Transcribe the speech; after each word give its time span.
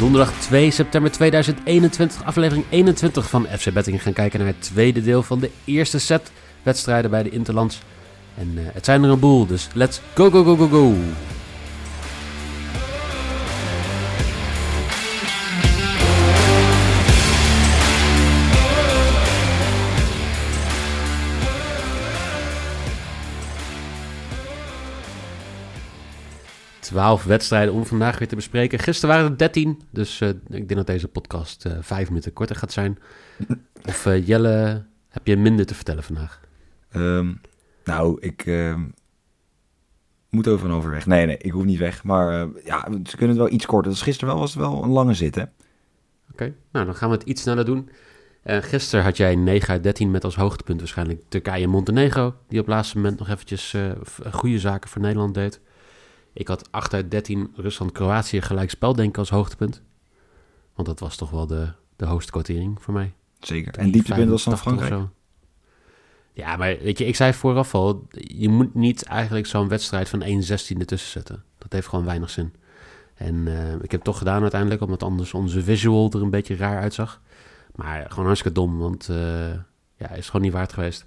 Donderdag 0.00 0.32
2 0.32 0.70
september 0.70 1.10
2021, 1.10 2.24
aflevering 2.24 2.64
21 2.68 3.28
van 3.28 3.46
FC 3.58 3.72
Betting. 3.72 4.02
gaan 4.02 4.12
kijken 4.12 4.38
naar 4.38 4.48
het 4.48 4.62
tweede 4.62 5.02
deel 5.02 5.22
van 5.22 5.40
de 5.40 5.50
eerste 5.64 5.98
set 5.98 6.30
wedstrijden 6.62 7.10
bij 7.10 7.22
de 7.22 7.30
Interlands. 7.30 7.80
En 8.36 8.50
uh, 8.54 8.60
het 8.64 8.84
zijn 8.84 9.02
er 9.02 9.10
een 9.10 9.18
boel, 9.18 9.46
dus 9.46 9.68
let's 9.74 10.00
go, 10.14 10.30
go, 10.30 10.44
go, 10.44 10.56
go, 10.56 10.68
go. 10.68 10.94
12 26.90 27.24
wedstrijden 27.24 27.74
om 27.74 27.86
vandaag 27.86 28.18
weer 28.18 28.28
te 28.28 28.34
bespreken. 28.34 28.78
Gisteren 28.78 29.14
waren 29.14 29.30
het 29.30 29.38
13, 29.38 29.80
dus 29.90 30.20
uh, 30.20 30.28
ik 30.28 30.36
denk 30.48 30.74
dat 30.76 30.86
deze 30.86 31.08
podcast 31.08 31.66
uh, 31.66 31.72
vijf 31.80 32.08
minuten 32.08 32.32
korter 32.32 32.56
gaat 32.56 32.72
zijn. 32.72 32.98
Of 33.88 34.06
uh, 34.06 34.26
Jelle, 34.26 34.84
heb 35.08 35.26
je 35.26 35.36
minder 35.36 35.66
te 35.66 35.74
vertellen 35.74 36.02
vandaag? 36.02 36.40
Um, 36.96 37.40
nou, 37.84 38.20
ik 38.20 38.42
ehm, 38.46 38.84
moet 40.30 40.48
over 40.48 40.68
en 40.68 40.74
over 40.74 40.90
weg. 40.90 41.06
Nee, 41.06 41.26
nee, 41.26 41.36
ik 41.36 41.50
hoef 41.50 41.64
niet 41.64 41.78
weg. 41.78 42.04
Maar 42.04 42.48
ja, 42.64 42.88
ze 43.04 43.16
kunnen 43.16 43.28
het 43.28 43.44
wel 43.44 43.50
iets 43.50 43.66
korter. 43.66 43.90
Dus 43.90 44.02
gisteren 44.02 44.28
wel, 44.28 44.38
was 44.42 44.54
het 44.54 44.62
wel 44.62 44.82
een 44.82 44.90
lange 44.90 45.14
zit, 45.14 45.34
hè? 45.34 45.44
Oké, 46.32 46.54
nou 46.72 46.86
dan 46.86 46.94
gaan 46.94 47.10
we 47.10 47.16
het 47.16 47.26
iets 47.26 47.42
sneller 47.42 47.64
doen. 47.64 47.90
gisteren 48.44 49.04
had 49.04 49.16
jij 49.16 49.34
9 49.34 49.68
uit 49.68 49.82
13 49.82 50.10
met 50.10 50.24
als 50.24 50.36
hoogtepunt 50.36 50.78
waarschijnlijk 50.78 51.22
Turkije 51.28 51.64
en 51.64 51.70
Montenegro. 51.70 52.34
Die 52.48 52.60
op 52.60 52.66
het 52.66 52.74
laatste 52.74 52.96
moment 52.96 53.18
nog 53.18 53.28
eventjes 53.28 53.76
goede 54.32 54.58
zaken 54.58 54.90
voor 54.90 55.00
Nederland 55.00 55.34
deed. 55.34 55.60
Ik 56.32 56.48
had 56.48 56.72
8 56.72 56.94
uit 56.94 57.10
13 57.10 57.52
Rusland-Kroatië 57.56 58.42
gelijk 58.42 58.70
speldenken 58.70 59.18
als 59.18 59.30
hoogtepunt. 59.30 59.82
Want 60.74 60.88
dat 60.88 61.00
was 61.00 61.16
toch 61.16 61.30
wel 61.30 61.46
de, 61.46 61.72
de 61.96 62.04
hoogste 62.06 62.32
quotering 62.32 62.82
voor 62.82 62.94
mij. 62.94 63.12
Zeker. 63.40 63.74
En 63.74 63.90
dieptepunt 63.90 64.30
was 64.30 64.44
dan 64.44 64.58
Frankrijk? 64.58 65.08
Ja, 66.32 66.56
maar 66.56 66.78
weet 66.78 66.98
je, 66.98 67.06
ik 67.06 67.16
zei 67.16 67.32
vooraf 67.32 67.74
al, 67.74 68.06
je 68.10 68.48
moet 68.48 68.74
niet 68.74 69.04
eigenlijk 69.04 69.46
zo'n 69.46 69.68
wedstrijd 69.68 70.08
van 70.08 70.22
1 70.22 70.42
16 70.42 70.80
ertussen 70.80 71.10
zetten. 71.10 71.42
Dat 71.58 71.72
heeft 71.72 71.86
gewoon 71.86 72.04
weinig 72.04 72.30
zin. 72.30 72.52
En 73.14 73.34
uh, 73.34 73.72
ik 73.74 73.80
heb 73.80 73.90
het 73.90 74.04
toch 74.04 74.18
gedaan 74.18 74.42
uiteindelijk, 74.42 74.82
omdat 74.82 75.02
anders 75.02 75.34
onze 75.34 75.62
visual 75.62 76.10
er 76.10 76.22
een 76.22 76.30
beetje 76.30 76.56
raar 76.56 76.80
uitzag. 76.80 77.20
Maar 77.74 78.06
gewoon 78.08 78.24
hartstikke 78.24 78.58
dom, 78.58 78.78
want 78.78 79.08
uh, 79.10 79.16
ja, 79.96 80.10
is 80.10 80.26
gewoon 80.26 80.42
niet 80.42 80.52
waard 80.52 80.72
geweest. 80.72 81.06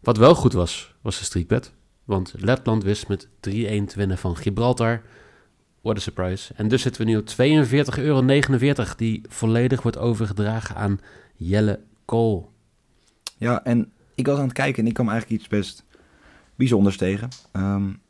Wat 0.00 0.16
wel 0.16 0.34
goed 0.34 0.52
was, 0.52 0.94
was 1.00 1.18
de 1.18 1.24
streetbed. 1.24 1.72
Want 2.08 2.34
Letland 2.36 2.82
wist 2.82 3.08
met 3.08 3.26
3-1 3.26 3.30
te 3.40 3.92
winnen 3.94 4.18
van 4.18 4.36
Gibraltar. 4.36 5.02
What 5.80 5.96
a 5.96 6.00
surprise. 6.00 6.54
En 6.54 6.68
dus 6.68 6.82
zitten 6.82 7.04
we 7.04 7.10
nu 7.10 7.16
op 7.16 7.28
42,49 7.28 8.02
euro, 8.02 8.24
die 8.96 9.22
volledig 9.28 9.82
wordt 9.82 9.98
overgedragen 9.98 10.76
aan 10.76 11.00
Jelle 11.34 11.80
Kool. 12.04 12.52
Ja, 13.36 13.64
en 13.64 13.92
ik 14.14 14.26
was 14.26 14.38
aan 14.38 14.44
het 14.44 14.52
kijken 14.52 14.82
en 14.82 14.88
ik 14.88 14.94
kwam 14.94 15.08
eigenlijk 15.08 15.40
iets 15.40 15.50
best 15.50 15.84
bijzonders 16.54 16.96
tegen. 16.96 17.28
Um, 17.52 18.00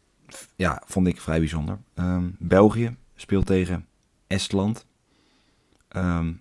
ja, 0.57 0.83
vond 0.87 1.07
ik 1.07 1.21
vrij 1.21 1.39
bijzonder. 1.39 1.79
Um, 1.95 2.37
België 2.39 2.97
speelt 3.17 3.47
tegen 3.47 3.87
Estland. 4.27 4.87
Um, 5.97 6.41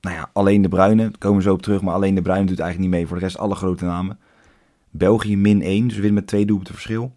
nou 0.00 0.16
ja, 0.16 0.30
alleen 0.32 0.62
de 0.62 0.68
Bruine, 0.68 1.10
komen 1.18 1.38
we 1.38 1.44
zo 1.44 1.52
op 1.52 1.62
terug, 1.62 1.82
maar 1.82 1.94
alleen 1.94 2.14
de 2.14 2.22
Bruine 2.22 2.46
doet 2.46 2.58
eigenlijk 2.60 2.90
niet 2.90 2.98
mee. 3.00 3.08
Voor 3.08 3.16
de 3.16 3.24
rest 3.24 3.38
alle 3.38 3.54
grote 3.54 3.84
namen. 3.84 4.18
België 4.96 5.36
min 5.36 5.62
1, 5.62 5.88
dus 5.88 5.96
win 5.96 6.14
met 6.14 6.26
twee 6.26 6.46
doelpunten 6.46 6.74
verschil. 6.74 7.16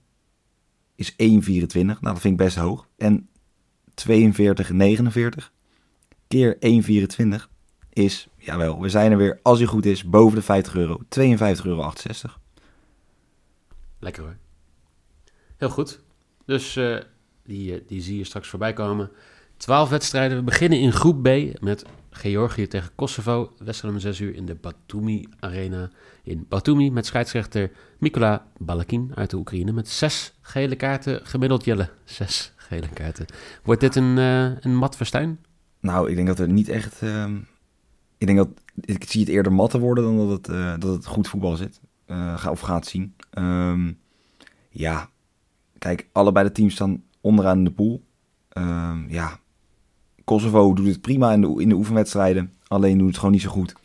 Is 0.96 1.12
1,24. 1.12 1.18
Nou, 1.18 1.98
dat 2.02 2.20
vind 2.20 2.24
ik 2.24 2.38
best 2.38 2.56
hoog. 2.56 2.88
En 2.98 3.30
42,49 4.10 5.52
keer 6.28 6.58
1,24 7.40 7.58
is, 7.90 8.28
jawel, 8.38 8.82
we 8.82 8.90
zijn 8.90 9.12
er 9.12 9.18
weer, 9.18 9.40
als 9.44 9.58
hij 9.58 9.68
goed 9.68 9.86
is, 9.86 10.04
boven 10.04 10.36
de 10.36 10.44
50 10.44 10.76
euro. 10.76 11.00
52,68 11.20 11.66
euro. 11.66 11.92
Lekker 14.00 14.24
hoor. 14.24 14.38
Heel 15.58 15.70
goed. 15.70 16.00
Dus 16.46 16.76
uh, 16.76 16.98
die, 17.44 17.74
eh, 17.74 17.82
die 17.88 18.02
zie 18.02 18.18
je 18.18 18.24
straks 18.24 18.48
voorbij 18.48 18.74
komen. 18.74 19.12
12 19.58 19.90
wedstrijden. 19.90 20.38
We 20.38 20.44
beginnen 20.44 20.80
in 20.80 20.94
groep 20.94 21.24
B 21.24 21.62
met 21.62 21.86
Georgië 22.18 22.68
tegen 22.68 22.92
Kosovo. 22.96 23.54
Wedstrijd 23.58 23.94
om 23.94 24.00
6 24.00 24.20
uur 24.20 24.36
in 24.36 24.46
de 24.46 24.56
Batumi 24.56 25.28
Arena 25.40 25.90
in 26.24 26.46
Batumi. 26.50 26.92
Met 26.92 27.06
scheidsrechter 27.06 27.72
Mikola 28.00 28.48
Balakin 28.58 29.12
uit 29.16 29.30
de 29.30 29.38
Oekraïne. 29.38 29.72
Met 29.72 29.90
zes 29.90 30.34
gele 30.42 30.76
kaarten 30.76 31.20
gemiddeld 31.24 31.66
jelle. 31.66 31.90
Zes 32.04 32.54
gele 32.56 32.90
kaarten. 32.90 33.26
Wordt 33.64 33.82
dit 33.82 33.96
een, 33.96 34.18
uh, 34.18 34.60
een 34.60 34.76
mat 34.76 34.96
verstuin? 34.96 35.40
Nou, 35.80 36.10
ik 36.10 36.16
denk 36.16 36.28
dat 36.28 36.40
er 36.40 36.50
niet 36.50 36.70
echt... 36.70 37.02
Uh, 37.02 37.26
ik 38.18 38.28
denk 38.28 38.38
dat... 38.38 38.50
Ik 38.82 39.10
zie 39.10 39.20
het 39.22 39.30
eerder 39.30 39.54
matten 39.54 39.80
worden 39.80 40.04
dan 40.04 40.18
dat 40.18 40.30
het, 40.30 40.50
uh, 40.50 40.74
dat 40.80 40.96
het 40.96 41.06
goed 41.06 41.28
voetbal 41.28 41.56
zit. 41.56 41.80
Uh, 42.08 42.48
of 42.50 42.60
gaat 42.60 42.86
zien. 42.86 43.16
Um, 43.38 44.00
ja, 44.70 45.10
kijk, 45.78 46.08
allebei 46.12 46.48
de 46.48 46.54
teams 46.54 46.74
staan 46.74 47.04
onderaan 47.22 47.64
de 47.64 47.72
pool. 47.72 48.04
Um, 48.58 49.10
ja, 49.10 49.40
Kosovo 50.28 50.74
doet 50.74 50.88
het 50.88 51.02
prima 51.02 51.34
in 51.34 51.42
de, 51.42 51.56
in 51.58 51.70
de 51.70 51.76
oefenwedstrijden. 51.76 52.54
Alleen 52.68 52.98
doet 52.98 53.08
het 53.08 53.18
gewoon 53.18 53.32
niet 53.32 53.42
zo 53.42 53.50
goed. 53.50 53.76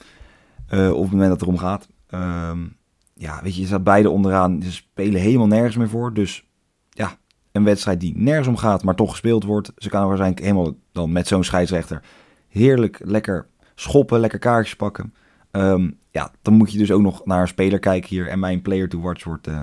Uh, 0.71 0.91
op 0.91 1.03
het 1.03 1.11
moment 1.11 1.31
dat 1.31 1.41
het 1.41 1.43
erom 1.43 1.59
gaat. 1.59 1.89
Um, 2.15 2.77
ja, 3.15 3.41
weet 3.43 3.55
je, 3.55 3.61
je 3.61 3.67
staat 3.67 3.85
beide 3.85 4.11
onderaan. 4.11 4.63
Ze 4.63 4.73
spelen 4.73 5.21
helemaal 5.21 5.47
nergens 5.47 5.77
meer 5.77 5.89
voor. 5.89 6.15
Dus 6.15 6.45
ja, 6.91 7.17
een 7.53 7.65
wedstrijd 7.65 8.01
die 8.01 8.13
nergens 8.17 8.49
om 8.49 8.57
gaat, 8.57 8.83
maar 8.83 8.95
toch 8.95 9.11
gespeeld 9.11 9.45
wordt. 9.45 9.73
Ze 9.77 9.89
kan 9.89 10.07
waarschijnlijk 10.07 10.43
helemaal 10.43 10.75
dan 10.93 11.13
met 11.13 11.27
zo'n 11.27 11.45
scheidsrechter 11.45 12.03
heerlijk 12.49 13.01
lekker 13.05 13.47
schoppen, 13.75 14.21
lekker 14.21 14.39
kaartjes 14.39 14.77
pakken. 14.77 15.15
Um, 15.51 15.99
ja, 16.11 16.31
dan 16.43 16.55
moet 16.55 16.73
je 16.73 16.79
dus 16.79 16.91
ook 16.91 17.03
nog 17.03 17.25
naar 17.25 17.41
een 17.41 17.49
speler 17.49 17.79
kijken 17.79 18.09
hier. 18.09 18.29
En 18.29 18.39
mijn 18.39 18.63
player 18.63 18.89
to 18.89 19.01
watch 19.01 19.25
wordt 19.25 19.49
uh, 19.49 19.63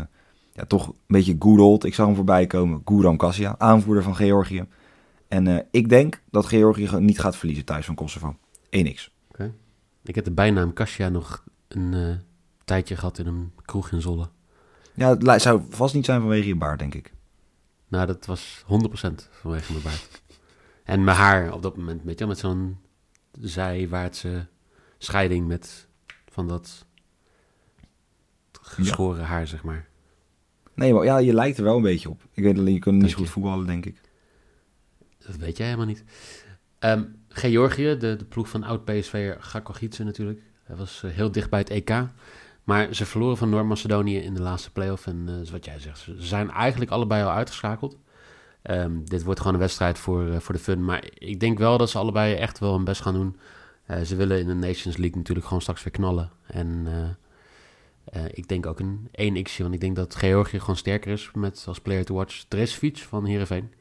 ja, 0.54 0.66
toch 0.68 0.88
een 0.88 0.96
beetje 1.08 1.36
good 1.40 1.60
old. 1.60 1.86
Ik 1.86 1.94
zag 1.94 2.06
hem 2.06 2.16
voorbij 2.16 2.48
komen. 2.48 2.82
Guram 2.86 3.18
Kassia, 3.18 3.56
aanvoerder 3.58 4.04
van 4.04 4.16
Georgië. 4.16 4.66
En 5.30 5.46
uh, 5.46 5.60
ik 5.72 5.90
denk 5.90 6.22
dat 6.32 6.46
Georgië 6.46 6.90
niet 7.00 7.20
gaat 7.20 7.36
verliezen 7.38 7.66
thuis 7.66 7.86
van 7.86 7.96
Kosovo. 7.96 8.38
1x. 8.66 9.10
Okay. 9.32 9.54
Ik 10.04 10.16
heb 10.16 10.24
de 10.24 10.32
bijnaam 10.32 10.74
Kasia 10.74 11.10
nog 11.10 11.44
een 11.68 11.94
uh, 11.94 12.16
tijdje 12.66 12.96
gehad 12.96 13.18
in 13.18 13.28
een 13.28 13.52
kroeg 13.66 13.92
in 13.92 14.02
Zolle. 14.02 14.30
Ja, 14.94 15.18
het 15.18 15.42
zou 15.42 15.62
vast 15.70 15.94
niet 15.94 16.06
zijn 16.06 16.20
vanwege 16.20 16.48
je 16.48 16.56
baard, 16.56 16.80
denk 16.80 16.94
ik. 16.96 17.14
Nou, 17.88 18.06
dat 18.08 18.26
was 18.26 18.64
100% 18.64 18.68
vanwege 19.32 19.72
mijn 19.72 19.84
baard. 19.84 20.22
En 20.84 21.04
mijn 21.04 21.18
haar 21.18 21.54
op 21.54 21.62
dat 21.62 21.78
moment, 21.78 22.04
weet 22.04 22.20
je 22.20 22.26
met 22.26 22.38
zo'n 22.38 22.78
zijwaartse 23.40 24.48
scheiding 24.98 25.48
met 25.48 25.88
van 26.30 26.48
dat 26.48 26.86
geschoren 28.62 29.26
haar, 29.26 29.48
zeg 29.48 29.64
maar. 29.64 29.88
Nee, 30.74 30.94
maar 30.94 31.04
ja, 31.04 31.18
je 31.18 31.34
lijkt 31.34 31.58
er 31.58 31.64
wel 31.64 31.76
een 31.76 31.82
beetje 31.82 32.10
op. 32.10 32.28
Ik 32.34 32.44
weet 32.44 32.58
alleen, 32.58 32.74
je 32.74 32.80
kunt 32.80 33.02
niet 33.02 33.12
zo 33.12 33.18
goed 33.18 33.30
voetballen, 33.30 33.66
denk 33.66 33.86
ik. 33.86 34.02
Dat 35.30 35.38
weet 35.38 35.58
jij 35.58 35.66
helemaal 35.66 35.88
niet. 35.88 36.04
Um, 36.80 37.16
Georgië, 37.30 37.98
de, 37.98 38.26
ploeg 38.30 38.50
van 38.50 38.64
oud-PSV'er 38.64 39.38
Gakogitse 39.40 40.04
natuurlijk. 40.04 40.42
Hij 40.64 40.76
was 40.76 41.02
uh, 41.06 41.12
heel 41.12 41.32
dicht 41.32 41.50
bij 41.50 41.60
het 41.60 41.70
EK. 41.70 42.04
Maar 42.64 42.94
ze 42.94 43.06
verloren 43.06 43.38
van 43.38 43.50
Noord-Macedonië 43.50 44.18
in 44.18 44.34
de 44.34 44.42
laatste 44.42 44.72
play-off. 44.72 45.08
En 45.08 45.26
uh, 45.30 45.52
wat 45.52 45.66
jij 45.66 45.80
zegt, 45.80 46.00
ze 46.00 46.16
zijn 46.18 46.52
eigenlijk 46.52 46.92
allebei 46.92 47.24
al 47.24 47.32
uitgeschakeld. 47.32 47.98
Um, 48.64 49.10
dit 49.10 49.24
wordt 49.24 49.40
gewoon 49.40 49.54
een 49.54 49.60
wedstrijd 49.60 49.98
voor, 49.98 50.24
uh, 50.28 50.40
voor 50.40 50.56
de 50.56 50.62
fun. 50.62 50.86
Maar 50.86 51.04
ik 51.14 51.40
denk 51.40 51.58
wel 51.58 51.78
dat 51.78 51.90
ze 51.90 51.98
allebei 51.98 52.34
echt 52.34 52.60
wel 52.60 52.74
hun 52.74 52.84
best 52.84 53.02
gaan 53.02 53.14
doen. 53.14 53.38
ze 54.06 54.16
willen 54.16 54.40
in 54.40 54.48
de 54.48 54.54
Nations 54.54 54.98
League 54.98 55.18
natuurlijk 55.18 55.46
gewoon 55.46 55.62
straks 55.62 55.84
weer 55.84 55.94
knallen. 55.94 56.32
En 56.46 56.88
ik 58.32 58.48
denk 58.48 58.66
ook 58.66 58.80
een 58.80 59.08
1 59.12 59.44
x 59.44 59.58
want 59.58 59.74
ik 59.74 59.82
denk 59.82 59.96
dat 59.96 60.16
Georgië 60.16 60.60
gewoon 60.60 60.78
sterker 60.78 61.12
is 61.12 61.32
met 61.34 61.64
als 61.68 61.80
player 61.80 62.06
to 62.06 62.16
watch 62.16 62.44
Dresvic 62.48 62.98
van 62.98 63.26
Heerenveen. 63.26 63.72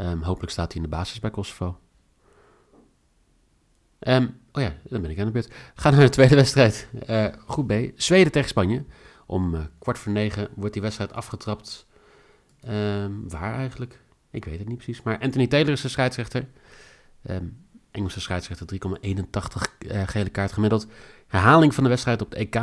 Um, 0.00 0.22
hopelijk 0.22 0.52
staat 0.52 0.72
hij 0.72 0.82
in 0.82 0.90
de 0.90 0.96
basis 0.96 1.20
bij 1.20 1.30
Kosovo. 1.30 1.78
Um, 4.00 4.40
oh 4.52 4.62
ja, 4.62 4.74
dan 4.82 5.02
ben 5.02 5.10
ik 5.10 5.18
aan 5.18 5.26
de 5.26 5.32
beurt. 5.32 5.52
Gaan 5.74 5.92
naar 5.92 6.04
de 6.04 6.08
tweede 6.08 6.34
wedstrijd. 6.34 6.88
Uh, 7.08 7.26
groep 7.46 7.66
B. 7.66 7.72
Zweden 7.94 8.32
tegen 8.32 8.48
Spanje. 8.48 8.84
Om 9.26 9.54
eh, 9.54 9.60
kwart 9.78 9.98
voor 9.98 10.12
negen 10.12 10.48
wordt 10.54 10.72
die 10.72 10.82
wedstrijd 10.82 11.12
afgetrapt. 11.12 11.86
Ehm, 12.60 13.12
waar 13.28 13.54
eigenlijk? 13.54 14.00
Ik 14.30 14.44
weet 14.44 14.58
het 14.58 14.68
niet 14.68 14.76
precies. 14.76 15.02
Maar 15.02 15.18
Anthony 15.18 15.46
Taylor 15.46 15.72
is 15.72 15.80
de 15.80 15.88
scheidsrechter. 15.88 16.48
Ehm, 17.22 17.44
Engelse 17.90 18.20
scheidsrechter 18.20 18.66
3,81 18.66 19.76
eh, 19.78 20.02
gele 20.06 20.28
kaart 20.28 20.52
gemiddeld. 20.52 20.86
Herhaling 21.26 21.74
van 21.74 21.82
de 21.82 21.90
wedstrijd 21.90 22.22
op 22.22 22.30
de 22.30 22.36
EK. 22.36 22.54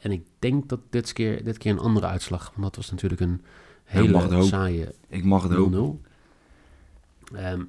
En 0.00 0.10
ik 0.10 0.26
denk 0.38 0.68
dat 0.68 0.80
dit 0.90 1.12
keer, 1.12 1.44
dit 1.44 1.58
keer 1.58 1.72
een 1.72 1.78
andere 1.78 2.06
uitslag. 2.06 2.50
Want 2.50 2.62
dat 2.62 2.76
was 2.76 2.90
natuurlijk 2.90 3.20
een 3.20 3.42
hele 3.84 4.42
saaie 4.42 4.94
Ik 5.08 5.24
mag 5.24 5.42
het 5.42 5.52
0-0. 5.52 6.10
Ehm, 7.34 7.64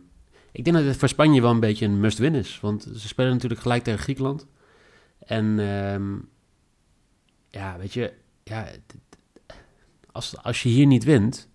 ik 0.51 0.63
denk 0.63 0.75
dat 0.75 0.86
het 0.86 0.98
voor 0.98 1.07
Spanje 1.07 1.42
wel 1.42 1.51
een 1.51 1.60
beetje 1.60 1.86
een 1.86 2.00
must-win 2.00 2.36
is. 2.36 2.60
Want 2.60 2.88
ze 2.95 3.07
spelen 3.07 3.31
natuurlijk 3.31 3.62
gelijk 3.62 3.83
tegen 3.83 4.00
Griekenland. 4.00 4.48
En 5.19 5.60
ehm, 5.60 6.13
ja, 7.50 7.77
weet 7.77 7.94
je, 7.94 8.13
ja, 8.44 8.68
als, 10.12 10.38
als 10.38 10.63
je 10.63 10.69
hier 10.69 10.86
niet 10.86 11.04
wint, 11.04 11.50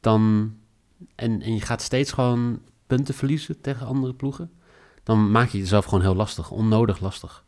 dan. 0.00 0.54
En, 1.14 1.42
en 1.42 1.54
je 1.54 1.60
gaat 1.60 1.82
steeds 1.82 2.12
gewoon 2.12 2.62
punten 2.86 3.14
verliezen 3.14 3.60
tegen 3.60 3.86
andere 3.86 4.14
ploegen. 4.14 4.50
Dan 5.02 5.30
maak 5.30 5.48
je 5.48 5.58
jezelf 5.58 5.84
gewoon 5.84 6.00
heel 6.00 6.14
lastig, 6.14 6.50
onnodig 6.50 7.00
lastig. 7.00 7.44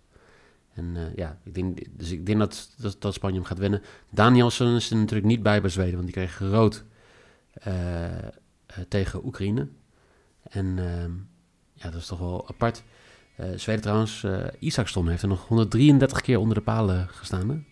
En 0.75 0.97
eh, 0.97 1.15
ja, 1.17 1.39
ik 1.43 1.55
denk, 1.55 1.79
dus 1.91 2.11
ik 2.11 2.27
denk 2.27 2.39
dat, 2.39 2.75
dat, 2.77 2.97
dat 2.99 3.15
Spanje 3.15 3.37
hem 3.37 3.45
gaat 3.45 3.59
winnen. 3.59 3.83
Danielson 4.11 4.75
is 4.75 4.91
er 4.91 4.97
natuurlijk 4.97 5.27
niet 5.27 5.43
bij 5.43 5.61
bij 5.61 5.71
Zweden, 5.71 5.95
want 5.95 6.05
die 6.05 6.15
kreeg 6.15 6.39
rood 6.39 6.85
eh, 7.53 7.73
tegen 8.89 9.25
Oekraïne. 9.25 9.69
En 10.43 10.79
ehm, 10.79 11.13
ja, 11.73 11.91
dat 11.91 12.01
is 12.01 12.07
toch 12.07 12.19
wel 12.19 12.49
apart. 12.49 12.83
Eh, 13.37 13.47
Zweden 13.57 13.83
trouwens, 13.83 14.25
eh 14.25 14.47
Isaacson 14.59 15.09
heeft 15.09 15.23
er 15.23 15.29
nog 15.29 15.49
133 15.49 16.21
keer 16.21 16.39
onder 16.39 16.55
de 16.55 16.63
palen 16.63 17.09
gestaan. 17.09 17.49
Hè? 17.49 17.63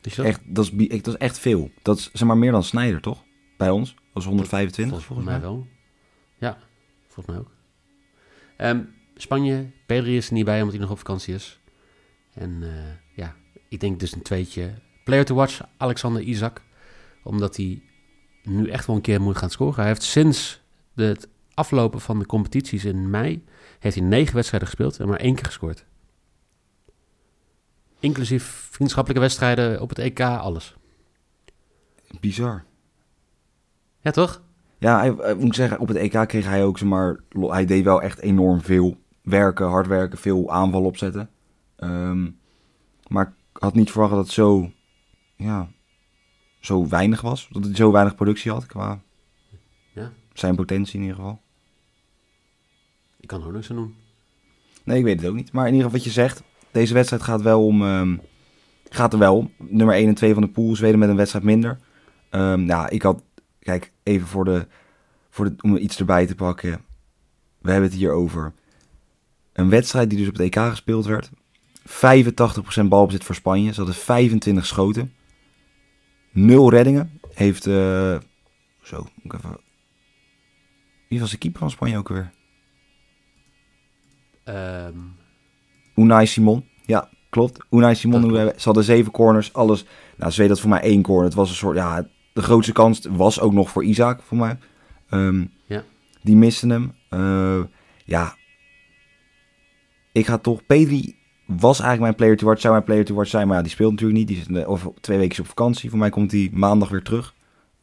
Dus 0.00 0.14
dat 0.14 0.26
Echt, 0.26 0.54
dat, 0.54 0.72
is, 0.76 0.88
dat 1.02 1.14
is 1.14 1.20
echt 1.20 1.38
veel. 1.38 1.70
Dat 1.82 1.98
is 1.98 2.10
zeg 2.12 2.28
maar 2.28 2.38
meer 2.38 2.52
dan 2.52 2.64
Snijder, 2.64 3.00
toch? 3.00 3.24
Bij 3.56 3.70
ons. 3.70 3.94
Dat 3.94 4.22
is 4.22 4.28
125 4.28 4.84
volgens, 4.84 5.04
volgens 5.04 5.28
mij 5.28 5.40
wel. 5.40 5.66
Ja, 6.38 6.58
volgens 7.08 7.26
mij 7.26 7.38
ook. 7.38 7.50
Ehm, 8.56 8.82
Spanje, 9.14 9.70
Pedri 9.86 10.16
is 10.16 10.26
er 10.26 10.32
niet 10.32 10.44
bij 10.44 10.58
omdat 10.58 10.72
hij 10.72 10.80
nog 10.82 10.90
op 10.90 10.98
vakantie 10.98 11.34
is. 11.34 11.60
En 12.32 12.62
eh, 12.62 13.16
ja, 13.16 13.36
ik 13.68 13.80
denk 13.80 14.00
dus 14.00 14.12
een 14.12 14.22
tweetje. 14.22 14.74
Player 15.04 15.24
to 15.24 15.34
watch, 15.34 15.60
Alexander 15.76 16.22
Isaac. 16.22 16.62
Omdat 17.22 17.56
hij 17.56 17.82
nu 18.50 18.68
echt 18.68 18.86
wel 18.86 18.96
een 18.96 19.02
keer 19.02 19.20
moet 19.20 19.36
gaan 19.36 19.50
scoren. 19.50 19.74
Hij 19.74 19.86
heeft 19.86 20.02
sinds 20.02 20.62
het 20.94 21.28
aflopen 21.54 22.00
van 22.00 22.18
de 22.18 22.26
competities 22.26 22.84
in 22.84 23.10
mei... 23.10 23.44
heeft 23.78 23.96
hij 23.96 24.04
negen 24.04 24.34
wedstrijden 24.34 24.68
gespeeld 24.68 24.98
en 24.98 25.08
maar 25.08 25.18
één 25.20 25.34
keer 25.34 25.44
gescoord. 25.44 25.84
Inclusief 27.98 28.68
vriendschappelijke 28.70 29.22
wedstrijden 29.22 29.80
op 29.80 29.88
het 29.88 29.98
EK, 29.98 30.20
alles. 30.20 30.76
Bizar. 32.20 32.64
Ja, 34.00 34.10
toch? 34.10 34.42
Ja, 34.78 34.98
hij, 34.98 35.34
moet 35.34 35.46
ik 35.46 35.54
zeggen, 35.54 35.78
op 35.78 35.88
het 35.88 35.96
EK 35.96 36.28
kreeg 36.28 36.44
hij 36.44 36.64
ook, 36.64 36.78
zeg 36.78 36.88
maar, 36.88 37.20
lo- 37.28 37.50
hij 37.52 37.64
deed 37.64 37.84
wel 37.84 38.02
echt 38.02 38.20
enorm 38.20 38.60
veel 38.60 38.96
werken, 39.22 39.66
hard 39.66 39.86
werken, 39.86 40.18
veel 40.18 40.50
aanval 40.50 40.84
opzetten. 40.84 41.30
Ehm, 41.76 42.30
maar 43.08 43.26
ik 43.26 43.62
had 43.62 43.74
niet 43.74 43.90
verwacht 43.90 44.12
dat 44.12 44.24
het 44.24 44.32
zo, 44.32 44.70
ja, 45.36 45.68
zo 46.60 46.88
weinig 46.88 47.20
was. 47.20 47.48
Dat 47.50 47.64
hij 47.64 47.74
zo 47.74 47.92
weinig 47.92 48.14
productie 48.14 48.50
had 48.50 48.66
qua 48.66 49.00
Ja. 49.92 50.12
zijn 50.32 50.54
potentie 50.56 50.94
in 50.94 51.00
ieder 51.00 51.16
geval. 51.16 51.40
Ik 53.20 53.28
kan 53.28 53.40
er 53.40 53.46
ook 53.46 53.52
niks 53.52 53.70
aan 53.70 53.76
doen. 53.76 53.94
Nee, 54.84 54.98
ik 54.98 55.04
weet 55.04 55.20
het 55.20 55.30
ook 55.30 55.36
niet. 55.36 55.52
Maar 55.52 55.66
in 55.66 55.72
ieder 55.74 55.84
geval 55.86 55.98
wat 56.04 56.06
je 56.14 56.20
zegt, 56.20 56.42
deze 56.70 56.94
wedstrijd 56.94 57.22
gaat 57.22 57.42
wel 57.42 57.66
om, 57.66 57.82
ehm, 57.82 58.16
gaat 58.88 59.12
er 59.12 59.18
wel 59.18 59.36
om. 59.36 59.52
Nummer 59.58 59.94
1 59.96 60.08
en 60.08 60.14
2 60.14 60.32
van 60.32 60.42
de 60.42 60.48
pool, 60.48 60.76
Zweden 60.76 60.98
met 60.98 61.08
een 61.08 61.16
wedstrijd 61.16 61.44
minder. 61.44 61.78
Ehm 62.30 62.64
nou, 62.64 62.88
ik 62.88 63.02
had, 63.02 63.22
kijk, 63.58 63.92
even 64.02 64.26
voor 64.26 64.44
de, 64.44 64.66
voor 65.30 65.44
de, 65.44 65.54
om 65.60 65.76
iets 65.76 65.98
erbij 65.98 66.26
te 66.26 66.34
pakken. 66.34 66.84
We 67.58 67.70
hebben 67.70 67.90
het 67.90 67.98
hier 67.98 68.12
over 68.12 68.52
een 69.52 69.68
wedstrijd 69.68 70.10
die 70.10 70.18
dus 70.18 70.28
op 70.28 70.32
het 70.36 70.42
EK 70.42 70.54
gespeeld 70.68 71.04
werd. 71.06 71.30
85% 71.88 72.88
balbezit 72.88 73.24
voor 73.24 73.34
Spanje. 73.34 73.70
Ze 73.72 73.76
hadden 73.76 73.94
25 73.94 74.66
schoten. 74.66 75.12
Nul 76.32 76.70
reddingen. 76.70 77.20
Heeft, 77.34 77.66
eh, 77.66 78.18
zo, 78.82 79.06
moet 79.22 79.24
ik 79.24 79.34
even... 79.34 79.58
Wie 81.08 81.20
was 81.20 81.30
de 81.30 81.38
keeper 81.38 81.60
van 81.60 81.70
Spanje 81.70 81.98
ook 81.98 82.08
weer? 82.08 82.30
Ehm, 84.44 84.98
Unai 85.96 86.26
Simon. 86.26 86.64
Ja, 86.86 87.08
klopt. 87.30 87.64
Unai 87.70 87.94
Simon. 87.94 88.20
Dat 88.20 88.30
klopt. 88.30 88.60
Ze 88.60 88.64
hadden 88.64 88.84
zeven 88.84 89.12
corners. 89.12 89.52
Alles. 89.52 89.84
Nou, 90.16 90.32
Zweden 90.32 90.52
had 90.52 90.60
voor 90.60 90.70
mij 90.70 90.80
één 90.80 91.02
corner. 91.02 91.24
Het 91.24 91.34
was 91.34 91.48
een 91.50 91.56
soort... 91.56 91.76
Ja, 91.76 92.08
de 92.32 92.42
grootste 92.42 92.72
kans 92.72 93.06
was 93.10 93.40
ook 93.40 93.52
nog 93.52 93.70
voor 93.70 93.84
Isaac, 93.84 94.22
voor 94.22 94.36
mij. 94.36 94.58
Ehm, 95.08 95.44
Ja. 95.66 95.84
Die 96.22 96.36
misten 96.36 96.70
hem. 96.70 96.92
Eh, 97.08 97.60
ja. 98.04 98.34
Ik 100.12 100.26
ga 100.26 100.38
toch... 100.38 100.66
Pedri 100.66 101.16
was 101.58 101.80
eigenlijk 101.80 102.00
mijn 102.00 102.14
player 102.14 102.36
to 102.36 102.46
watch. 102.46 102.60
Zou 102.60 102.72
mijn 102.72 102.84
player 102.84 103.04
to 103.04 103.14
watch 103.14 103.28
zijn. 103.30 103.46
Maar 103.46 103.56
ja, 103.56 103.62
die 103.62 103.70
speelt 103.70 103.90
natuurlijk 103.90 104.18
niet. 104.18 104.46
Die 104.46 104.68
of 104.68 104.88
twee 105.00 105.18
weken 105.18 105.40
op 105.40 105.46
vakantie. 105.46 105.90
Voor 105.90 105.98
mij 105.98 106.10
komt 106.10 106.30
hij 106.32 106.50
maandag 106.52 106.88
weer 106.88 107.02
terug. 107.02 107.34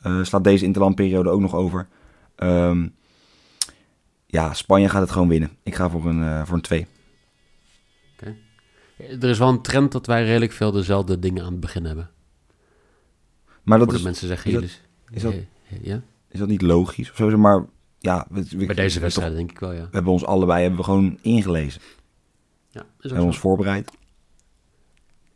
Eh, 0.02 0.24
slaat 0.24 0.44
deze 0.44 0.66
interlandperiode 0.66 1.30
ook 1.30 1.42
nog 1.42 1.56
over. 1.56 1.88
Ehm, 2.36 2.88
ja, 4.26 4.54
Spanje 4.54 4.90
gaat 4.90 5.02
het 5.02 5.12
gewoon 5.12 5.28
winnen. 5.28 5.50
Ik 5.64 5.76
ga 5.76 5.90
voor 5.90 6.06
een, 6.06 6.24
eh, 6.24 6.46
voor 6.46 6.56
een 6.56 6.62
2. 6.62 6.88
er 8.98 9.30
is 9.30 9.38
wel 9.38 9.50
een 9.50 9.62
trend 9.62 9.92
dat 9.92 10.06
wij 10.06 10.26
redelijk 10.26 10.52
veel 10.52 10.72
dezelfde 10.72 11.20
dingen 11.20 11.44
aan 11.44 11.52
het 11.52 11.60
begin 11.60 11.86
hebben. 11.86 12.10
Maar 13.64 13.80
dat 13.80 13.94
is, 13.94 14.02
mensen 14.02 14.28
zeggen, 14.28 14.52
is 14.52 14.54
dat- 14.60 14.70
jullie... 15.12 15.12
is 15.12 15.22
dat- 15.22 15.82
ja? 15.88 16.02
is 16.30 16.40
dat 16.40 16.48
niet 16.48 16.62
logisch 16.62 17.12
of 17.12 17.16
zo? 17.18 17.38
Maar 17.38 17.66
ja, 18.00 18.26
we, 18.30 18.46
we- 18.58 18.66
Bij 18.66 18.76
deze 18.76 18.96
we- 18.96 19.02
wedstrijden 19.02 19.38
denk 19.38 19.52
ik 19.52 19.60
wel, 19.60 19.72
ja. 19.72 19.82
We 19.82 19.88
hebben 19.92 20.12
ons 20.12 20.26
allebei 20.26 20.62
hebben 20.62 20.80
we 20.80 20.86
gewoon 20.86 21.18
ingelezen. 21.22 21.82
We 22.78 22.84
ja 22.84 22.98
ook 22.98 23.10
hebben 23.10 23.26
ons 23.26 23.40
voorbereid. 23.40 23.92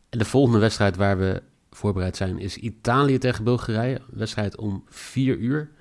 En 0.09 0.17
de 0.19 0.25
volgende 0.25 0.59
wedstrijd 0.59 0.95
waar 0.95 1.17
we 1.17 1.41
voorbereid 1.71 2.15
zijn 2.17 2.39
is 2.39 2.57
Italië 2.57 3.17
tegen 3.17 3.43
Bulgarije. 3.43 3.95
Een 3.99 4.05
wedstrijd 4.17 4.57
om 4.57 4.83
vier 4.87 5.37
uur. 5.37 5.71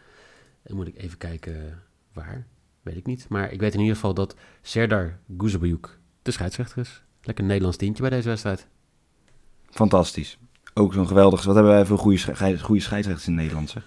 Dan 0.62 0.76
moet 0.76 0.86
ik 0.88 0.96
even 0.96 1.18
kijken 1.18 1.82
waar. 2.12 2.46
Weet 2.82 2.96
ik 2.96 3.06
niet. 3.06 3.28
Maar 3.28 3.52
ik 3.52 3.60
weet 3.60 3.74
in 3.74 3.80
ieder 3.80 3.94
geval 3.94 4.14
dat 4.14 4.34
Serdar 4.62 5.18
Guzebujuk 5.38 5.98
de 6.22 6.30
scheidsrechter 6.30 6.78
is. 6.78 7.02
Lekker 7.22 7.44
Nederlands 7.44 7.76
tientje 7.76 8.02
bij 8.02 8.10
deze 8.10 8.28
wedstrijd. 8.28 8.66
Fantastisch. 9.70 10.38
Ook 10.74 10.92
zo'n 10.92 11.06
geweldig. 11.06 11.44
Wat 11.44 11.54
hebben 11.54 11.72
wij 11.72 11.86
voor 11.86 11.98
goede, 11.98 12.18
sche- 12.18 12.58
goede 12.58 12.80
scheidsrechters 12.82 13.26
in 13.28 13.34
Nederland, 13.34 13.70
zeg. 13.70 13.86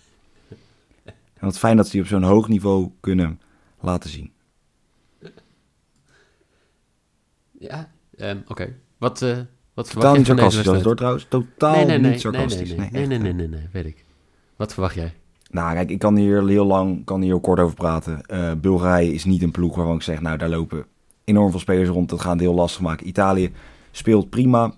En 1.05 1.49
wat 1.49 1.57
fijn 1.57 1.77
dat 1.77 1.85
ze 1.85 1.91
die 1.91 2.01
op 2.01 2.07
zo'n 2.07 2.23
hoog 2.23 2.47
niveau 2.47 2.91
kunnen 2.99 3.41
laten 3.79 4.09
zien. 4.09 4.32
Ja, 7.67 7.89
ehm, 8.17 8.37
oké. 8.47 8.75
Wat, 8.97 9.21
eh 9.21 9.37
wat 9.73 9.85
Totaal 9.85 10.01
verwacht 10.01 10.17
niet 10.17 10.27
je 10.27 10.33
van 10.33 10.35
deze 10.35 10.45
het 10.45 10.55
wedstrijd? 10.55 10.83
hoor 10.83 10.95
trouwens. 10.95 11.25
Totaal 11.29 11.75
nee, 11.75 11.85
nee, 11.85 11.97
nee, 11.97 12.11
niet 12.11 12.21
sarcastisch. 12.21 12.69
Nee, 12.69 12.77
nee, 12.77 12.89
nee, 12.91 13.01
echt, 13.01 13.09
nee, 13.09 13.17
nee, 13.19 13.31
eh. 13.31 13.35
nee, 13.35 13.47
nee, 13.47 13.59
nee, 13.59 13.69
weet 13.71 13.85
ik. 13.85 14.05
Wat 14.55 14.73
verwacht 14.73 14.95
jij? 14.95 15.13
Nou, 15.49 15.73
kijk, 15.73 15.89
ik 15.89 15.99
kan 15.99 16.15
hier 16.15 16.47
heel 16.47 16.65
lang, 16.65 17.05
kan 17.05 17.21
hier 17.21 17.29
heel 17.29 17.39
kort 17.39 17.59
over 17.59 17.75
praten. 17.75 18.25
Eh, 18.25 18.51
Bulgarije 18.53 19.13
is 19.13 19.25
niet 19.25 19.41
een 19.41 19.51
ploeg 19.51 19.75
waarvan 19.75 19.95
ik 19.95 20.01
zeg, 20.01 20.21
nou, 20.21 20.37
daar 20.37 20.49
lopen 20.49 20.85
enorm 21.23 21.51
veel 21.51 21.59
spelers 21.59 21.89
rond. 21.89 22.09
Dat 22.09 22.21
gaat 22.21 22.31
het 22.31 22.41
heel 22.41 22.53
lastig 22.53 22.81
maken. 22.81 23.07
Italië 23.07 23.51
speelt 23.91 24.29
prima. 24.29 24.73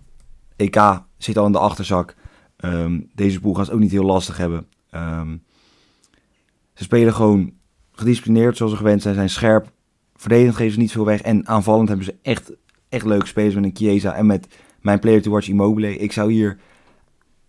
EK 0.56 1.02
zit 1.18 1.38
al 1.38 1.46
in 1.46 1.52
de 1.52 1.60
achterzak. 1.60 2.16
Ehm, 2.58 3.00
deze 3.14 3.40
pool 3.40 3.54
gaan 3.54 3.66
ze 3.66 3.72
ook 3.72 3.80
niet 3.80 3.92
heel 3.92 4.06
lastig 4.06 4.38
hebben. 4.38 4.68
Ehm, 4.90 5.38
ze 6.74 6.84
spelen 6.84 7.14
gewoon 7.14 7.54
gedisciplineerd 7.92 8.58
zoals 8.58 8.72
ze 8.72 8.78
gewend 8.78 9.02
zijn. 9.02 9.16
Zijn 9.16 9.30
scherp. 9.30 9.72
Verdedigend 10.16 10.56
geven 10.56 10.74
ze 10.74 10.80
niet 10.80 10.92
veel 10.92 11.06
weg. 11.06 11.22
En 11.22 11.48
aanvallend 11.48 11.88
hebben 11.88 12.06
ze 12.06 12.16
echt, 12.22 12.52
echt 12.96 13.06
leuke 13.06 13.28
spelers 13.28 13.56
met 13.56 13.64
een 13.64 13.76
Chiesa 13.76 14.16
en 14.16 14.26
met 14.26 14.48
mijn 14.82 15.00
player 15.00 15.22
to 15.22 15.32
watch 15.32 15.48
Immobile. 15.48 15.98
Ik 15.98 16.12
zou 16.12 16.32
hier, 16.32 16.58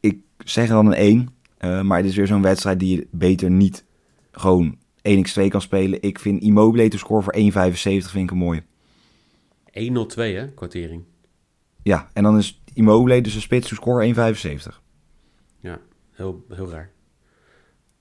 ik 0.01 0.19
zeg 0.39 0.69
dan 0.69 0.87
een 0.87 0.95
1. 0.95 1.29
Eh, 1.59 1.83
maar 1.83 1.97
het 1.97 2.07
is 2.07 2.17
weer 2.17 2.27
zo'n 2.27 2.43
wedstrijd 2.43 2.79
die 2.79 2.97
je 2.97 3.07
beter 3.11 3.51
niet 3.51 3.85
gewoon 4.31 4.79
1x2 5.03 5.49
kan 5.49 5.61
spelen. 5.61 6.03
Ik 6.03 6.19
vind 6.19 6.43
Immobile 6.43 6.89
te 6.89 6.99
scoren 6.99 7.23
voor 7.25 7.35
1,75 7.37 8.11
vind 8.11 8.15
ik 8.15 8.31
een 8.31 8.37
mooie. 8.37 8.63
1-0-2 9.71 10.35
hè, 10.35 10.49
kwartering. 10.55 11.05
Ja, 11.83 12.11
en 12.13 12.23
dan 12.23 12.39
is 12.39 12.63
Immobile 12.75 13.21
dus 13.21 13.35
een 13.35 13.41
spits 13.41 13.69
to 13.69 13.75
score 13.75 14.15
1,75. 14.15 14.81
Ja, 15.61 15.81
heel, 16.11 16.45
heel 16.49 16.71
raar. 16.71 16.91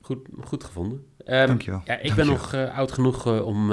Goed, 0.02 0.28
goed 0.44 0.64
gevonden. 0.64 1.06
Ehm, 1.18 1.48
Dankjewel. 1.48 1.82
Ja, 1.86 1.94
ik 1.94 2.08
Dankjewel. 2.08 2.26
ben 2.26 2.36
nog 2.36 2.54
eh, 2.54 2.78
oud 2.78 2.92
genoeg 2.92 3.26
eh, 3.28 3.46
om 3.46 3.72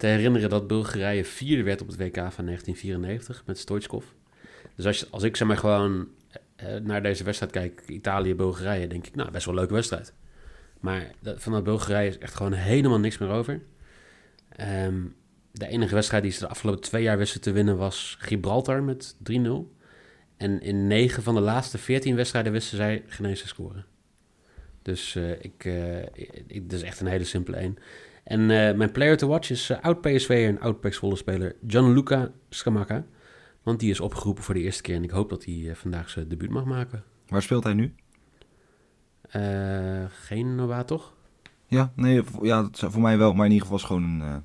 te 0.00 0.06
herinneren 0.06 0.50
dat 0.50 0.66
Bulgarije 0.66 1.24
vierde 1.24 1.62
werd 1.62 1.80
op 1.80 1.86
het 1.86 1.96
WK 1.96 2.14
van 2.14 2.44
1994 2.44 3.42
met 3.46 3.58
Stoichkov. 3.58 4.04
Dus 4.74 4.86
als, 4.86 5.10
als 5.10 5.22
ik 5.22 5.36
zeg 5.36 5.48
maar 5.48 5.56
gewoon 5.56 6.08
eh, 6.56 6.76
naar 6.76 7.02
deze 7.02 7.24
wedstrijd 7.24 7.52
kijk, 7.52 7.82
Italië-Bulgarije, 7.86 8.86
denk 8.86 9.06
ik, 9.06 9.14
nou, 9.14 9.30
best 9.30 9.44
wel 9.44 9.54
een 9.54 9.60
leuke 9.60 9.74
wedstrijd. 9.74 10.12
Maar 10.80 11.12
van 11.22 11.52
dat 11.52 11.64
Bulgarije 11.64 12.08
is 12.08 12.18
echt 12.18 12.34
gewoon 12.34 12.52
helemaal 12.52 13.00
niks 13.00 13.18
meer 13.18 13.28
over. 13.28 13.60
Ehm, 14.48 15.02
de 15.52 15.66
enige 15.66 15.94
wedstrijd 15.94 16.22
die 16.22 16.32
ze 16.32 16.40
de 16.40 16.48
afgelopen 16.48 16.80
twee 16.80 17.02
jaar 17.02 17.18
wisten 17.18 17.40
te 17.40 17.52
winnen 17.52 17.76
was 17.76 18.16
Gibraltar 18.18 18.82
met 18.82 19.16
3-0. 19.22 19.76
En 20.36 20.60
in 20.60 20.86
9 20.86 21.22
van 21.22 21.34
de 21.34 21.40
laatste 21.40 21.78
14 21.78 22.16
wedstrijden 22.16 22.52
wisten 22.52 22.76
zij 22.76 23.02
geen 23.06 23.26
eens 23.26 23.40
te 23.40 23.48
scoren. 23.48 23.84
Dus 24.82 25.14
uh, 25.14 25.30
ik, 25.30 25.64
uh, 25.64 25.96
dat 26.62 26.72
is 26.72 26.82
echt 26.82 27.00
een 27.00 27.06
hele 27.06 27.24
simpele 27.24 27.56
1. 27.56 27.78
En 28.24 28.40
uh, 28.40 28.48
mijn 28.48 28.92
player 28.92 29.16
to 29.16 29.28
watch 29.28 29.50
is 29.50 29.72
oud 29.80 30.00
PSV 30.00 30.44
en 30.48 30.60
oud 30.60 30.80
PEC 30.80 30.98
speler 31.14 31.56
Gianluca 31.66 32.30
Scamacca. 32.48 33.04
Want 33.62 33.80
die 33.80 33.90
is 33.90 34.00
opgeroepen 34.00 34.42
voor 34.42 34.54
de 34.54 34.60
eerste 34.60 34.82
keer 34.82 34.94
en 34.94 35.04
ik 35.04 35.10
hoop 35.10 35.28
dat 35.28 35.44
hij 35.44 35.70
vandaag 35.74 36.10
zijn 36.10 36.28
debuut 36.28 36.50
mag 36.50 36.64
maken. 36.64 37.04
Waar 37.26 37.42
speelt 37.42 37.64
hij 37.64 37.74
nu? 37.74 37.94
geen 40.08 40.54
Nova, 40.54 40.84
toch? 40.84 41.14
Ja, 41.66 41.92
nee, 41.96 42.22
ja, 42.42 42.68
voor 42.72 43.00
mij 43.00 43.18
wel. 43.18 43.32
Maar 43.32 43.46
in 43.46 43.52
ieder 43.52 43.66
geval 43.66 43.80
was 43.80 43.86
gewoon 43.86 44.20
een... 44.20 44.44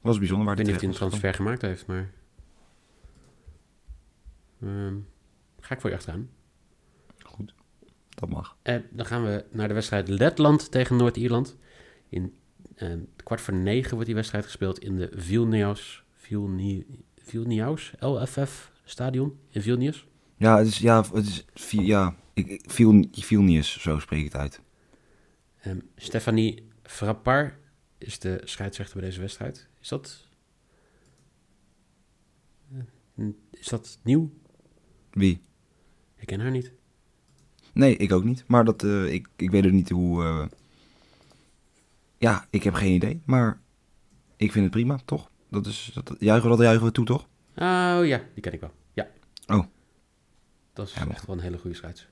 was 0.00 0.18
bijzonder 0.18 0.46
waar 0.46 0.58
ik 0.58 0.66
weet 0.66 0.66
niet 0.66 0.76
of 0.76 0.80
hij 0.80 0.90
een 0.90 0.96
transfer 0.96 1.34
gemaakt 1.34 1.62
heeft, 1.62 1.86
maar... 1.86 2.10
Um, 4.62 5.06
ga 5.60 5.74
ik 5.74 5.80
voor 5.80 5.90
je 5.90 5.96
achteraan. 5.96 6.30
Goed, 7.24 7.54
dat 8.08 8.28
mag. 8.28 8.56
Uh, 8.62 8.76
dan 8.90 9.06
gaan 9.06 9.24
we 9.24 9.44
naar 9.50 9.68
de 9.68 9.74
wedstrijd 9.74 10.08
Letland 10.08 10.70
tegen 10.70 10.96
Noord-Ierland. 10.96 11.56
In 12.08 12.34
uh, 12.76 12.92
kwart 13.16 13.40
voor 13.40 13.54
negen 13.54 13.90
wordt 13.90 14.06
die 14.06 14.14
wedstrijd 14.14 14.44
gespeeld 14.44 14.78
in 14.78 14.96
de 14.96 15.10
Vilnius, 15.14 16.04
Vilni, 16.12 16.86
Vilnius 17.16 17.92
LFF 17.98 18.72
stadion 18.84 19.38
in 19.48 19.62
Vilnius. 19.62 20.06
Ja, 20.36 20.58
het 20.58 20.66
is, 20.66 20.78
ja, 20.78 21.04
het 21.12 21.26
is, 21.26 21.70
ja 21.70 22.16
ik, 22.32 22.62
Vilnius, 23.12 23.80
zo 23.80 23.98
spreek 23.98 24.18
ik 24.18 24.24
het 24.24 24.36
uit. 24.36 24.60
Um, 25.66 25.82
Stefanie 25.96 26.62
Frappar 26.82 27.58
is 27.98 28.18
de 28.18 28.40
scheidsrechter 28.44 28.96
bij 28.96 29.06
deze 29.06 29.20
wedstrijd. 29.20 29.68
Is 29.80 29.88
dat... 29.88 30.26
Uh, 33.16 33.28
is 33.50 33.68
dat 33.68 33.98
nieuw? 34.02 34.30
Wie? 35.10 35.40
Ik 36.16 36.26
ken 36.26 36.40
haar 36.40 36.50
niet. 36.50 36.72
Nee, 37.72 37.96
ik 37.96 38.12
ook 38.12 38.24
niet. 38.24 38.44
Maar 38.46 38.64
dat, 38.64 38.82
uh, 38.82 39.12
ik, 39.12 39.28
ik 39.36 39.50
weet 39.50 39.66
ook 39.66 39.72
niet 39.72 39.90
hoe... 39.90 40.22
Uh... 40.22 40.46
Ja, 42.18 42.46
ik 42.50 42.62
heb 42.62 42.74
geen 42.74 42.92
idee. 42.92 43.22
Maar 43.24 43.60
ik 44.36 44.52
vind 44.52 44.64
het 44.64 44.74
prima, 44.74 44.98
toch? 45.04 45.30
Dat 45.50 45.66
is, 45.66 45.90
dat, 45.94 46.16
juichen, 46.18 46.50
dat 46.50 46.58
juichen 46.58 46.86
we 46.86 46.92
toe, 46.92 47.04
toch? 47.04 47.28
Oh 47.56 48.00
ja, 48.02 48.20
die 48.34 48.42
ken 48.42 48.52
ik 48.52 48.60
wel. 48.60 48.72
Ja. 48.92 49.06
Oh. 49.46 49.64
Dat 50.72 50.86
is 50.86 50.92
echt 50.92 51.26
wel 51.26 51.36
een 51.36 51.42
hele 51.42 51.58
goede 51.58 51.76
scheids. 51.76 52.08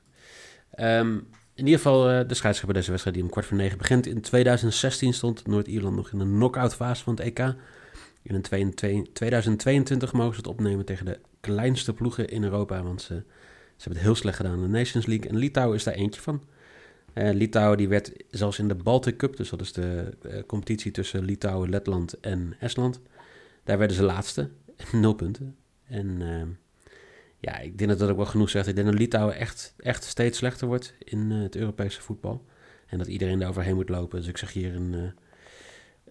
Um, 0.79 1.29
in 1.55 1.65
ieder 1.65 1.81
geval, 1.81 2.01
uh, 2.01 2.17
de 2.17 2.35
scheidsrechter 2.35 2.67
bij 2.67 2.75
deze 2.75 2.91
wedstrijd 2.91 3.17
die 3.17 3.25
om 3.25 3.31
kwart 3.31 3.47
voor 3.47 3.57
negen 3.57 3.79
begint. 3.79 4.07
In 4.07 4.21
2016 4.21 5.15
stond 5.15 5.47
Noord-Ierland 5.47 5.97
nog 5.97 6.13
in 6.13 6.19
de 6.19 6.25
knock-out 6.25 6.75
fase 6.75 7.03
van 7.03 7.15
het 7.15 7.25
EK. 7.25 7.55
In 8.23 8.43
2022 9.13 10.13
mogen 10.13 10.33
ze 10.35 10.41
het 10.41 10.47
opnemen 10.47 10.85
tegen 10.85 11.05
de 11.05 11.21
kleinste 11.41 11.93
ploegen 11.93 12.29
in 12.29 12.45
Europa. 12.45 12.83
Want 12.83 13.03
ze, 13.03 13.15
ze 13.15 13.23
hebben 13.77 13.97
het 13.97 14.03
heel 14.03 14.15
slecht 14.15 14.37
gedaan 14.37 14.55
in 14.55 14.61
de 14.61 14.79
Nations 14.79 15.07
League. 15.07 15.31
En 15.31 15.37
Litouwen 15.37 15.77
is 15.77 15.85
daar 15.85 15.95
eentje 15.95 16.21
van. 16.21 16.43
Uh, 17.15 17.33
Litouwen 17.33 17.79
die 17.79 17.89
werd 17.89 18.13
zelfs 18.31 18.59
in 18.59 18.69
de 18.69 18.75
Baltic 18.75 19.17
Cup, 19.17 19.37
dus 19.37 19.51
dat 19.51 19.61
is 19.61 19.73
de 19.73 20.17
uh, 20.27 20.43
competitie 20.47 20.91
tussen 20.91 21.25
Litouwen, 21.25 21.71
Letland 21.71 22.21
en 22.21 22.57
Estland. 22.61 23.01
Daar 23.65 23.79
werden 23.79 23.97
ze 23.97 24.03
laatste, 24.03 24.51
nul 24.93 25.15
punten. 25.15 25.57
En 25.85 26.21
uh, 26.21 26.43
ja, 27.39 27.59
ik 27.59 27.79
denk 27.79 27.91
dat 27.91 27.99
dat 27.99 28.11
ook 28.11 28.17
wel 28.17 28.27
genoeg 28.27 28.51
zegt. 28.51 28.67
Ik 28.67 28.75
denk 28.75 28.87
dat 28.87 28.99
Litouwen 28.99 29.37
echt, 29.37 29.75
echt 29.77 30.05
steeds 30.05 30.39
slechter 30.39 30.67
wordt 30.67 30.95
in 30.99 31.31
het 31.31 31.57
Europese 31.57 32.01
voetbal. 32.01 32.45
En 32.87 32.99
dat 32.99 33.07
iedereen 33.07 33.39
daar 33.39 33.49
overheen 33.49 33.75
moet 33.75 33.89
lopen. 33.89 34.19
Dus 34.19 34.29
ik 34.29 34.37
zeg 34.37 34.53
hier 34.53 34.75
een 34.75 35.15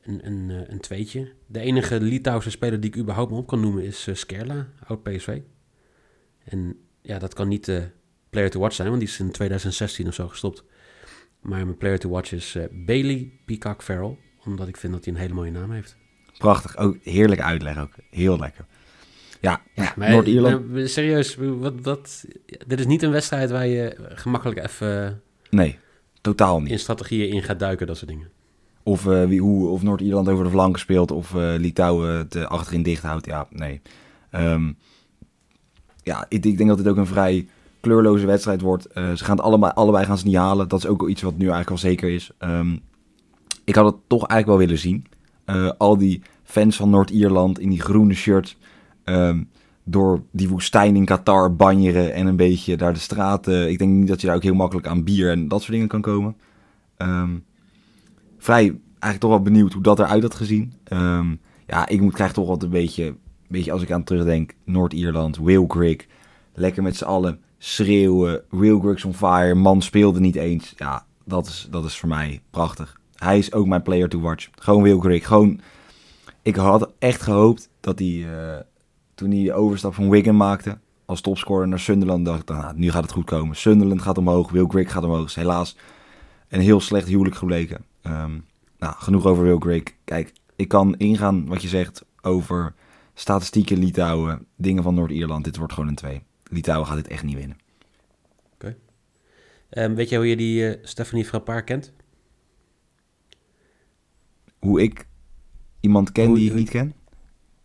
een, 0.03 0.25
een, 0.25 0.49
eh, 0.49 0.69
een 0.73 0.79
tweetje. 0.79 1.31
De 1.45 1.59
enige 1.59 2.01
Litouwse 2.01 2.49
speler 2.49 2.79
die 2.79 2.89
ik 2.89 2.97
überhaupt 2.97 3.31
op 3.31 3.47
kan 3.47 3.59
noemen 3.59 3.83
is 3.83 4.07
Skerla, 4.13 4.67
oud 4.87 5.03
PSV. 5.03 5.41
En 6.43 6.77
ja, 7.01 7.19
dat 7.19 7.33
kan 7.33 7.47
niet 7.47 7.65
de 7.65 7.89
player 8.29 8.49
to 8.49 8.59
watch 8.59 8.75
zijn, 8.75 8.87
want 8.87 8.99
die 8.99 9.09
is 9.09 9.19
in 9.19 9.31
2016 9.31 10.07
of 10.07 10.13
zo 10.13 10.27
gestopt. 10.27 10.63
Maar 11.43 11.65
mijn 11.65 11.77
player 11.77 11.99
to 11.99 12.09
watch 12.09 12.31
is 12.31 12.55
uh, 12.55 12.63
Bailey 12.71 13.31
Peacock 13.45 13.81
Farrell, 13.81 14.17
omdat 14.45 14.67
ik 14.67 14.77
vind 14.77 14.93
dat 14.93 15.05
hij 15.05 15.13
een 15.13 15.19
hele 15.19 15.33
mooie 15.33 15.51
naam 15.51 15.71
heeft. 15.71 15.95
Prachtig, 16.37 16.77
ook 16.77 16.97
heerlijk 17.03 17.41
uitleg 17.41 17.79
ook. 17.79 17.93
Heel 18.09 18.39
lekker. 18.39 18.65
Ja, 19.41 19.61
ja 19.73 19.93
Noord-Ierland. 19.95 20.89
serieus, 20.89 21.35
wat, 21.35 21.73
wat, 21.81 22.25
dit 22.67 22.79
is 22.79 22.85
niet 22.85 23.01
een 23.03 23.11
wedstrijd 23.11 23.51
waar 23.51 23.67
je 23.67 23.95
gemakkelijk 24.15 24.63
even... 24.63 25.21
Nee, 25.49 25.79
totaal 26.21 26.61
niet. 26.61 26.71
In 26.71 26.79
strategieën 26.79 27.29
in 27.29 27.43
gaat 27.43 27.59
duiken, 27.59 27.87
dat 27.87 27.97
soort 27.97 28.09
dingen. 28.09 28.29
Of, 28.83 29.05
uh, 29.05 29.25
wie, 29.25 29.41
hoe, 29.41 29.67
of 29.67 29.83
Noord-Ierland 29.83 30.29
over 30.29 30.43
de 30.43 30.49
flanken 30.49 30.79
speelt 30.79 31.11
of 31.11 31.33
uh, 31.33 31.53
Litouwen 31.57 32.17
het 32.17 32.35
achterin 32.35 32.83
dicht 32.83 33.03
houdt. 33.03 33.25
Ja, 33.25 33.47
nee. 33.49 33.81
Um, 34.31 34.77
ja, 36.03 36.25
ik, 36.29 36.45
ik, 36.45 36.57
denk 36.57 36.69
dat 36.69 36.77
dit 36.77 36.87
ook 36.87 36.97
een 36.97 37.07
vrij 37.07 37.47
kleurloze 37.83 38.25
wedstrijd 38.25 38.61
wordt. 38.61 38.87
ze 38.93 39.23
gaan 39.23 39.35
het 39.35 39.45
allebei, 39.45 39.71
allebei 39.75 40.05
gaan 40.05 40.17
ze 40.17 40.25
niet 40.25 40.35
halen. 40.35 40.67
Dat 40.67 40.79
is 40.79 40.87
ook 40.87 41.09
iets 41.09 41.21
wat 41.21 41.37
nu 41.37 41.39
eigenlijk 41.39 41.69
al 41.69 41.77
zeker 41.77 42.09
is. 42.09 42.31
Um, 42.39 42.79
ik 43.63 43.75
had 43.75 43.85
het 43.85 43.95
toch 44.07 44.27
eigenlijk 44.27 44.47
wel 44.47 44.67
willen 44.67 44.81
zien. 44.81 45.05
al 45.77 45.97
die 45.97 46.21
fans 46.43 46.75
van 46.75 46.89
Noord-Ierland 46.89 47.59
in 47.59 47.69
die 47.69 47.81
groene 47.81 48.13
shirt. 48.13 48.57
Um, 49.05 49.49
door 49.83 50.23
die 50.31 50.49
woestijn 50.49 50.95
in 50.95 51.05
Qatar 51.05 51.55
banjeren 51.55 52.13
en 52.13 52.27
een 52.27 52.35
beetje 52.35 52.77
daar 52.77 52.93
de 52.93 52.99
straten. 52.99 53.69
Ik 53.69 53.77
denk 53.77 53.91
niet 53.91 54.07
dat 54.07 54.21
je 54.21 54.27
daar 54.27 54.35
ook 54.35 54.43
heel 54.43 54.53
makkelijk 54.53 54.87
aan 54.87 55.03
bier 55.03 55.31
en 55.31 55.47
dat 55.47 55.59
soort 55.59 55.71
dingen 55.71 55.87
kan 55.87 56.01
komen. 56.01 56.35
Um, 56.97 57.43
vrij 58.37 58.63
eigenlijk 58.89 59.19
toch 59.19 59.29
wel 59.29 59.41
benieuwd 59.41 59.73
hoe 59.73 59.83
dat 59.83 59.99
eruit 59.99 60.23
had 60.23 60.35
gezien. 60.35 60.73
Um, 60.93 61.39
ja, 61.67 61.87
ik 61.87 62.01
moet, 62.01 62.13
krijg 62.13 62.33
toch 62.33 62.47
wat 62.47 62.63
een 62.63 62.69
beetje, 62.69 63.15
beetje 63.47 63.71
als 63.71 63.81
ik 63.81 63.91
aan 63.91 64.03
terugdenk, 64.03 64.53
Noord-Ierland, 64.63 65.37
Will 65.37 65.65
Grigg. 65.67 66.05
Lekker 66.53 66.83
met 66.83 66.95
z'n 66.95 67.03
allen 67.03 67.39
schreeuwen, 67.65 68.41
Will 68.49 68.79
Grigg's 68.79 69.03
on 69.03 69.13
fire, 69.13 69.55
man 69.55 69.81
speelde 69.81 70.19
niet 70.19 70.35
eens. 70.35 70.73
Ja, 70.77 71.05
dat 71.25 71.47
is, 71.47 71.67
dat 71.69 71.85
is 71.85 71.97
voor 71.97 72.09
mij 72.09 72.41
prachtig. 72.49 72.99
Hij 73.15 73.37
is 73.37 73.53
ook 73.53 73.67
mijn 73.67 73.81
player 73.81 74.09
to 74.09 74.19
watch. 74.19 74.49
Gewoon 74.55 74.83
Will 74.83 74.99
Grigg, 74.99 75.27
gewoon... 75.27 75.59
Ik 76.41 76.55
had 76.55 76.91
echt 76.99 77.21
gehoopt 77.21 77.69
dat 77.79 77.99
hij, 77.99 78.07
uh, 78.07 78.55
toen 79.15 79.31
hij 79.31 79.43
de 79.43 79.53
overstap 79.53 79.93
van 79.93 80.09
Wigan 80.09 80.37
maakte, 80.37 80.77
als 81.05 81.21
topscorer 81.21 81.67
naar 81.67 81.79
Sunderland, 81.79 82.25
dacht 82.25 82.41
ik, 82.41 82.49
nou, 82.49 82.73
nu 82.75 82.91
gaat 82.91 83.03
het 83.03 83.11
goed 83.11 83.25
komen. 83.25 83.55
Sunderland 83.55 84.01
gaat 84.01 84.17
omhoog, 84.17 84.51
Will 84.51 84.67
Grigg 84.67 84.91
gaat 84.91 85.03
omhoog. 85.03 85.25
Is 85.25 85.35
helaas 85.35 85.77
een 86.47 86.61
heel 86.61 86.79
slecht 86.79 87.07
huwelijk 87.07 87.35
gebleken. 87.35 87.85
Um, 88.01 88.45
nou, 88.79 88.93
genoeg 88.97 89.25
over 89.25 89.43
Will 89.43 89.59
Grigg. 89.59 89.83
Kijk, 90.03 90.33
ik 90.55 90.67
kan 90.67 90.95
ingaan 90.97 91.45
wat 91.45 91.61
je 91.61 91.67
zegt 91.67 92.05
over 92.21 92.73
statistieken 93.13 93.77
Litouwen, 93.77 94.45
dingen 94.55 94.83
van 94.83 94.95
Noord-Ierland. 94.95 95.43
Dit 95.43 95.57
wordt 95.57 95.73
gewoon 95.73 95.89
een 95.89 95.95
2. 95.95 96.23
Litouwen 96.53 96.87
gaat 96.87 96.95
dit 96.95 97.07
echt 97.07 97.23
niet 97.23 97.35
winnen. 97.35 97.57
Oké. 98.53 98.75
Okay. 99.69 99.83
Um, 99.85 99.95
weet 99.95 100.09
jij 100.09 100.17
hoe 100.17 100.27
je 100.27 100.35
die 100.35 100.61
uh, 100.61 100.75
Stephanie 100.83 101.25
Frappard 101.25 101.63
kent? 101.63 101.93
Hoe 104.59 104.81
ik 104.81 105.07
iemand 105.79 106.11
ken 106.11 106.27
hoe, 106.27 106.35
die 106.35 106.49
ik 106.49 106.55
niet 106.55 106.69
ken? 106.69 106.93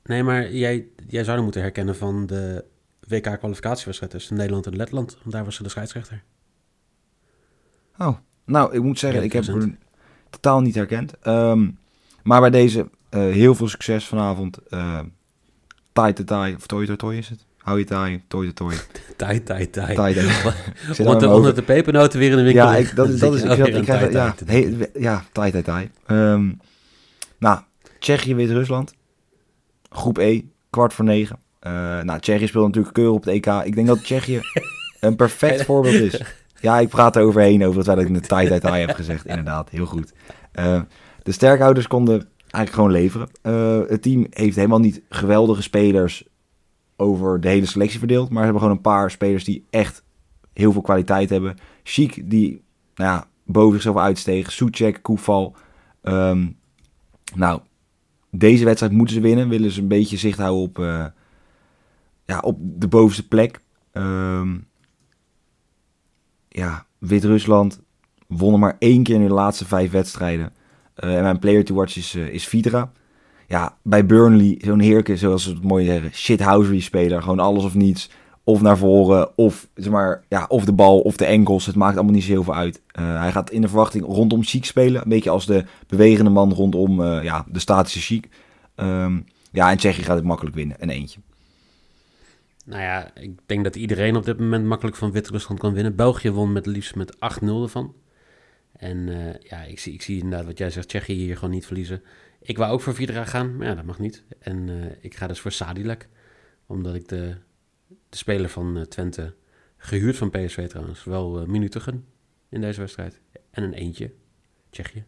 Nee, 0.05 0.23
maar 0.23 0.53
jij, 0.53 0.89
jij 1.09 1.25
zou 1.25 1.35
hem 1.35 1.45
moeten 1.45 1.63
herkennen 1.63 1.97
van 1.97 2.27
de 2.27 2.65
WK-kwalificatiewedstrijd 3.09 4.13
tussen 4.13 4.37
Nederland 4.37 4.67
en 4.67 4.77
Letland. 4.77 5.19
Want 5.19 5.31
daar 5.31 5.45
was 5.45 5.55
ze 5.55 5.63
de 5.63 5.69
scheidsrechter. 5.69 6.23
Oh, 7.99 8.17
nou, 8.45 8.75
ik 8.75 8.83
moet 8.83 8.99
zeggen, 8.99 9.23
ik 9.23 9.33
heb 9.33 9.45
totaal 10.31 10.61
niet 10.61 10.75
herkend. 10.75 11.27
Um, 11.27 11.79
maar 12.23 12.41
bij 12.41 12.51
deze 12.51 12.81
uh, 12.81 13.21
heel 13.21 13.55
veel 13.55 13.69
succes 13.69 14.07
vanavond. 14.07 14.59
Uh, 14.69 15.01
tai 15.93 16.13
te 16.13 16.25
tai, 16.25 16.55
of 16.55 16.67
toi 16.67 16.87
toi 16.87 16.99
toi 16.99 17.17
is 17.17 17.29
het? 17.29 17.47
Hou 17.69 17.79
je 17.79 17.85
tai, 17.85 18.23
toi 18.29 18.53
toi 18.53 18.53
toi. 18.53 18.75
tai 19.17 19.41
tai. 19.41 19.67
tai, 19.67 19.95
tai. 19.95 20.15
onder, 21.07 21.33
onder 21.33 21.55
de 21.55 21.63
pepernoten 21.63 22.19
weer 22.19 22.31
in 22.31 22.37
de 22.37 22.43
winkel. 22.43 22.65
Ja, 22.65 22.77
ik, 22.77 22.97
dat, 22.97 23.09
is, 23.09 23.21
dat 23.21 23.35
is, 23.35 23.43
ik, 23.43 23.67
ik, 23.67 23.83
krijg, 23.83 24.13
ja, 24.13 24.35
ja, 24.95 25.25
tai 25.33 25.51
tai 25.51 25.63
tai. 25.63 25.91
Um, 26.07 26.61
nou, 27.39 27.61
Tsjechië, 27.99 28.35
Wit-Rusland. 28.35 28.95
Groep 29.91 30.19
E, 30.19 30.43
kwart 30.71 30.93
voor 30.93 31.05
negen. 31.05 31.39
Uh, 31.67 31.73
nou, 32.01 32.21
Tsjechië 32.21 32.47
speelt 32.47 32.67
natuurlijk 32.67 32.95
keurig 32.95 33.15
op 33.15 33.25
de 33.25 33.31
EK. 33.31 33.47
Ik 33.47 33.75
denk 33.75 33.87
dat 33.87 34.03
Tsjechië 34.03 34.41
een 35.01 35.17
perfect 35.17 35.65
voorbeeld 35.65 35.95
is. 35.95 36.23
Ja, 36.61 36.79
ik 36.79 36.89
praat 36.89 37.17
er 37.17 37.23
overheen 37.23 37.65
over 37.65 37.77
het 37.77 37.87
dat 37.87 37.99
ik 37.99 38.09
een 38.09 38.21
tie 38.21 38.61
tie 38.61 38.71
heb 38.71 38.95
gezegd. 38.95 39.27
Inderdaad, 39.35 39.71
heel 39.71 39.87
goed. 39.87 40.13
Uh, 40.59 40.81
de 41.23 41.33
sterkhouders 41.33 41.87
konden 41.87 42.29
eigenlijk 42.41 42.75
gewoon 42.75 42.91
leveren. 42.91 43.29
Uh, 43.43 43.89
het 43.89 44.03
team 44.03 44.27
heeft 44.31 44.57
helemaal 44.57 44.81
niet 44.81 45.03
geweldige 45.09 45.63
spelers 45.63 46.25
over 47.01 47.41
de 47.41 47.49
hele 47.49 47.67
selectie 47.67 47.99
verdeeld. 47.99 48.29
Maar 48.29 48.39
ze 48.39 48.45
hebben 48.45 48.61
gewoon 48.61 48.77
een 48.77 48.83
paar 48.83 49.11
spelers 49.11 49.45
die 49.45 49.65
echt 49.71 50.05
heel 50.53 50.73
veel 50.73 50.83
kwaliteit 50.83 51.31
hebben. 51.31 51.57
Chic, 51.83 52.31
die 52.31 52.63
nou 52.95 53.11
ja, 53.11 53.29
boven 53.45 53.73
zichzelf 53.73 53.97
uitsteeg. 53.97 54.53
Soetjek, 54.53 55.03
Koeval. 55.03 55.57
Um, 56.03 56.57
nou, 57.35 57.61
deze 58.31 58.65
wedstrijd 58.65 58.93
moeten 58.93 59.15
ze 59.15 59.21
winnen. 59.21 59.49
Willen 59.49 59.71
ze 59.71 59.81
een 59.81 59.89
beetje 59.89 60.17
zicht 60.17 60.39
houden 60.39 60.63
op, 60.63 60.79
uh, 60.79 61.07
ja, 62.25 62.39
op 62.39 62.59
de 62.61 62.89
bovenste 62.89 63.29
plek. 63.29 63.61
Um, 63.93 64.67
ja, 66.49 66.87
Wit-Rusland 66.99 67.81
wonnen 68.27 68.61
maar 68.61 68.77
één 68.79 69.03
keer 69.03 69.15
in 69.15 69.27
de 69.27 69.33
laatste 69.33 69.67
vijf 69.67 69.91
wedstrijden. 69.91 70.53
Uh, 70.97 71.17
en 71.17 71.23
mijn 71.23 71.39
player 71.39 71.65
to 71.65 71.75
watch 71.75 71.97
is, 71.97 72.15
uh, 72.15 72.29
is 72.29 72.49
Vidra. 72.49 72.93
Ja, 73.49 73.77
bij 73.83 74.07
Burnley, 74.07 74.59
zo'n 74.65 74.81
heerke, 74.81 75.17
zoals 75.17 75.43
ze 75.43 75.51
het 75.51 75.63
mooi 75.63 75.85
zeggen, 75.85 76.13
shithousery 76.13 76.81
speler. 76.81 77.23
Gewoon 77.23 77.39
alles 77.39 77.65
of 77.65 77.75
niets. 77.75 78.11
of 78.45 78.61
naar 78.61 78.79
voren, 78.79 79.37
of, 79.37 79.69
zeg 79.75 79.93
maar, 79.93 80.25
ja, 80.29 80.45
of 80.49 80.65
de 80.65 80.73
bal 80.73 81.01
of 81.01 81.17
de 81.17 81.25
enkels. 81.25 81.67
Het 81.67 81.75
maakt 81.75 81.97
allemaal 81.97 82.15
niet 82.15 82.23
zo 82.25 82.31
heel 82.31 82.43
veel 82.43 82.55
uit. 82.55 82.83
Uh, 83.01 83.21
hij 83.21 83.33
gaat 83.33 83.51
in 83.51 83.61
de 83.61 83.69
verwachting 83.69 84.05
rondom 84.05 84.43
Chic 84.43 84.65
spelen. 84.65 85.03
Een 85.03 85.09
beetje 85.09 85.31
als 85.31 85.47
de 85.47 85.65
bewegende 85.87 86.31
man 86.31 86.53
rondom 86.53 87.01
uh, 87.01 87.23
ja, 87.23 87.45
de 87.49 87.59
statische 87.59 88.01
Chic. 88.01 88.29
Um, 88.77 89.25
ja, 89.51 89.71
en 89.71 89.77
Tsjechië 89.77 90.03
gaat 90.03 90.17
het 90.17 90.25
makkelijk 90.25 90.57
winnen. 90.57 90.77
Een 90.81 90.91
eentje. 90.91 91.21
Nou 92.65 92.83
ja, 92.83 93.11
ik 93.15 93.31
denk 93.47 93.65
dat 93.65 93.77
iedereen 93.77 94.17
op 94.17 94.25
dit 94.25 94.39
moment 94.39 94.65
makkelijk 94.65 94.97
van 94.97 95.13
Wit-Rusland 95.13 95.61
kan 95.61 95.73
winnen. 95.73 95.97
België 95.97 96.31
won 96.31 96.53
met 96.53 96.67
liefst 96.67 96.95
met 96.95 97.17
8-0 97.17 97.19
ervan. 97.43 97.95
En 98.73 98.97
uh, 98.97 99.35
ja, 99.41 99.63
ik 99.63 99.79
zie, 99.79 99.93
ik 99.93 100.03
zie 100.03 100.23
inderdaad 100.23 100.47
wat 100.47 100.59
jij 100.59 100.71
zegt, 100.71 100.89
Tsjechië 100.89 101.13
hier 101.13 101.35
gewoon 101.35 101.55
niet 101.55 101.67
verliezen. 101.67 102.03
Ik 102.49 102.57
wou 102.57 102.73
ook 102.73 102.81
voor 102.81 102.95
Vidra 102.95 103.25
gaan, 103.25 103.57
maar 103.57 103.67
ja, 103.67 103.75
dat 103.75 103.85
mag 103.85 103.99
niet. 103.99 104.25
En 104.39 104.69
uh, 104.69 104.87
ik 105.01 105.17
ga 105.17 105.27
dus 105.27 105.41
voor 105.41 105.53
Sadilek, 105.53 106.09
omdat 106.67 106.95
ik 106.95 107.09
de, 107.09 107.37
de 108.09 108.17
speler 108.17 108.49
van 108.49 108.77
uh, 108.77 108.83
Twente, 108.83 109.35
gehuurd 109.77 110.17
van 110.17 110.31
PSV 110.31 110.69
trouwens, 110.69 111.05
wel 111.05 111.47
minuten 111.47 111.81
gun 111.81 112.07
in 112.49 112.61
deze 112.61 112.81
wedstrijd. 112.81 113.21
En 113.51 113.63
een 113.63 113.73
eentje, 113.73 114.13
Tsjechië. 114.71 115.05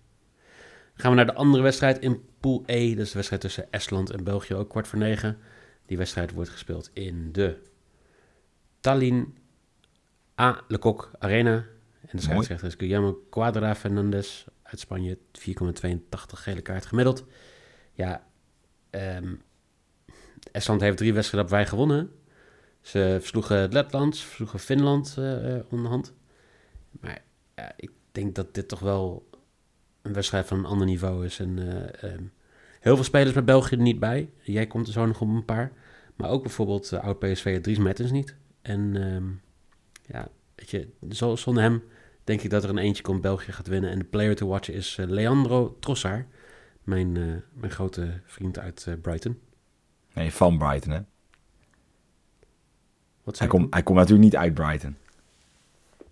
Gaan 0.94 1.10
we 1.10 1.16
naar 1.16 1.26
de 1.26 1.34
andere 1.34 1.62
wedstrijd 1.62 1.98
in 1.98 2.22
Pool 2.40 2.62
E. 2.66 2.94
Dat 2.94 3.04
is 3.04 3.08
de 3.08 3.14
wedstrijd 3.14 3.42
tussen 3.42 3.72
Estland 3.72 4.10
en 4.10 4.24
België, 4.24 4.54
ook 4.54 4.68
kwart 4.68 4.88
voor 4.88 4.98
negen. 4.98 5.38
Die 5.86 5.96
wedstrijd 5.96 6.32
wordt 6.32 6.50
gespeeld 6.50 6.90
in 6.92 7.32
de 7.32 7.58
Tallinn 8.80 9.34
A. 10.40 10.64
Lecoq 10.68 11.10
Arena. 11.18 11.66
En 12.00 12.16
de 12.16 12.22
scheidsrechter 12.22 12.66
is 12.66 12.74
Guillermo 12.74 13.26
Cuadra 13.30 13.74
Fernandez 13.74 14.44
uit 14.70 14.80
Spanje. 14.80 15.18
4,82 15.18 16.00
gele 16.20 16.60
kaart 16.60 16.86
gemiddeld. 16.86 17.24
Ja, 17.92 18.26
um, 18.90 19.42
Estland 20.52 20.80
heeft 20.80 20.96
drie 20.96 21.12
wedstrijden 21.12 21.50
op 21.50 21.56
wij 21.56 21.66
gewonnen. 21.66 22.10
Ze 22.80 23.16
versloegen 23.18 23.72
Letland, 23.72 24.16
ze 24.16 24.26
versloegen 24.26 24.58
Finland 24.58 25.16
uh, 25.18 25.58
onderhand. 25.68 26.12
Maar 26.90 27.22
ik 27.76 27.90
denk 28.12 28.34
dat 28.34 28.54
dit 28.54 28.68
toch 28.68 28.80
wel 28.80 29.28
een 30.02 30.12
wedstrijd 30.12 30.46
van 30.46 30.58
een 30.58 30.64
ander 30.64 30.86
niveau 30.86 31.24
is. 31.24 31.38
En 31.38 31.56
uh, 31.58 32.12
um, 32.12 32.32
heel 32.80 32.94
veel 32.94 33.04
spelers 33.04 33.34
met 33.34 33.44
België 33.44 33.74
er 33.74 33.82
niet 33.82 33.98
bij. 33.98 34.30
Jij 34.40 34.66
komt 34.66 34.86
er 34.86 34.92
zo 34.92 35.06
nog 35.06 35.20
op 35.20 35.28
een 35.28 35.44
paar. 35.44 35.72
Maar 36.16 36.30
ook 36.30 36.42
bijvoorbeeld 36.42 36.92
oud-PSV 36.92 37.60
Dries 37.60 37.78
Mertens 37.78 38.10
niet. 38.10 38.36
En 38.62 39.12
um, 39.14 39.40
ja, 40.06 40.28
weet 40.54 40.70
je, 40.70 40.88
zo, 41.10 41.36
zonder 41.36 41.62
hem 41.62 41.82
denk 42.30 42.42
ik 42.42 42.50
dat 42.50 42.64
er 42.64 42.70
een 42.70 42.78
eentje 42.78 43.02
komt 43.02 43.20
België 43.20 43.52
gaat 43.52 43.66
winnen. 43.66 43.90
En 43.90 43.98
de 43.98 44.04
player 44.04 44.36
to 44.36 44.46
watch 44.46 44.70
is 44.70 44.96
uh, 45.00 45.08
Leandro 45.08 45.76
Trossard. 45.80 46.26
Mijn, 46.84 47.14
uh, 47.14 47.34
mijn 47.52 47.72
grote 47.72 48.20
vriend 48.24 48.58
uit 48.58 48.88
Brighton. 49.02 49.38
Nee, 50.14 50.32
van 50.32 50.58
Brighton, 50.58 50.92
hè? 50.92 51.00
Wat 53.24 53.38
hij, 53.38 53.48
komt, 53.48 53.74
hij 53.74 53.82
komt 53.82 53.98
natuurlijk 53.98 54.24
niet 54.24 54.36
uit 54.36 54.54
Brighton. 54.54 54.96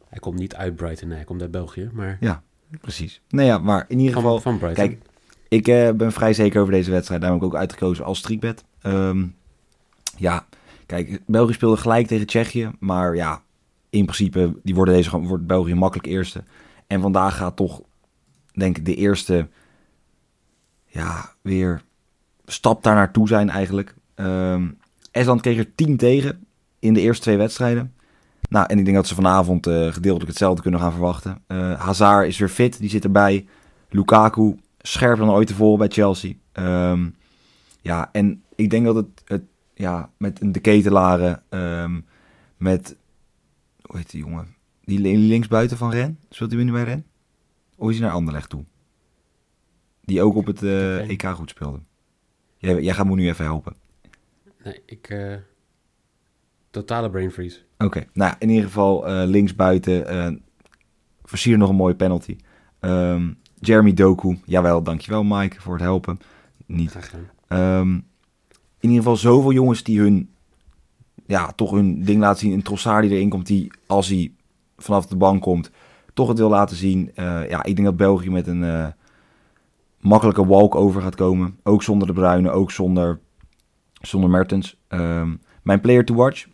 Hij 0.09 0.19
komt 0.19 0.39
niet 0.39 0.55
uit 0.55 0.77
Brighton, 0.77 1.09
nee, 1.09 1.17
hij 1.17 1.27
komt 1.27 1.41
uit 1.41 1.51
België, 1.51 1.91
maar... 1.93 2.17
Ja, 2.21 2.43
precies. 2.81 3.21
Nee, 3.29 3.47
ja, 3.47 3.59
maar 3.59 3.85
in 3.89 3.99
ieder 3.99 4.15
geval... 4.15 4.41
Van 4.41 4.59
Brighton. 4.59 4.87
Kijk, 4.87 5.03
ik 5.49 5.69
uh, 5.69 5.91
ben 5.91 6.13
vrij 6.13 6.33
zeker 6.33 6.61
over 6.61 6.73
deze 6.73 6.91
wedstrijd. 6.91 7.21
Daar 7.21 7.31
heb 7.31 7.41
ik 7.41 7.47
ook 7.47 7.57
uitgekozen 7.57 8.05
als 8.05 8.19
streakbed. 8.19 8.65
Um, 8.83 9.37
ja, 10.17 10.47
kijk, 10.87 11.21
België 11.27 11.53
speelde 11.53 11.77
gelijk 11.77 12.07
tegen 12.07 12.27
Tsjechië. 12.27 12.71
Maar 12.79 13.15
ja, 13.15 13.43
in 13.91 14.05
principe 14.05 14.61
die 14.63 14.75
worden 14.75 14.95
deze, 14.95 15.21
wordt 15.21 15.47
België 15.47 15.75
makkelijk 15.75 16.09
eerste. 16.09 16.45
En 16.87 17.01
vandaag 17.01 17.37
gaat 17.37 17.57
toch, 17.57 17.81
denk 18.53 18.77
ik, 18.77 18.85
de 18.85 18.95
eerste... 18.95 19.49
Ja, 20.87 21.33
weer 21.43 21.83
stap 22.45 22.83
daar 22.83 22.95
naartoe 22.95 23.29
zijn 23.29 23.51
eigenlijk. 23.51 23.95
Um, 24.15 24.79
Estland 25.11 25.41
kreeg 25.41 25.59
er 25.59 25.75
10 25.75 25.97
tegen 25.97 26.47
in 26.79 26.95
de 26.95 27.01
eerste 27.01 27.23
twee 27.23 27.37
wedstrijden. 27.37 27.95
Nou, 28.49 28.67
en 28.69 28.79
ik 28.79 28.85
denk 28.85 28.97
dat 28.97 29.07
ze 29.07 29.15
vanavond 29.15 29.67
uh, 29.67 29.93
gedeeltelijk 29.93 30.29
hetzelfde 30.29 30.63
kunnen 30.63 30.81
gaan 30.81 30.93
verwachten. 30.93 31.43
Uh, 31.49 31.81
Hazard 31.81 32.27
is 32.27 32.39
weer 32.39 32.49
fit, 32.49 32.79
die 32.79 32.91
zit 32.91 33.05
erbij. 33.05 33.47
Lukaku 33.91 34.57
scherper 34.79 35.27
dan 35.27 35.35
ooit 35.35 35.47
tevoren 35.47 35.79
bij 35.79 35.89
Chelsea. 35.89 36.33
Um, 36.53 37.15
ja, 37.81 38.09
en 38.13 38.43
ik 38.55 38.71
denk 38.71 38.85
dat 38.85 38.95
het, 38.95 39.23
het 39.25 39.43
ja, 39.75 40.11
met 40.17 40.39
de 40.41 40.61
ketelaren, 40.61 41.43
um, 41.51 42.07
met, 42.57 42.97
hoe 43.89 43.97
heet 43.97 44.11
die 44.11 44.21
jongen? 44.21 44.55
Die 44.85 45.01
linksbuiten 45.19 45.77
van 45.77 45.91
Ren, 45.91 46.19
speelt 46.31 46.53
hij 46.53 46.65
nu 46.65 46.73
bij 46.73 46.85
Ren? 46.85 47.07
Of 47.75 47.91
is 47.91 47.99
hij 47.99 48.07
naar 48.07 48.15
Anderlecht 48.15 48.51
toe? 48.51 48.65
Die 50.01 50.23
ook 50.23 50.35
op 50.35 50.47
het 50.47 50.63
uh, 50.63 51.11
EK 51.11 51.27
goed 51.27 51.51
speelde. 51.51 51.79
Jij, 52.57 52.83
jij 52.83 52.95
gaat 52.95 53.07
me 53.07 53.15
nu 53.15 53.29
even 53.29 53.45
helpen. 53.45 53.75
Nee, 54.65 54.83
ik... 54.87 55.11
Uh, 55.11 55.35
totale 56.71 57.11
brain 57.11 57.31
freeze. 57.31 57.61
Oké, 57.75 57.85
okay. 57.85 58.09
nou 58.13 58.35
in 58.39 58.49
ieder 58.49 58.65
geval 58.65 59.09
uh, 59.09 59.29
linksbuiten. 59.29 60.43
Versier 61.25 61.59
nog 61.59 61.69
een 61.69 61.77
mooie 61.77 61.95
penalty. 61.95 62.37
Um, 62.81 63.39
Jeremy 63.61 63.93
Doku, 63.93 64.39
jawel, 64.45 64.83
dankjewel 64.83 65.25
Mike 65.25 65.61
voor 65.61 65.73
het 65.73 65.83
helpen. 65.83 66.21
Niet. 66.67 66.97
Um, 67.49 67.95
in 68.81 68.89
ieder 68.89 68.97
geval 68.97 69.17
zoveel 69.17 69.53
jongens 69.53 69.83
die 69.83 70.01
hun, 70.01 70.31
ja, 71.29 71.53
toch 71.53 71.71
hun 71.71 72.05
ding 72.05 72.21
laten 72.21 72.39
zien. 72.39 72.53
Een 72.53 72.63
Trossard 72.63 73.03
die 73.03 73.11
erin 73.11 73.29
komt, 73.29 73.47
die 73.47 73.73
als 73.87 74.09
hij 74.09 74.33
vanaf 74.77 75.07
de 75.07 75.17
bank 75.17 75.43
komt, 75.43 75.71
toch 76.15 76.29
het 76.29 76.39
wil 76.39 76.49
laten 76.49 76.77
zien. 76.77 77.11
Uh, 77.15 77.49
ja, 77.49 77.63
ik 77.65 77.75
denk 77.75 77.89
dat 77.89 77.97
België 77.97 78.31
met 78.31 78.47
een 78.47 78.63
uh, 78.63 78.87
makkelijke 80.01 80.47
walk-over 80.47 81.03
gaat 81.03 81.15
komen. 81.15 81.59
Ook 81.63 81.83
zonder 81.83 82.07
de 82.07 82.13
Bruine, 82.13 82.51
ook 82.51 82.71
zonder, 82.71 83.19
zonder 83.93 84.31
Mertens. 84.31 84.81
Um, 84.89 85.41
mijn 85.63 85.81
player 85.81 86.05
to 86.05 86.15
watch 86.15 86.47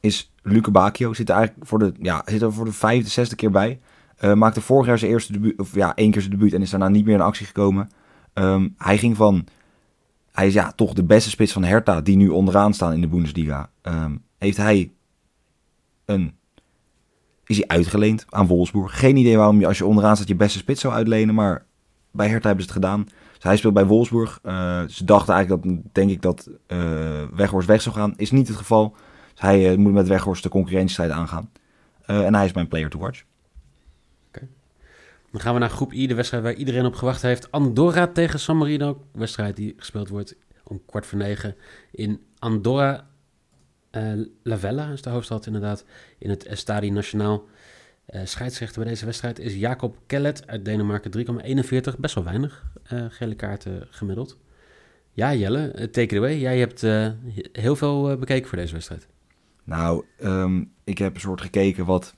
is 0.00 0.32
Luke 0.42 0.70
Bacchio. 0.70 1.12
Zit 1.12 1.28
er 1.28 1.34
eigenlijk 1.34 1.68
voor 1.68 1.78
de, 1.78 1.92
ja, 2.00 2.22
zit 2.24 2.42
er 2.42 2.52
voor 2.52 2.64
de 2.64 2.72
vijfde, 2.72 3.10
zesde 3.10 3.36
keer 3.36 3.50
bij. 3.50 3.80
Uh, 4.24 4.32
maakte 4.32 4.60
vorig 4.60 4.86
jaar 4.86 4.98
zijn 4.98 5.10
eerste 5.10 5.32
debuut, 5.32 5.58
of 5.58 5.74
ja, 5.74 5.94
één 5.94 6.10
keer 6.10 6.20
zijn 6.20 6.34
debuut 6.34 6.52
en 6.52 6.62
is 6.62 6.70
daarna 6.70 6.88
niet 6.88 7.04
meer 7.04 7.14
in 7.14 7.20
actie 7.20 7.46
gekomen. 7.46 7.90
Um, 8.34 8.74
hij 8.78 8.98
ging 8.98 9.16
van, 9.16 9.44
hij 10.32 10.46
is 10.46 10.54
ja, 10.54 10.72
toch 10.72 10.92
de 10.92 11.04
beste 11.04 11.30
spits 11.30 11.52
van 11.52 11.64
Hertha, 11.64 12.00
die 12.00 12.16
nu 12.16 12.28
onderaan 12.28 12.74
staan 12.74 12.92
in 12.92 13.00
de 13.00 13.08
Bundesliga. 13.08 13.70
Um, 13.82 14.22
heeft 14.38 14.56
hij 14.56 14.92
een, 16.04 16.34
is 17.44 17.56
hij 17.56 17.66
uitgeleend 17.66 18.26
aan 18.28 18.46
Wolfsburg. 18.46 18.98
Geen 18.98 19.16
idee 19.16 19.36
waarom 19.36 19.60
je 19.60 19.66
als 19.66 19.78
je 19.78 19.86
onderaan 19.86 20.16
staat 20.16 20.28
je 20.28 20.34
beste 20.34 20.58
spits 20.58 20.80
zou 20.80 20.94
uitlenen, 20.94 21.34
maar 21.34 21.66
bij 22.10 22.28
Hertha 22.28 22.46
hebben 22.46 22.64
ze 22.64 22.72
het 22.72 22.82
gedaan. 22.82 23.04
Dus 23.04 23.42
hij 23.42 23.56
speelt 23.56 23.74
bij 23.74 23.86
Wolfsburg. 23.86 24.40
Uh, 24.42 24.82
ze 24.88 25.04
dachten 25.04 25.34
eigenlijk 25.34 25.64
dat, 25.64 25.76
denk 25.92 26.10
ik, 26.10 26.22
dat 26.22 26.48
uh, 26.68 26.78
Weghorst 27.34 27.68
weg 27.68 27.82
zou 27.82 27.94
gaan. 27.94 28.12
Is 28.16 28.30
niet 28.30 28.48
het 28.48 28.56
geval. 28.56 28.96
Dus 29.32 29.40
hij 29.40 29.72
uh, 29.72 29.78
moet 29.78 29.92
met 29.92 30.08
Weghorst 30.08 30.42
de 30.42 30.48
concurrentiestrijd 30.48 31.10
aangaan. 31.10 31.50
en 32.04 32.34
hij 32.34 32.44
is 32.44 32.52
mijn 32.52 32.68
player 32.68 32.90
to 32.90 32.98
watch. 32.98 33.22
Dan 35.30 35.40
gaan 35.40 35.54
we 35.54 35.60
naar 35.60 35.70
groep 35.70 35.92
I, 35.92 36.06
de 36.06 36.14
wedstrijd 36.14 36.42
waar 36.42 36.54
iedereen 36.54 36.86
op 36.86 36.94
gewacht 36.94 37.22
heeft. 37.22 37.50
Andorra 37.50 38.06
tegen 38.06 38.40
San 38.40 38.56
Marino. 38.56 39.04
Wedstrijd 39.12 39.56
die 39.56 39.74
gespeeld 39.76 40.08
wordt 40.08 40.36
om 40.64 40.82
kwart 40.86 41.06
voor 41.06 41.18
negen 41.18 41.56
in 41.90 42.20
Andorra. 42.38 43.08
Uh, 43.92 44.12
La 44.42 44.58
Vella 44.58 44.90
is 44.90 45.02
de 45.02 45.10
hoofdstad 45.10 45.46
inderdaad. 45.46 45.84
In 46.18 46.30
het 46.30 46.48
Stadi 46.50 46.90
Nationaal. 46.90 47.48
Uh, 48.10 48.20
scheidsrechter 48.24 48.82
bij 48.82 48.90
deze 48.90 49.04
wedstrijd 49.04 49.38
is 49.38 49.54
Jacob 49.54 49.96
Kellet 50.06 50.46
uit 50.46 50.64
Denemarken. 50.64 51.26
3,41. 51.94 51.98
Best 51.98 52.14
wel 52.14 52.24
weinig 52.24 52.64
uh, 52.92 53.04
gele 53.08 53.34
kaarten 53.34 53.86
gemiddeld. 53.90 54.38
Ja, 55.12 55.34
Jelle, 55.34 55.90
take 55.90 56.14
it 56.14 56.16
away. 56.16 56.38
Jij 56.38 56.58
hebt 56.58 56.80
heel 57.52 57.76
veel 57.76 58.16
bekeken 58.16 58.48
voor 58.48 58.58
deze 58.58 58.72
wedstrijd. 58.72 59.06
Nou, 59.64 60.04
um, 60.22 60.72
ik 60.84 60.98
heb 60.98 61.14
een 61.14 61.20
soort 61.20 61.40
gekeken 61.40 61.84
wat 61.84 62.14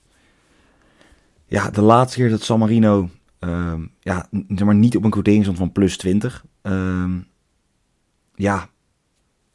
ja, 1.53 1.71
de 1.71 1.83
laatste 1.83 2.19
keer 2.19 2.31
dat 2.31 2.43
San 2.43 2.59
Marino 2.59 3.09
um, 3.41 3.91
ja, 4.01 4.27
zeg 4.49 4.65
maar 4.65 4.75
niet 4.75 4.97
op 4.97 5.05
een 5.05 5.11
quotering 5.11 5.43
stond 5.43 5.59
van 5.59 5.73
plus 5.73 5.97
20. 5.97 6.45
Um, 6.63 7.27
ja, 8.35 8.69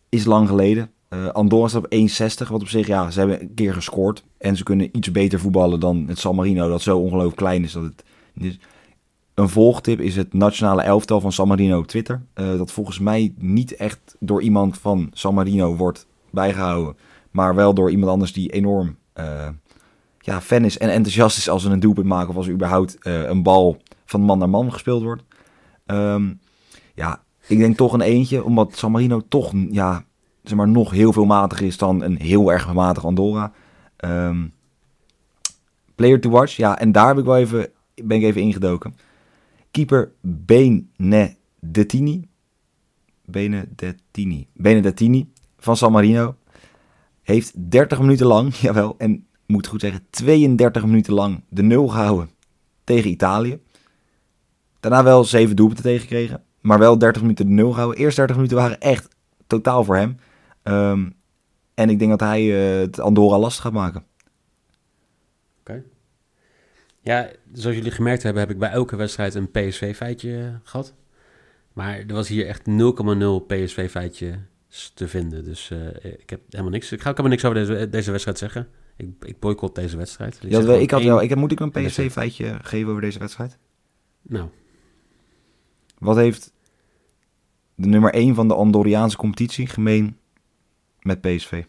is 0.10 0.26
lang 0.26 0.48
geleden. 0.48 0.92
Uh, 1.10 1.66
staat 1.68 1.76
op 1.76 1.94
1,60, 1.96 2.48
wat 2.50 2.62
op 2.62 2.68
zich, 2.68 2.88
ja, 2.88 3.12
ze 3.12 3.20
hebben 3.20 3.42
een 3.42 3.54
keer 3.54 3.74
gescoord. 3.74 4.24
En 4.38 4.56
ze 4.56 4.64
kunnen 4.64 4.98
iets 4.98 5.12
beter 5.12 5.40
voetballen 5.40 5.80
dan 5.80 6.06
het 6.08 6.20
San 6.20 6.36
Marino, 6.36 6.70
dat 6.70 6.82
zo 6.82 6.98
ongelooflijk 6.98 7.36
klein 7.36 7.64
is 7.64 7.72
dat 7.72 7.84
het 7.84 8.04
is. 8.34 8.60
Een 9.34 9.50
volgtip 9.50 10.00
is 10.00 10.16
het 10.16 10.34
nationale 10.34 10.82
elftal 10.82 11.22
van 11.22 11.32
San 11.32 11.48
Marino 11.48 11.78
op 11.78 11.88
Twitter. 11.88 12.22
Uh, 12.36 12.58
dat 12.58 12.72
volgens 12.72 13.00
mij 13.00 13.34
niet 13.38 13.76
echt 13.76 14.16
door 14.20 14.42
iemand 14.42 14.78
van 14.78 15.10
San 15.14 15.34
Marino 15.34 15.76
wordt 15.76 16.08
bijgehouden. 16.30 16.96
Maar 17.32 17.56
wel 17.56 17.74
door 17.74 17.92
iemand 17.92 18.12
anders 18.12 18.34
die 18.34 18.52
enorm 18.52 18.98
uh, 19.16 19.48
ja, 20.28 20.42
fan 20.42 20.66
is 20.66 20.78
en 20.78 20.90
enthousiast 20.90 21.38
is 21.38 21.50
als 21.50 21.64
ze 21.64 21.70
een 21.70 21.80
doelpunt 21.80 22.08
maken 22.08 22.30
of 22.30 22.36
als 22.36 22.48
er 22.48 22.54
überhaupt 22.54 22.98
uh, 23.02 23.28
een 23.28 23.44
bal 23.44 23.82
van 24.06 24.22
man 24.22 24.38
naar 24.38 24.50
man 24.50 24.74
gespeeld 24.74 25.04
wordt. 25.04 25.24
Um, 25.86 26.40
ja, 26.94 27.24
ik 27.48 27.58
denk 27.58 27.78
toch 27.78 27.94
een 27.94 28.02
eentje, 28.02 28.44
omdat 28.44 28.76
San 28.76 28.92
Marino 28.92 29.22
toch 29.28 29.54
ja, 29.70 30.06
zeg 30.44 30.58
maar, 30.58 30.68
nog 30.68 30.92
heel 30.92 31.14
veel 31.14 31.26
matiger 31.26 31.66
is 31.66 31.78
dan 31.78 32.02
een 32.02 32.22
heel 32.22 32.52
erg 32.52 32.74
matig 32.74 33.06
Andorra. 33.06 33.52
Um, 34.06 34.54
player 35.96 36.22
to 36.22 36.30
watch, 36.30 36.56
ja, 36.56 36.80
en 36.80 36.92
daar 36.92 37.08
heb 37.08 37.18
ik 37.18 37.26
wel 37.26 37.38
even, 37.38 37.70
ben 37.96 38.18
ik 38.18 38.24
even 38.24 38.42
ingedoken. 38.42 38.96
Keeper 39.72 40.12
Benedettini. 40.22 42.28
Benedettini. 43.26 44.48
Benedettini 44.54 45.30
van 45.58 45.78
San 45.78 45.92
Marino. 45.92 46.36
heeft 47.22 47.72
30 47.72 48.00
minuten 48.00 48.26
lang, 48.26 48.56
jawel, 48.68 48.96
en 48.98 49.28
moet 49.48 49.68
goed 49.68 49.82
zeggen, 49.82 50.06
32 50.10 50.86
minuten 50.86 51.14
lang 51.14 51.44
de 51.50 51.64
nul 51.64 51.88
gehouden 51.88 52.30
tegen 52.84 53.10
Italië. 53.10 53.60
Daarna 54.80 55.04
wel 55.04 55.24
7 55.24 55.56
doelpunten 55.56 55.86
tegengekregen, 55.86 56.44
maar 56.62 56.80
wel 56.80 56.98
30 56.98 57.22
minuten 57.22 57.48
de 57.48 57.54
nul 57.54 57.72
gehouden. 57.72 58.00
Eerst 58.00 58.18
30 58.18 58.36
minuten 58.36 58.58
waren 58.58 58.80
echt 58.80 59.08
totaal 59.48 59.84
voor 59.84 59.96
hem. 59.96 60.18
Um, 60.64 61.16
en 61.74 61.90
ik 61.90 62.00
denk 62.00 62.12
dat 62.12 62.20
hij 62.20 62.44
uh, 62.44 62.80
het 62.80 63.00
Andorra 63.00 63.40
lastig 63.40 63.64
gaat 63.64 63.74
maken. 63.74 64.04
Oké. 65.60 65.84
Ja, 67.02 67.30
zoals 67.54 67.76
jullie 67.76 67.92
gemerkt 67.92 68.24
hebben, 68.24 68.42
heb 68.42 68.52
ik 68.52 68.60
bij 68.60 68.70
elke 68.70 68.96
wedstrijd 68.96 69.36
een 69.36 69.52
PSV-feitje 69.52 70.60
gehad. 70.64 70.94
Maar 71.74 71.98
er 71.98 72.14
was 72.14 72.28
hier 72.28 72.48
echt 72.48 72.62
0,0 72.62 73.46
PSV-feitje 73.48 74.40
te 74.94 75.08
vinden. 75.08 75.44
Dus 75.44 75.70
uh, 75.70 75.88
ik 76.04 76.30
heb 76.30 76.42
helemaal 76.50 76.72
niks. 76.72 76.92
Ik 76.92 77.02
ga 77.02 77.10
ook 77.10 77.18
helemaal 77.18 77.38
niks 77.38 77.46
over 77.46 77.66
deze, 77.66 77.90
deze 77.90 78.12
wedstrijd 78.12 78.38
zeggen. 78.38 78.68
Ik, 78.98 79.10
ik 79.20 79.40
boycott 79.40 79.76
deze 79.76 79.98
wedstrijd. 79.98 80.40
Ik, 80.44 80.52
ja, 80.52 80.74
ik 80.74 80.92
had 80.92 81.04
wel. 81.04 81.22
Ik 81.22 81.36
moet 81.36 81.52
ik 81.52 81.60
een 81.60 81.72
PSV-feitje 81.72 82.58
geven 82.62 82.90
over 82.90 83.02
deze 83.02 83.20
wedstrijd? 83.20 83.58
Nou. 84.22 84.50
Wat 85.98 86.16
heeft 86.16 86.54
de 87.76 87.88
nummer 87.88 88.14
1 88.14 88.36
van 88.36 88.48
de 88.48 88.54
Andoriaanse 88.54 89.18
competitie 89.18 89.68
gemeen 89.68 90.18
met 91.02 91.22
PSV? 91.22 91.64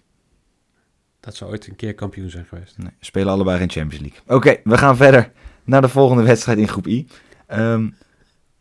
Dat 1.21 1.37
zou 1.37 1.51
ooit 1.51 1.67
een 1.67 1.77
keer 1.77 1.95
kampioen 1.95 2.31
zijn 2.31 2.45
geweest. 2.45 2.79
Nee, 2.79 2.93
spelen 3.01 3.33
allebei 3.33 3.59
geen 3.59 3.71
Champions 3.71 4.05
League. 4.05 4.37
Oké, 4.37 4.61
we 4.65 4.79
gaan 4.79 4.97
verder 4.97 5.33
naar 5.65 5.81
de 5.81 5.89
volgende 5.89 6.23
wedstrijd 6.23 6.59
in 6.59 6.69
groep 6.69 6.87
I. 6.87 7.07
Um, 7.49 7.97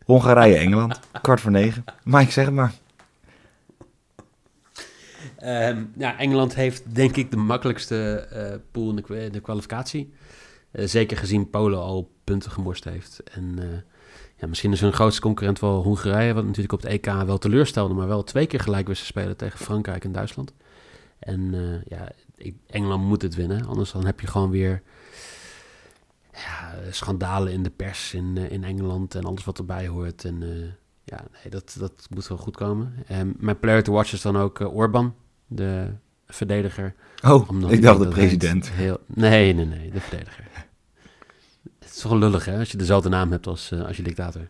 Hongarije-Engeland, 0.04 1.00
kwart 1.22 1.40
voor 1.40 1.50
negen. 1.50 1.84
Maar 2.04 2.22
ik 2.22 2.30
zeg 2.30 2.44
het 2.44 2.54
maar. 2.54 2.72
Um, 5.44 5.92
Engeland 5.98 6.54
heeft 6.54 6.94
denk 6.94 7.16
ik 7.16 7.30
de 7.30 7.36
makkelijkste 7.36 8.28
uh, 8.32 8.58
pool 8.70 8.88
in 8.90 9.32
de, 9.32 9.40
kwalificatie. 9.40 10.12
Uh, 10.72 10.86
zeker 10.86 11.16
gezien 11.16 11.50
Polen 11.50 11.78
al 11.78 12.10
punten 12.24 12.50
gemorst 12.50 12.84
heeft. 12.84 13.22
En 13.32 13.56
uh, 13.58 13.64
ja, 14.36 14.46
misschien 14.46 14.72
is 14.72 14.80
hun 14.80 14.92
grootste 14.92 15.20
concurrent 15.20 15.60
wel 15.60 15.82
Hongarije, 15.82 16.34
wat 16.34 16.44
natuurlijk 16.44 16.72
op 16.72 16.82
het 16.82 16.90
EK 16.90 17.06
wel 17.06 17.38
teleurstelde, 17.38 17.94
maar 17.94 18.08
wel 18.08 18.24
twee 18.24 18.46
keer 18.46 18.60
gelijk 18.60 18.86
wist 18.86 19.00
te 19.00 19.06
spelen 19.06 19.36
tegen 19.36 19.58
Frankrijk 19.58 20.04
en 20.04 20.12
Duitsland. 20.12 20.52
En 21.18 21.54
ja, 21.88 22.08
Engeland 22.66 23.04
moet 23.04 23.22
het 23.22 23.34
winnen, 23.34 23.66
anders 23.66 23.92
dan 23.92 24.06
heb 24.06 24.20
je 24.20 24.26
gewoon 24.26 24.50
weer 24.50 24.82
ja, 26.32 26.74
schandalen 26.90 27.52
in 27.52 27.62
de 27.62 27.70
pers 27.70 28.14
in, 28.14 28.36
in 28.36 28.64
Engeland 28.64 29.14
en 29.14 29.24
alles 29.24 29.44
wat 29.44 29.58
erbij 29.58 29.86
hoort. 29.86 30.24
En 30.24 30.42
ja, 31.04 31.24
nee, 31.32 31.50
dat, 31.50 31.76
dat 31.78 32.06
moet 32.10 32.28
wel 32.28 32.38
goed 32.38 32.56
komen. 32.56 32.94
Um, 33.12 33.34
mijn 33.38 33.58
player 33.58 33.82
to 33.82 33.92
watch 33.92 34.12
is 34.12 34.22
dan 34.22 34.36
ook 34.36 34.60
Orban, 34.60 35.14
de 35.48 35.90
verdediger. 36.26 36.94
Oh, 37.24 37.70
ik 37.70 37.82
dacht 37.82 37.98
de 37.98 38.08
president. 38.08 38.70
Heel, 38.70 38.98
nee, 39.06 39.52
nee, 39.52 39.64
nee, 39.64 39.90
de 39.90 40.00
verdediger. 40.00 40.44
Het 41.78 41.90
is 41.90 41.98
toch 41.98 42.12
lullig, 42.12 42.44
hè, 42.44 42.58
als 42.58 42.70
je 42.70 42.76
dezelfde 42.76 43.08
naam 43.08 43.30
hebt 43.30 43.46
als, 43.46 43.70
uh, 43.72 43.86
als 43.86 43.96
je 43.96 44.02
dictator. 44.02 44.48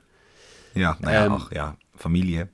Ja, 0.72 0.96
nou 1.00 1.12
ja, 1.12 1.24
um, 1.24 1.32
ach, 1.32 1.46
ja 1.50 1.76
familie, 1.98 2.36
hè. 2.36 2.44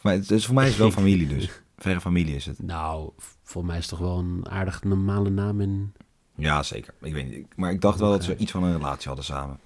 Maar 0.00 0.12
het 0.14 0.30
is, 0.30 0.46
voor 0.46 0.54
mij 0.54 0.64
is 0.64 0.70
het 0.70 0.78
wel 0.78 0.90
familie 1.02 1.26
dus. 1.26 1.50
Verre 1.76 2.00
familie 2.00 2.34
is 2.34 2.46
het. 2.46 2.62
Nou, 2.62 3.10
voor 3.42 3.64
mij 3.64 3.78
is 3.78 3.82
het 3.82 3.90
toch 3.90 4.08
wel 4.08 4.18
een 4.18 4.48
aardig 4.48 4.82
normale 4.82 5.30
naam 5.30 5.60
in... 5.60 5.92
Ja, 6.34 6.62
zeker. 6.62 6.94
Ik 7.00 7.12
weet 7.12 7.30
niet. 7.30 7.56
Maar 7.56 7.70
ik 7.70 7.80
dacht 7.80 7.98
wel 7.98 8.10
dat 8.10 8.24
ze 8.24 8.36
iets 8.36 8.50
van 8.50 8.62
een 8.62 8.76
relatie 8.76 9.06
hadden 9.06 9.24
samen. 9.24 9.58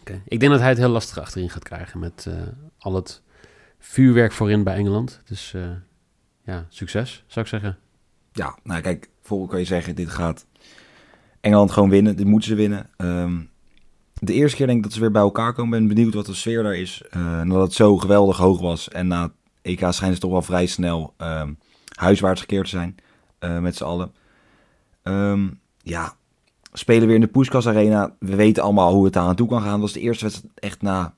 Okay. 0.00 0.22
Ik 0.24 0.40
denk 0.40 0.52
dat 0.52 0.60
hij 0.60 0.68
het 0.68 0.78
heel 0.78 0.88
lastig 0.88 1.18
achterin 1.18 1.50
gaat 1.50 1.62
krijgen 1.62 2.00
met 2.00 2.24
uh, 2.28 2.34
al 2.78 2.94
het 2.94 3.22
vuurwerk 3.78 4.32
voorin 4.32 4.62
bij 4.62 4.74
Engeland. 4.74 5.20
Dus 5.24 5.52
uh, 5.52 5.70
ja, 6.46 6.66
succes, 6.68 7.24
zou 7.26 7.44
ik 7.44 7.50
zeggen. 7.50 7.78
Ja, 8.32 8.58
nou 8.62 8.80
kijk, 8.80 9.08
volgens 9.22 9.50
kan 9.50 9.58
je 9.58 9.66
zeggen, 9.66 9.94
dit 9.94 10.08
gaat 10.08 10.46
Engeland 11.40 11.70
gewoon 11.70 11.90
winnen. 11.90 12.16
Dit 12.16 12.26
moeten 12.26 12.48
ze 12.48 12.54
winnen. 12.54 12.90
Um, 12.96 13.50
de 14.14 14.32
eerste 14.32 14.56
keer 14.56 14.66
denk 14.66 14.78
ik 14.78 14.84
dat 14.84 14.92
ze 14.92 15.00
weer 15.00 15.10
bij 15.10 15.22
elkaar 15.22 15.52
komen. 15.52 15.78
Ben 15.78 15.88
benieuwd 15.88 16.14
wat 16.14 16.26
de 16.26 16.34
sfeer 16.34 16.62
daar 16.62 16.76
is. 16.76 17.02
Uh, 17.16 17.22
nadat 17.42 17.62
het 17.62 17.72
zo 17.72 17.96
geweldig 17.96 18.36
hoog 18.36 18.60
was. 18.60 18.88
En 18.88 19.06
na 19.06 19.32
EK 19.62 19.86
schijnen 19.88 20.14
ze 20.14 20.20
toch 20.20 20.30
wel 20.30 20.42
vrij 20.42 20.66
snel 20.66 21.14
um, 21.18 21.58
huiswaarts 21.94 22.40
gekeerd 22.40 22.64
te 22.64 22.70
zijn. 22.70 22.96
Uh, 23.40 23.58
met 23.58 23.76
z'n 23.76 23.84
allen. 23.84 24.12
Um, 25.02 25.60
ja, 25.82 26.14
spelen 26.72 27.06
weer 27.06 27.14
in 27.14 27.20
de 27.20 27.26
Poeskas 27.26 27.68
Arena. 27.68 28.14
We 28.18 28.36
weten 28.36 28.62
allemaal 28.62 28.92
hoe 28.92 29.04
het 29.04 29.12
daar 29.12 29.26
aan 29.26 29.34
toe 29.34 29.48
kan 29.48 29.62
gaan. 29.62 29.70
Dat 29.70 29.80
was 29.80 29.92
de 29.92 30.00
eerste 30.00 30.24
wedstrijd 30.24 30.54
echt 30.54 30.82
na 30.82 31.14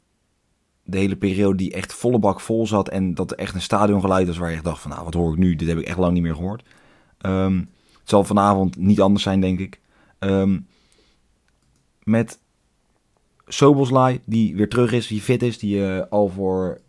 de 0.90 0.98
hele 0.98 1.16
periode 1.16 1.57
die 1.57 1.72
echt 1.72 1.94
volle 1.94 2.18
bak 2.18 2.40
vol 2.40 2.66
zat. 2.66 2.88
En 2.88 3.14
dat 3.14 3.31
er 3.31 3.38
echt 3.38 3.55
een 3.55 3.61
stadiongeluid 3.61 4.27
was 4.27 4.38
waar 4.38 4.48
je 4.48 4.55
echt 4.55 4.64
dacht 4.64 4.81
van, 4.81 4.90
nou, 4.90 5.05
wat 5.05 5.14
hoor 5.14 5.33
ik 5.33 5.38
nu? 5.38 5.57
Dit 5.57 5.68
heb 5.68 5.79
ik 5.79 5.87
echt 5.87 5.98
lang 5.98 6.12
niet 6.12 6.22
meer 6.22 6.35
gehoord. 6.35 6.62
Um, 7.20 7.70
het 7.92 8.09
zal 8.09 8.24
vanavond 8.24 8.77
niet 8.77 9.01
anders 9.01 9.22
zijn, 9.22 9.40
denk 9.40 9.59
ik. 9.59 9.81
Um, 10.18 10.66
met 12.03 12.38
Soboslai, 13.46 14.20
die 14.24 14.57
weer 14.57 14.68
terug 14.68 14.92
is, 14.92 15.07
die 15.07 15.20
fit 15.20 15.42
is, 15.42 15.59
die 15.59 15.77
uh, 15.77 16.03
al 16.11 16.29
voor 16.29 16.81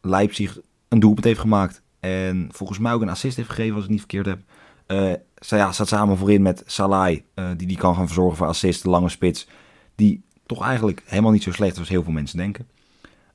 Leipzig 0.00 0.58
een 0.88 1.00
doelpunt 1.00 1.24
heeft 1.24 1.40
gemaakt. 1.40 1.82
En 2.00 2.48
volgens 2.52 2.78
mij 2.78 2.92
ook 2.92 3.02
een 3.02 3.08
assist 3.08 3.36
heeft 3.36 3.48
gegeven, 3.48 3.74
als 3.74 3.84
ik 3.84 3.90
niet 3.90 3.98
verkeerd 3.98 4.26
heb. 4.26 4.40
Uh, 4.86 5.12
ja, 5.38 5.72
staat 5.72 5.88
samen 5.88 6.16
voorin 6.16 6.42
met 6.42 6.62
Salai, 6.66 7.24
uh, 7.34 7.50
die 7.56 7.66
die 7.66 7.76
kan 7.76 7.94
gaan 7.94 8.06
verzorgen 8.06 8.36
voor 8.36 8.46
assist, 8.46 8.84
lange 8.84 9.08
spits. 9.08 9.48
Die 9.94 10.22
toch 10.46 10.62
eigenlijk 10.62 11.02
helemaal 11.06 11.32
niet 11.32 11.42
zo 11.42 11.52
slecht 11.52 11.78
als 11.78 11.88
heel 11.88 12.02
veel 12.02 12.12
mensen 12.12 12.38
denken. 12.38 12.68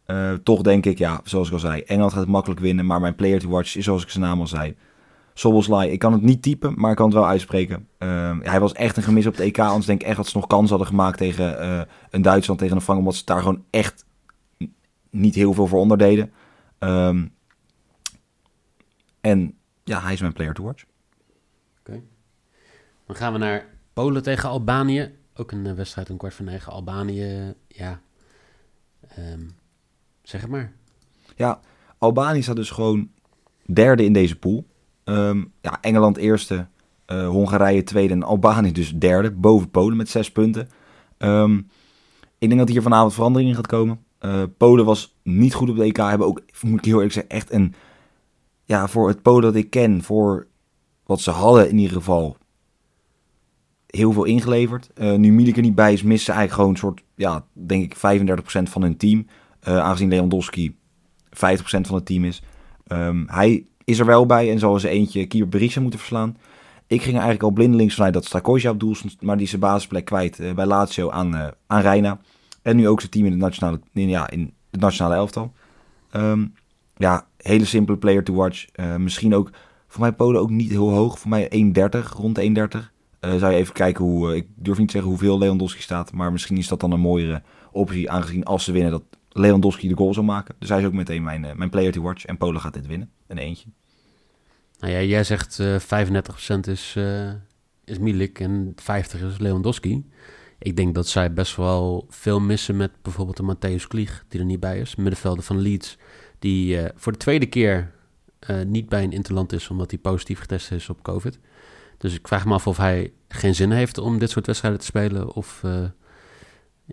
Uh, 0.07 0.33
toch 0.33 0.61
denk 0.61 0.85
ik, 0.85 0.97
ja, 0.97 1.21
zoals 1.23 1.47
ik 1.47 1.53
al 1.53 1.59
zei, 1.59 1.81
Engeland 1.81 2.11
gaat 2.11 2.21
het 2.21 2.29
makkelijk 2.29 2.61
winnen. 2.61 2.85
Maar 2.85 2.99
mijn 2.99 3.15
player 3.15 3.39
to 3.39 3.49
watch 3.49 3.75
is, 3.75 3.83
zoals 3.83 4.03
ik 4.03 4.09
zijn 4.09 4.23
naam 4.23 4.39
al 4.39 4.47
zei, 4.47 4.75
Soboslai. 5.33 5.91
Ik 5.91 5.99
kan 5.99 6.13
het 6.13 6.21
niet 6.21 6.41
typen, 6.41 6.73
maar 6.75 6.91
ik 6.91 6.97
kan 6.97 7.05
het 7.05 7.15
wel 7.15 7.27
uitspreken. 7.27 7.87
Uh, 7.99 8.37
hij 8.41 8.59
was 8.59 8.73
echt 8.73 8.97
een 8.97 9.03
gemis 9.03 9.25
op 9.25 9.33
het 9.33 9.41
EK. 9.41 9.59
Anders 9.59 9.85
denk 9.85 10.01
ik 10.01 10.07
echt 10.07 10.17
dat 10.17 10.27
ze 10.27 10.37
nog 10.37 10.47
kans 10.47 10.69
hadden 10.69 10.87
gemaakt 10.87 11.17
tegen 11.17 11.63
uh, 11.63 11.81
een 12.09 12.21
Duitsland, 12.21 12.59
tegen 12.59 12.75
een 12.75 12.81
Frankrijk. 12.81 13.09
Omdat 13.09 13.15
ze 13.15 13.25
daar 13.25 13.41
gewoon 13.41 13.65
echt 13.69 14.05
niet 15.09 15.35
heel 15.35 15.53
veel 15.53 15.67
voor 15.67 15.79
onderdeden. 15.79 16.31
Um, 16.79 17.33
en 19.21 19.57
ja, 19.83 20.01
hij 20.01 20.13
is 20.13 20.21
mijn 20.21 20.33
player 20.33 20.53
to 20.53 20.63
watch. 20.63 20.83
Oké. 21.79 22.01
Dan 23.05 23.15
gaan 23.15 23.33
we 23.33 23.39
naar 23.39 23.65
Polen 23.93 24.23
tegen 24.23 24.49
Albanië. 24.49 25.11
Ook 25.35 25.51
een 25.51 25.75
wedstrijd 25.75 26.09
om 26.09 26.17
kwart 26.17 26.33
voor 26.33 26.45
negen. 26.45 26.71
Albanië, 26.71 27.53
ja... 27.67 27.99
Um, 29.19 29.61
Zeg 30.23 30.41
het 30.41 30.49
maar. 30.49 30.71
Ja, 31.35 31.59
Albanië 31.97 32.41
staat 32.41 32.55
dus 32.55 32.69
gewoon 32.69 33.09
derde 33.65 34.05
in 34.05 34.13
deze 34.13 34.39
pool. 34.39 34.65
Um, 35.03 35.51
ja, 35.61 35.77
Engeland 35.81 36.17
eerste, 36.17 36.67
uh, 37.07 37.27
Hongarije 37.27 37.83
tweede 37.83 38.13
en 38.13 38.23
Albanië 38.23 38.71
dus 38.71 38.93
derde. 38.93 39.31
Boven 39.31 39.69
Polen 39.69 39.97
met 39.97 40.09
zes 40.09 40.31
punten. 40.31 40.69
Um, 41.17 41.67
ik 42.37 42.47
denk 42.47 42.59
dat 42.59 42.69
hier 42.69 42.81
vanavond 42.81 43.13
verandering 43.13 43.49
in 43.49 43.55
gaat 43.55 43.67
komen. 43.67 44.03
Uh, 44.21 44.43
Polen 44.57 44.85
was 44.85 45.15
niet 45.23 45.53
goed 45.53 45.69
op 45.69 45.75
de 45.75 45.83
EK. 45.83 45.97
Hebben 45.97 46.27
ook, 46.27 46.41
moet 46.61 46.79
ik 46.79 46.85
heel 46.85 46.95
eerlijk 46.95 47.13
zeggen, 47.13 47.31
echt 47.31 47.51
een... 47.51 47.73
Ja, 48.65 48.87
voor 48.87 49.07
het 49.07 49.21
Polen 49.21 49.41
dat 49.41 49.55
ik 49.55 49.69
ken, 49.69 50.03
voor 50.03 50.47
wat 51.05 51.21
ze 51.21 51.31
hadden 51.31 51.69
in 51.69 51.77
ieder 51.77 51.95
geval... 51.97 52.37
Heel 53.87 54.11
veel 54.11 54.23
ingeleverd. 54.23 54.89
Uh, 54.95 55.15
nu 55.15 55.31
Milik 55.31 55.55
er 55.55 55.61
niet 55.61 55.75
bij 55.75 55.93
is, 55.93 56.03
missen 56.03 56.25
ze 56.25 56.39
eigenlijk 56.39 56.53
gewoon 56.53 56.69
een 56.69 56.77
soort, 56.77 57.03
ja, 57.15 57.45
denk 57.53 57.83
ik 57.83 57.95
35% 57.97 58.63
van 58.63 58.81
hun 58.81 58.97
team. 58.97 59.25
Uh, 59.67 59.79
aangezien 59.79 60.09
Lewandowski 60.09 60.75
50% 61.29 61.35
van 61.61 61.95
het 61.95 62.05
team 62.05 62.25
is. 62.25 62.41
Um, 62.87 63.23
hij 63.27 63.65
is 63.83 63.99
er 63.99 64.05
wel 64.05 64.25
bij 64.25 64.51
en 64.51 64.59
zal 64.59 64.79
ze 64.79 64.89
eentje 64.89 65.25
keeper 65.25 65.49
Berisha 65.49 65.81
moeten 65.81 65.99
verslaan. 65.99 66.37
Ik 66.87 67.01
ging 67.01 67.13
eigenlijk 67.13 67.43
al 67.43 67.51
blindelings 67.51 67.95
vanuit 67.95 68.13
dat 68.13 68.25
Stakosja 68.25 68.69
op 68.69 68.79
doel 68.79 68.95
stond, 68.95 69.21
maar 69.21 69.37
die 69.37 69.47
zijn 69.47 69.61
basisplek 69.61 70.05
kwijt 70.05 70.39
uh, 70.39 70.53
bij 70.53 70.65
Lazio 70.65 71.09
aan, 71.09 71.35
uh, 71.35 71.47
aan 71.67 71.81
Reina. 71.81 72.19
En 72.61 72.75
nu 72.75 72.87
ook 72.87 72.99
zijn 72.99 73.11
team 73.11 73.25
in 73.25 73.31
het 73.31 73.41
nationale, 73.41 73.79
ja, 73.91 74.29
in 74.29 74.53
het 74.71 74.81
nationale 74.81 75.15
elftal. 75.15 75.53
Um, 76.15 76.53
ja, 76.97 77.27
hele 77.37 77.65
simpele 77.65 77.97
player 77.97 78.23
to 78.23 78.33
watch. 78.33 78.65
Misschien 78.97 79.35
ook, 79.35 79.49
voor 79.87 80.01
mij 80.01 80.11
Polen 80.11 80.41
ook 80.41 80.49
niet 80.49 80.69
heel 80.69 80.89
hoog. 80.89 81.19
Voor 81.19 81.29
mij 81.29 81.73
1,30, 81.95 82.09
rond 82.15 82.39
1,30. 82.39 82.45
Uh, 83.25 83.35
zou 83.35 83.51
je 83.51 83.57
even 83.57 83.73
kijken 83.73 84.05
hoe, 84.05 84.35
ik 84.35 84.47
durf 84.55 84.77
niet 84.77 84.87
te 84.87 84.93
zeggen 84.93 85.11
hoeveel 85.11 85.37
Lewandowski 85.37 85.81
staat. 85.81 86.13
Maar 86.13 86.31
misschien 86.31 86.57
is 86.57 86.67
dat 86.67 86.79
dan 86.79 86.91
een 86.91 86.99
mooiere 86.99 87.41
optie, 87.71 88.09
aangezien 88.09 88.43
als 88.43 88.63
ze 88.63 88.71
winnen 88.71 88.91
dat 88.91 89.03
Lewandowski 89.33 89.87
de 89.87 89.95
goal 89.95 90.13
zou 90.13 90.25
maken. 90.25 90.55
Dus 90.59 90.69
hij 90.69 90.79
is 90.79 90.85
ook 90.85 90.93
meteen 90.93 91.23
mijn, 91.23 91.47
mijn 91.55 91.69
player 91.69 91.91
to 91.91 92.01
watch. 92.01 92.25
En 92.25 92.37
Polen 92.37 92.61
gaat 92.61 92.73
dit 92.73 92.87
winnen. 92.87 93.11
Een 93.27 93.37
eentje. 93.37 93.69
Nou 94.79 94.93
ja, 94.93 95.01
jij 95.01 95.23
zegt 95.23 95.59
uh, 95.59 95.75
35% 95.79 96.59
is, 96.61 96.95
uh, 96.97 97.31
is 97.85 97.99
Milik 97.99 98.39
en 98.39 98.75
50% 98.81 98.83
is 99.25 99.37
Lewandowski. 99.37 100.09
Ik 100.59 100.75
denk 100.75 100.95
dat 100.95 101.07
zij 101.07 101.33
best 101.33 101.55
wel 101.55 102.05
veel 102.09 102.39
missen 102.39 102.77
met 102.77 102.91
bijvoorbeeld 103.01 103.37
de 103.37 103.55
Matthäus 103.55 103.87
Klieg, 103.87 104.25
die 104.27 104.39
er 104.39 104.45
niet 104.45 104.59
bij 104.59 104.79
is. 104.79 104.95
Middenvelder 104.95 105.43
van 105.43 105.59
Leeds, 105.59 105.97
die 106.39 106.79
voor 106.95 107.11
de 107.11 107.17
tweede 107.17 107.45
keer 107.45 107.91
niet 108.65 108.89
bij 108.89 109.03
een 109.03 109.11
interland 109.11 109.53
is, 109.53 109.69
omdat 109.69 109.91
hij 109.91 109.99
positief 109.99 110.39
getest 110.39 110.71
is 110.71 110.89
op 110.89 111.03
COVID. 111.03 111.39
Dus 111.97 112.15
ik 112.15 112.27
vraag 112.27 112.45
me 112.45 112.53
af 112.53 112.67
of 112.67 112.77
hij 112.77 113.13
geen 113.27 113.55
zin 113.55 113.71
heeft 113.71 113.97
om 113.97 114.19
dit 114.19 114.29
soort 114.29 114.45
wedstrijden 114.45 114.79
te 114.79 114.85
spelen. 114.85 115.33
Of 115.33 115.63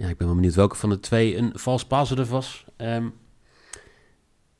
ja, 0.00 0.08
ik 0.08 0.16
ben 0.16 0.26
wel 0.26 0.36
benieuwd 0.36 0.54
welke 0.54 0.76
van 0.76 0.90
de 0.90 1.00
twee 1.00 1.36
een 1.36 1.50
vals 1.54 1.86
positive 1.86 2.30
was. 2.30 2.64
Um, 2.76 3.14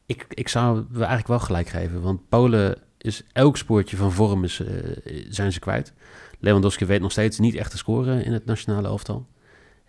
ik, 0.07 0.27
ik 0.29 0.49
zou 0.49 0.85
we 0.91 0.99
eigenlijk 0.99 1.29
wel 1.29 1.39
gelijk 1.39 1.69
geven, 1.69 2.03
want 2.03 2.29
Polen 2.29 2.79
is 2.99 3.25
elk 3.33 3.57
spoortje 3.57 3.97
van 3.97 4.13
vorm 4.13 4.45
is, 4.45 4.61
eh, 4.61 5.25
zijn 5.29 5.53
ze 5.53 5.59
kwijt. 5.59 5.93
Lewandowski 6.39 6.85
weet 6.85 7.01
nog 7.01 7.11
steeds 7.11 7.39
niet 7.39 7.55
echt 7.55 7.71
te 7.71 7.77
scoren 7.77 8.25
in 8.25 8.33
het 8.33 8.45
nationale 8.45 8.89
elftal. 8.89 9.27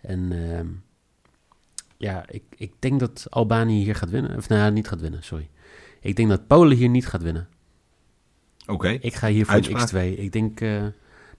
En 0.00 0.32
ehm, 0.32 0.66
ja, 1.96 2.24
ik, 2.28 2.42
ik 2.56 2.72
denk 2.78 3.00
dat 3.00 3.26
Albanië 3.30 3.82
hier 3.82 3.94
gaat 3.94 4.10
winnen. 4.10 4.36
Of 4.36 4.48
nou, 4.48 4.72
niet 4.72 4.88
gaat 4.88 5.00
winnen, 5.00 5.22
sorry. 5.22 5.48
Ik 6.00 6.16
denk 6.16 6.28
dat 6.28 6.46
Polen 6.46 6.76
hier 6.76 6.88
niet 6.88 7.06
gaat 7.06 7.22
winnen. 7.22 7.48
Oké. 8.66 8.88
Ik 8.88 9.14
ga 9.14 9.28
hier 9.28 9.44
voor 9.44 9.54
Uitspraak? 9.54 9.90
een 9.90 10.14
X2. 10.16 10.18
Ik 10.18 10.32
denk... 10.32 10.60
eh, 10.60 10.68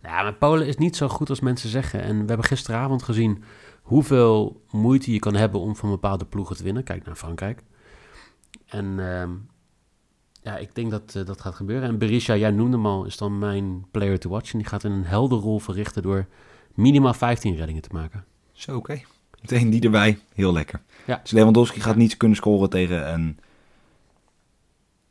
nou, 0.02 0.23
maar 0.23 0.34
Polen 0.34 0.67
is 0.67 0.78
niet 0.78 0.95
zo 0.95 1.08
goed 1.08 1.30
als 1.30 1.39
mensen 1.39 1.69
zeggen. 1.69 2.02
En 2.02 2.21
we 2.21 2.28
hebben 2.28 2.45
gisteravond 2.45 3.04
gezien 3.04 3.43
hoeveel 3.84 4.63
moeite 4.72 5.12
je 5.12 5.19
kan 5.19 5.36
hebben 5.36 5.60
om 5.60 5.76
van 5.76 5.89
bepaalde 5.89 6.26
ploegen 6.26 6.56
te 6.56 6.63
winnen. 6.63 6.84
Kijk 6.84 7.06
naar 7.06 7.15
Frankrijk. 7.15 7.63
En 8.65 8.86
ehm, 9.00 9.32
ja, 10.41 10.58
ik 10.58 10.76
denk 10.76 10.91
dat 10.91 11.15
eh, 11.15 11.26
dat 11.26 11.41
gaat 11.41 11.56
gebeuren. 11.56 11.89
En 11.89 11.98
Berisha, 11.98 12.36
jij 12.36 12.52
noemde 12.52 12.76
hem 12.78 12.86
al, 12.86 13.06
is 13.06 13.17
dan 13.17 13.39
mijn 13.39 13.86
player 13.91 14.19
to 14.19 14.30
watch. 14.30 14.52
En 14.52 14.58
die 14.58 14.67
gaat 14.67 14.84
een 14.84 15.04
helder 15.04 15.38
rol 15.39 15.60
verrichten 15.60 16.02
door 16.02 16.26
minimaal 16.74 17.13
15 17.13 17.56
reddingen 17.56 17.82
te 17.82 17.89
maken. 17.91 18.26
Zo, 18.52 18.76
oké. 18.76 19.02
Meteen 19.41 19.69
die 19.69 19.82
erbij. 19.82 20.19
Heel 20.34 20.54
lekker. 20.54 20.82
Ja. 21.06 21.19
Dus 21.24 21.32
Lewandowski 21.32 21.82
gaat 21.82 21.96
niet 21.96 22.17
kunnen 22.17 22.38
scoren 22.38 22.69
tegen 22.69 23.13
een 23.13 23.38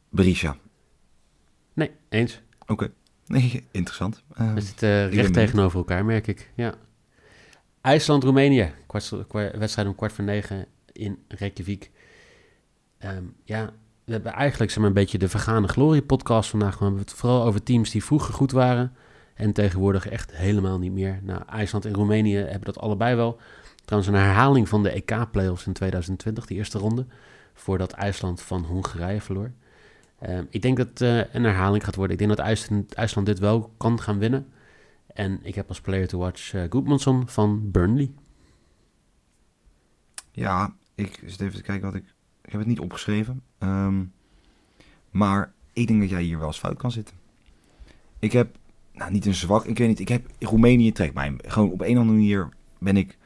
Berisha. 0.08 0.56
Nee, 1.72 1.90
eens. 2.08 2.40
Oké. 2.66 2.92
Nee, 3.26 3.64
interessant. 3.70 4.22
Eh, 4.34 4.54
We 4.54 4.60
zitten 4.60 4.88
recht 5.00 5.10
benieuwd. 5.10 5.32
tegenover 5.34 5.78
elkaar, 5.78 6.04
merk 6.04 6.26
ik. 6.26 6.50
Ja. 6.56 6.74
IJsland-Roemenië. 7.82 8.72
Wedstrijd 9.52 9.88
om 9.88 9.94
kwart 9.94 10.12
voor 10.12 10.24
negen 10.24 10.66
in 10.92 11.18
Reykjavik. 11.28 11.90
Ehm, 12.98 13.24
ja, 13.44 13.72
we 14.04 14.12
hebben 14.12 14.32
eigenlijk 14.32 14.70
zeg 14.70 14.78
maar, 14.78 14.88
een 14.88 14.94
beetje 14.94 15.18
de 15.18 15.28
vergane 15.28 15.68
glorie 15.68 16.02
podcast 16.02 16.50
vandaag. 16.50 16.78
We 16.78 16.84
hebben 16.84 17.02
het 17.02 17.12
vooral 17.12 17.44
over 17.44 17.62
teams 17.62 17.90
die 17.90 18.04
vroeger 18.04 18.34
goed 18.34 18.52
waren. 18.52 18.92
En 19.34 19.52
tegenwoordig 19.52 20.08
echt 20.08 20.36
helemaal 20.36 20.78
niet 20.78 20.92
meer. 20.92 21.20
Nou, 21.22 21.42
IJsland 21.48 21.84
en 21.84 21.94
Roemenië 21.94 22.36
hebben 22.36 22.64
dat 22.64 22.78
allebei 22.78 23.14
wel. 23.14 23.40
Trouwens, 23.84 24.12
een 24.12 24.20
herhaling 24.20 24.68
van 24.68 24.82
de 24.82 24.90
EK-playoffs 24.90 25.66
in 25.66 25.72
2020, 25.72 26.46
die 26.46 26.56
eerste 26.56 26.78
ronde. 26.78 27.06
Voordat 27.54 27.92
IJsland 27.92 28.42
van 28.42 28.64
Hongarije 28.64 29.20
verloor. 29.20 29.50
Ehm, 30.18 30.44
ik 30.50 30.62
denk 30.62 30.76
dat 30.76 31.00
eh, 31.00 31.34
een 31.34 31.44
herhaling 31.44 31.84
gaat 31.84 31.94
worden. 31.94 32.18
Ik 32.18 32.26
denk 32.26 32.36
dat 32.36 32.76
IJsland 32.94 33.26
dit 33.26 33.38
wel 33.38 33.72
kan 33.76 34.00
gaan 34.00 34.18
winnen. 34.18 34.46
En 35.14 35.40
ik 35.42 35.54
heb 35.54 35.68
als 35.68 35.80
player 35.80 36.08
to 36.08 36.18
watch 36.18 36.54
uh, 36.54 36.64
Goodmanson 36.70 37.28
van 37.28 37.70
Burnley. 37.70 38.12
Ja, 40.30 40.74
ik 40.94 41.22
zit 41.26 41.40
even 41.40 41.56
te 41.56 41.62
kijken 41.62 41.86
wat 41.86 41.94
ik... 41.94 42.04
Ik 42.42 42.50
heb 42.50 42.60
het 42.60 42.68
niet 42.68 42.80
opgeschreven. 42.80 43.42
Ehm, 43.58 44.04
maar 45.10 45.52
ik 45.72 45.86
denk 45.86 46.00
dat 46.00 46.10
jij 46.10 46.22
hier 46.22 46.38
wel 46.38 46.46
eens 46.46 46.58
fout 46.58 46.76
kan 46.76 46.90
zitten. 46.90 47.16
Ik 48.18 48.32
heb, 48.32 48.56
nou 48.92 49.12
niet 49.12 49.26
een 49.26 49.34
zwak, 49.34 49.64
ik 49.64 49.78
weet 49.78 49.88
niet, 49.88 50.00
ik 50.00 50.08
heb 50.08 50.26
Roemenië 50.38 50.92
trekt 50.92 51.14
mij. 51.14 51.34
Gewoon 51.38 51.70
op 51.70 51.80
een 51.80 51.92
of 51.92 51.98
andere 51.98 52.18
manier 52.18 52.48
ben 52.78 52.96
ik 52.96 53.18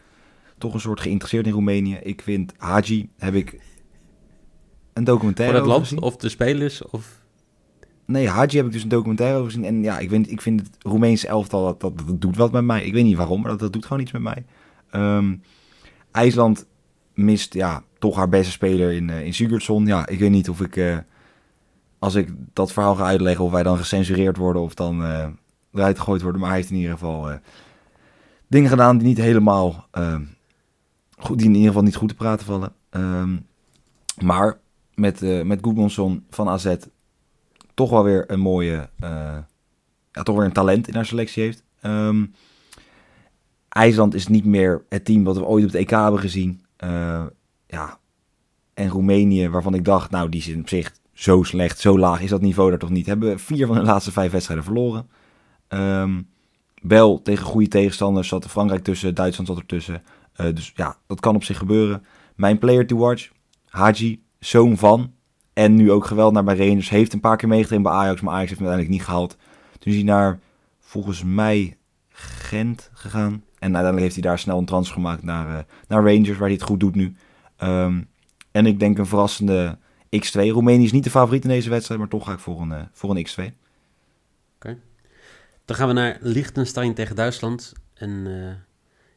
toch 0.58 0.74
een 0.74 0.80
soort 0.80 1.00
geïnteresseerd 1.00 1.46
in 1.46 1.52
Roemenië. 1.52 1.94
Ik 1.94 2.22
vind 2.22 2.52
Haji, 2.56 3.10
heb 3.16 3.34
ik 3.34 3.60
een 4.92 5.04
documentaire 5.04 5.58
Voor 5.58 5.66
het 5.66 5.74
over 5.74 5.80
land 5.80 5.82
gezien. 5.82 6.02
of 6.02 6.16
de 6.16 6.28
spelers 6.28 6.82
of... 6.82 7.24
Nee, 8.06 8.28
Haji 8.28 8.56
heb 8.56 8.66
ik 8.66 8.72
dus 8.72 8.82
een 8.82 8.88
documentaire 8.88 9.36
over 9.36 9.50
gezien. 9.50 9.64
En 9.64 9.82
ja, 9.82 9.98
ik, 9.98 10.10
weet, 10.10 10.30
ik 10.30 10.40
vind 10.40 10.60
het 10.60 10.76
Roemeense 10.82 11.28
elftal, 11.28 11.64
dat, 11.64 11.80
dat, 11.80 12.20
doet 12.20 12.36
wat 12.36 12.52
met 12.52 12.64
mij. 12.64 12.84
Ik 12.84 12.92
weet 12.92 13.04
niet 13.04 13.16
waarom, 13.16 13.40
maar 13.40 13.50
dat, 13.50 13.58
dat 13.58 13.72
doet 13.72 13.86
gewoon 13.86 14.02
iets 14.02 14.12
met 14.12 14.22
mij. 14.22 14.44
Ehm, 14.90 15.34
IJsland 16.10 16.66
mist 17.14 17.54
ja, 17.54 17.82
toch 17.98 18.16
haar 18.16 18.28
beste 18.28 18.52
speler 18.52 18.92
in, 18.92 19.10
eh 19.10 19.24
in 19.24 19.34
Sigurdsson. 19.34 19.86
Ja, 19.86 20.06
ik 20.06 20.18
weet 20.18 20.30
niet 20.30 20.48
of 20.48 20.60
ik, 20.60 20.76
eh, 20.76 20.98
als 21.98 22.14
ik 22.14 22.28
dat 22.52 22.72
verhaal 22.72 22.94
ga 22.94 23.04
uitleggen, 23.04 23.44
of 23.44 23.50
wij 23.50 23.62
dan 23.62 23.76
gecensureerd 23.76 24.36
worden 24.36 24.62
of 24.62 24.74
dan 24.74 25.04
eh, 25.04 25.26
eruit 25.72 25.98
gegooid 25.98 26.22
worden. 26.22 26.40
Maar 26.40 26.50
hij 26.50 26.58
heeft 26.58 26.70
in 26.70 26.76
ieder 26.76 26.92
geval 26.92 27.38
dingen 28.46 28.70
gedaan 28.70 28.98
die 28.98 29.06
niet 29.06 29.18
helemaal 29.18 29.86
eh, 29.90 30.18
goed, 31.18 31.38
die 31.38 31.46
in 31.46 31.54
ieder 31.54 31.68
geval 31.68 31.82
niet 31.82 31.96
goed 31.96 32.08
te 32.08 32.14
praten 32.14 32.46
vallen. 32.46 32.72
Ehm, 32.90 33.36
maar 34.24 34.58
met, 34.94 35.22
eh 35.22 35.42
met 35.42 35.60
van 36.30 36.48
AZ 36.48 36.76
toch 37.76 37.90
wel 37.90 38.04
weer 38.04 38.24
een 38.30 38.40
mooie, 38.40 38.88
eh, 38.98 39.38
ja, 40.12 40.22
toch 40.22 40.36
weer 40.36 40.44
een 40.44 40.52
talent 40.52 40.88
in 40.88 40.94
haar 40.94 41.06
selectie 41.06 41.42
heeft. 41.42 41.64
Ehm, 41.80 42.24
IJsland 43.68 44.14
is 44.14 44.26
niet 44.26 44.44
meer 44.44 44.84
het 44.88 45.04
team 45.04 45.24
wat 45.24 45.36
we 45.36 45.44
ooit 45.44 45.64
op 45.64 45.70
het 45.72 45.80
EK 45.80 45.90
hebben 45.90 46.20
gezien. 46.20 46.64
Eh, 46.76 47.26
ja. 47.66 47.98
En 48.74 48.88
Roemenië, 48.88 49.48
waarvan 49.48 49.74
ik 49.74 49.84
dacht, 49.84 50.10
nou, 50.10 50.28
die 50.28 50.40
is 50.40 50.56
op 50.56 50.68
zich 50.68 50.92
zo 51.12 51.42
slecht, 51.42 51.78
zo 51.78 51.98
laag 51.98 52.20
is 52.20 52.30
dat 52.30 52.40
niveau 52.40 52.70
daar 52.70 52.78
toch 52.78 52.90
niet. 52.90 53.06
Hebben 53.06 53.38
vier 53.38 53.66
van 53.66 53.76
de 53.76 53.82
laatste 53.82 54.12
vijf 54.12 54.32
wedstrijden 54.32 54.64
verloren. 54.64 55.08
Ehm, 55.68 56.22
wel 56.82 57.22
tegen 57.22 57.44
goede 57.44 57.68
tegenstanders 57.68 58.28
zat 58.28 58.46
Frankrijk 58.46 58.84
tussen, 58.84 59.14
Duitsland 59.14 59.48
zat 59.48 59.58
ertussen. 59.58 60.02
Eh 60.32 60.54
dus 60.54 60.72
ja, 60.74 60.96
dat 61.06 61.20
kan 61.20 61.34
op 61.34 61.44
zich 61.44 61.58
gebeuren. 61.58 62.04
Mijn 62.34 62.58
player 62.58 62.86
to 62.86 62.96
watch, 62.96 63.30
Haji, 63.66 64.22
zoon 64.38 64.76
van. 64.76 65.12
En 65.56 65.74
nu 65.74 65.90
ook 65.92 66.04
geweld 66.04 66.32
naar 66.32 66.44
bij 66.44 66.56
Rangers. 66.56 66.88
Heeft 66.88 67.12
een 67.12 67.20
paar 67.20 67.36
keer 67.36 67.48
meegetraind 67.48 67.84
bij 67.84 67.92
Ajax, 67.92 68.20
maar 68.20 68.34
Ajax 68.34 68.48
heeft 68.48 68.60
hem 68.60 68.68
uiteindelijk 68.68 68.98
niet 68.98 69.14
gehaald. 69.14 69.36
Toen 69.78 69.92
is 69.92 69.94
hij 69.94 70.04
naar, 70.04 70.38
volgens 70.80 71.24
mij, 71.24 71.76
Gent 72.08 72.90
gegaan. 72.92 73.32
En 73.32 73.42
uiteindelijk 73.58 74.02
heeft 74.02 74.14
hij 74.14 74.22
daar 74.22 74.38
snel 74.38 74.58
een 74.58 74.64
transfer 74.64 74.94
gemaakt 74.94 75.22
naar, 75.22 75.58
eh, 75.58 75.64
naar 75.88 76.04
Rangers, 76.04 76.38
waar 76.38 76.48
hij 76.48 76.56
het 76.56 76.62
goed 76.62 76.80
doet 76.80 76.94
nu. 76.94 77.16
Ehm, 77.56 78.02
en 78.50 78.66
ik 78.66 78.78
denk 78.78 78.98
een 78.98 79.06
verrassende 79.06 79.78
X2. 80.08 80.50
Roemenië 80.50 80.84
is 80.84 80.92
niet 80.92 81.04
de 81.04 81.10
favoriet 81.10 81.42
in 81.42 81.48
deze 81.48 81.70
wedstrijd, 81.70 82.00
maar 82.00 82.08
toch 82.08 82.24
ga 82.24 82.32
ik 82.32 82.38
voor 82.38 82.60
een, 82.60 82.72
eh, 82.72 82.82
voor 82.92 83.10
een 83.10 83.26
X2. 83.26 83.54
Dan 85.64 85.76
gaan 85.76 85.88
we 85.88 85.94
naar 85.94 86.18
Liechtenstein 86.20 86.94
tegen 86.94 87.16
Duitsland. 87.16 87.72
Een, 87.94 88.26
eh, 88.26 88.54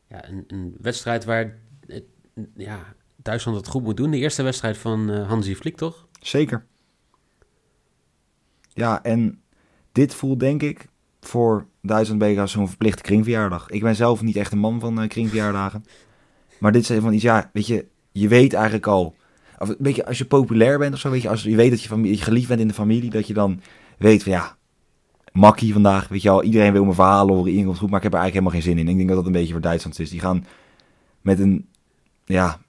ja, 0.08 0.30
een, 0.30 0.44
een 0.48 0.76
wedstrijd 0.82 1.26
waar 1.26 1.58
ja, 2.56 2.80
Duitsland 3.16 3.58
het 3.58 3.68
goed 3.68 3.84
moet 3.84 3.98
doen. 3.98 4.12
De 4.12 4.18
eerste 4.18 4.44
wedstrijd 4.44 4.78
van 4.78 5.10
Hansi 5.10 5.56
Flick, 5.56 5.78
toch? 5.78 6.08
Zeker. 6.20 6.66
Ja, 8.74 9.04
en 9.04 9.42
dit 9.92 10.16
voelt 10.16 10.40
denk 10.40 10.62
ik 10.62 10.88
voor 11.22 11.68
beetje 12.18 12.42
als 12.42 12.52
zo'n 12.52 12.68
verplichte 12.68 13.02
kringverjaardag. 13.02 13.70
Ik 13.70 13.82
ben 13.82 13.96
zelf 13.96 14.22
niet 14.22 14.36
echt 14.36 14.52
een 14.52 14.60
man 14.60 14.80
van 14.80 15.02
eh, 15.02 15.08
kringverjaardagen. 15.08 15.86
Maar 16.60 16.72
dit 16.72 16.90
is 16.90 16.98
van 17.02 17.14
iets, 17.14 17.24
ja, 17.24 17.50
weet 17.54 17.68
je, 17.68 17.86
je 18.12 18.28
weet 18.28 18.54
eigenlijk 18.54 18.88
al... 18.88 19.16
Of, 19.58 19.76
weet 19.78 19.96
je, 19.96 20.06
als 20.06 20.18
je 20.18 20.26
populair 20.26 20.78
bent 20.78 20.94
of 20.94 21.00
zo, 21.00 21.10
weet 21.10 21.22
je, 21.22 21.30
als 21.30 21.44
je 21.44 21.56
weet 21.56 21.70
dat 21.70 21.82
je, 21.82 21.88
familie, 21.88 22.18
je 22.18 22.24
geliefd 22.24 22.48
bent 22.48 22.60
in 22.60 22.68
de 22.68 22.74
familie, 22.74 23.10
dat 23.10 23.28
je 23.28 23.34
dan 23.34 23.62
weet 23.98 24.24
van 24.24 24.32
ja, 24.32 24.58
makkie 25.32 25.74
vandaag, 25.74 26.08
weet 26.08 26.22
je 26.22 26.30
al, 26.30 26.44
iedereen 26.44 26.72
wil 26.72 26.84
mijn 26.84 26.96
verhalen 26.96 27.34
horen, 27.34 27.46
iedereen 27.46 27.66
komt 27.66 27.78
goed, 27.78 27.90
maar 27.90 27.98
ik 27.98 28.04
heb 28.04 28.14
er 28.14 28.20
eigenlijk 28.20 28.46
helemaal 28.46 28.76
geen 28.76 28.76
zin 28.76 28.88
in. 28.88 28.92
Ik 28.92 28.98
denk 28.98 29.08
dat 29.08 29.18
dat 29.18 29.26
een 29.26 29.40
beetje 29.40 29.54
voor 29.54 29.62
Duitsland 29.62 30.00
is. 30.00 30.10
Die 30.10 30.20
gaan 30.20 30.46
met 31.22 31.40
een, 31.40 31.68
ja, 32.26 32.60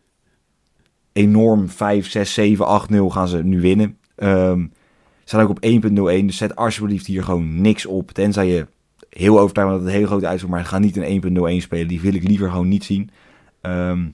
enorm 1.23 1.69
5, 1.69 2.11
6, 2.11 2.35
7, 2.35 2.67
8, 2.67 2.91
0 2.91 3.11
gaan 3.11 3.29
ze 3.29 3.45
nu 3.45 3.61
winnen. 3.61 3.99
Ehm 4.17 4.67
staan 5.25 5.43
ook 5.43 5.49
op 5.49 5.65
1.01, 5.67 5.91
dus 6.27 6.37
zet 6.37 6.57
alsjeblieft 6.57 7.07
hier 7.07 7.25
gewoon 7.25 7.61
niks 7.61 7.87
op. 7.87 8.11
Tenzij 8.11 8.47
je 8.47 8.67
heel 9.11 9.41
overtuigd 9.41 9.71
dat 9.71 9.81
het 9.81 9.89
een 9.89 9.95
hele 9.95 10.07
grote 10.07 10.27
uitzog, 10.27 10.51
maar 10.51 10.65
ga 10.65 10.79
niet 10.79 10.97
een 10.97 11.57
1.01 11.59 11.63
spelen. 11.63 11.89
Die 11.89 12.01
wil 12.01 12.15
ik 12.15 12.29
liever 12.29 12.51
gewoon 12.51 12.69
niet 12.69 12.85
zien. 12.85 13.11
Ehm 13.61 14.07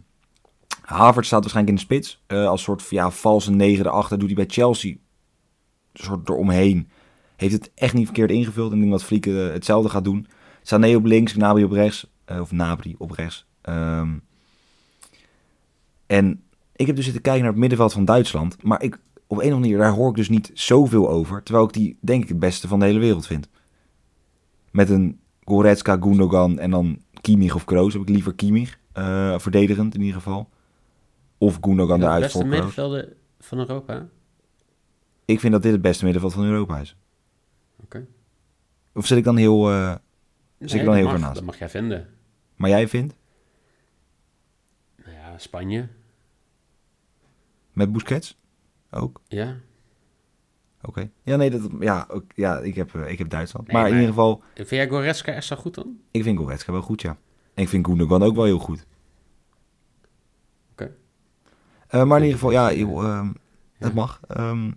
Havert 0.87 1.27
staat 1.27 1.40
waarschijnlijk 1.40 1.79
in 1.79 1.87
de 1.87 1.95
spits. 1.95 2.23
eh, 2.27 2.47
als 2.49 2.62
soort 2.62 2.87
ja, 2.90 3.11
valse 3.11 3.51
negen 3.51 3.87
erachter. 3.87 4.19
Doet 4.19 4.27
hij 4.27 4.37
bij 4.37 4.47
Chelsea 4.49 4.90
een 4.90 6.05
soort 6.05 6.29
eromheen. 6.29 6.88
Heeft 7.37 7.53
het 7.53 7.71
echt 7.75 7.95
niet 7.95 8.05
verkeerd 8.05 8.31
ingevuld. 8.31 8.69
En 8.71 8.75
ik 8.75 8.81
denk 8.81 8.92
dat 8.92 9.05
Fliek 9.05 9.27
eh, 9.27 9.35
hetzelfde 9.35 9.88
gaat 9.88 10.05
doen. 10.05 10.27
Sané 10.62 10.97
op 10.97 11.05
links, 11.05 11.33
Gnabry 11.33 11.62
op 11.62 11.71
rechts. 11.71 12.11
eh, 12.25 12.40
of 12.40 12.53
Nabry 12.53 12.95
op 12.99 13.11
rechts. 13.11 13.47
Ehm, 13.61 14.19
en 16.07 16.42
ik 16.76 16.86
heb 16.86 16.96
dus 16.96 17.04
zitten 17.04 17.22
kijken 17.22 17.42
naar 17.42 17.50
het 17.50 17.60
middenveld 17.60 17.92
van 17.92 18.04
Duitsland. 18.04 18.62
Maar 18.62 18.82
ik, 18.82 18.94
op 18.94 19.00
een 19.30 19.36
of 19.36 19.42
andere 19.42 19.60
manier, 19.60 19.78
daar 19.78 19.90
hoor 19.92 20.10
ik 20.10 20.16
dus 20.16 20.28
niet 20.28 20.50
zoveel 20.54 21.08
over. 21.08 21.42
Terwijl 21.42 21.66
ik 21.66 21.72
die, 21.72 21.98
denk 22.00 22.22
ik, 22.22 22.28
het 22.28 22.38
beste 22.38 22.68
van 22.68 22.78
de 22.78 22.84
hele 22.84 22.98
wereld 22.98 23.26
vind. 23.26 23.48
Met 24.70 24.90
een 24.90 25.20
Goretzka, 25.44 25.96
Gundogan 26.00 26.58
en 26.58 26.70
dan 26.70 27.02
Kimmich 27.20 27.54
of 27.54 27.64
Kroos. 27.64 27.92
Heb 27.92 28.02
ik 28.02 28.08
liever 28.08 28.34
Kimmich. 28.34 28.78
eh, 28.92 29.38
verdedigend 29.38 29.94
in 29.94 30.00
ieder 30.00 30.14
geval. 30.16 30.48
Of 31.38 31.58
Gundogan 31.60 31.98
de 32.00 32.04
eruit 32.04 32.22
beste 32.22 32.38
voor 32.38 32.46
Kroos. 32.46 32.56
middenvelden 32.58 33.12
van 33.38 33.58
Europa. 33.58 34.06
Ik 35.24 35.40
vind 35.40 35.52
dat 35.52 35.62
dit 35.62 35.72
het 35.72 35.82
beste 35.82 36.04
middenveld 36.04 36.32
van 36.32 36.44
Europa 36.44 36.78
is. 36.80 36.96
Oké. 37.82 38.06
Of 38.94 39.06
zit 39.06 39.18
ik 39.18 39.24
dan 39.24 39.36
heel... 39.36 39.70
eh, 39.70 39.94
Zit 40.58 40.80
ik 40.80 40.84
dan 40.86 40.94
heel 40.94 41.02
mag, 41.04 41.12
ver 41.12 41.20
naast? 41.22 41.34
Dat 41.34 41.44
mag 41.44 41.58
jij 41.58 41.68
vinden. 41.68 42.06
maar 42.56 42.70
jij 42.70 42.88
vindt? 42.88 43.14
Nou 45.04 45.16
ja, 45.16 45.38
Spanje. 45.38 45.88
Met 47.76 47.92
Busquets? 47.92 48.36
Ook? 48.90 49.20
Ja. 49.28 49.56
Oké. 50.82 51.10
Ja, 51.22 51.36
nee, 51.36 51.50
dat, 51.50 51.70
ja, 51.80 52.06
ook, 52.10 52.24
ja 52.34 52.58
ik, 52.58 52.74
heb, 52.74 52.94
eh, 52.94 53.10
ik 53.10 53.18
heb 53.18 53.28
Duitsland. 53.28 53.66
Nee, 53.66 53.76
maar, 53.76 53.86
in 53.88 53.94
ieder 53.94 54.08
geval, 54.08 54.42
Vind 54.54 54.68
jij 54.70 54.88
Goretzka 54.88 55.32
echt 55.32 55.46
zo 55.46 55.56
goed 55.56 55.74
dan? 55.74 55.96
ik 56.10 56.22
vind 56.22 56.38
Goretzka 56.38 56.72
wel 56.72 56.82
goed, 56.82 57.00
ja. 57.02 57.16
En 57.54 57.62
ik 57.62 57.68
vind 57.68 57.86
Gundogan 57.86 58.22
ook 58.22 58.34
wel 58.34 58.44
heel 58.44 58.58
goed. 58.58 58.86
Oké. 60.72 60.94
Eh, 61.88 62.04
maar 62.04 62.18
in 62.18 62.24
ieder 62.24 62.38
geval, 62.38 62.52
ja, 62.52 62.70
ehm, 62.72 63.28
Ja. 63.78 63.90
mag. 63.94 64.20
Ehm, 64.28 64.70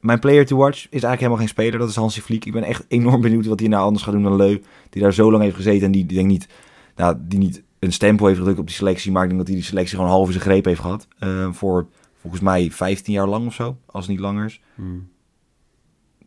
mijn 0.00 0.18
player 0.18 0.46
to 0.46 0.56
watch 0.56 0.76
is 0.78 0.86
eigenlijk 0.90 1.18
helemaal 1.20 1.38
geen 1.38 1.48
speler. 1.48 1.78
Dat 1.78 1.88
is 1.88 1.96
Hansi 1.96 2.20
Vliek. 2.20 2.44
Ik 2.44 2.52
ben 2.52 2.62
echt 2.62 2.84
enorm 2.88 3.20
benieuwd 3.20 3.46
wat 3.46 3.60
hij 3.60 3.68
nou 3.68 3.84
anders 3.84 4.04
gaat 4.04 4.12
doen 4.14 4.22
dan 4.22 4.36
Leu. 4.36 4.62
Die 4.90 5.02
daar 5.02 5.12
zo 5.12 5.30
lang 5.30 5.42
heeft 5.42 5.56
gezeten 5.56 5.86
en 5.86 5.92
die, 5.92 6.06
die 6.06 6.16
denk 6.16 6.28
niet, 6.30 6.48
nou, 6.96 7.16
die 7.20 7.38
niet 7.38 7.62
een 7.80 7.92
stempel 7.92 8.26
heeft 8.26 8.38
gedrukt 8.38 8.58
op 8.58 8.66
die 8.66 8.74
selectie. 8.76 9.12
Maar 9.12 9.22
ik 9.22 9.28
denk 9.28 9.40
dat 9.40 9.48
hij 9.50 9.58
die 9.58 9.66
selectie 9.68 9.96
gewoon 9.96 10.10
half 10.10 10.26
in 10.26 10.32
zijn 10.32 10.44
greep 10.44 10.64
heeft 10.64 10.80
gehad. 10.80 11.08
Uh, 11.20 11.52
voor 11.52 11.86
volgens 12.20 12.42
mij 12.42 12.70
15 12.70 13.12
jaar 13.12 13.26
lang 13.28 13.46
of 13.46 13.54
zo. 13.54 13.78
Als 13.86 14.04
het 14.06 14.12
niet 14.14 14.20
langer 14.24 14.44
is. 14.44 14.60
Hmm, 14.74 15.08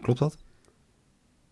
Klopt 0.02 0.20
dat? 0.20 0.38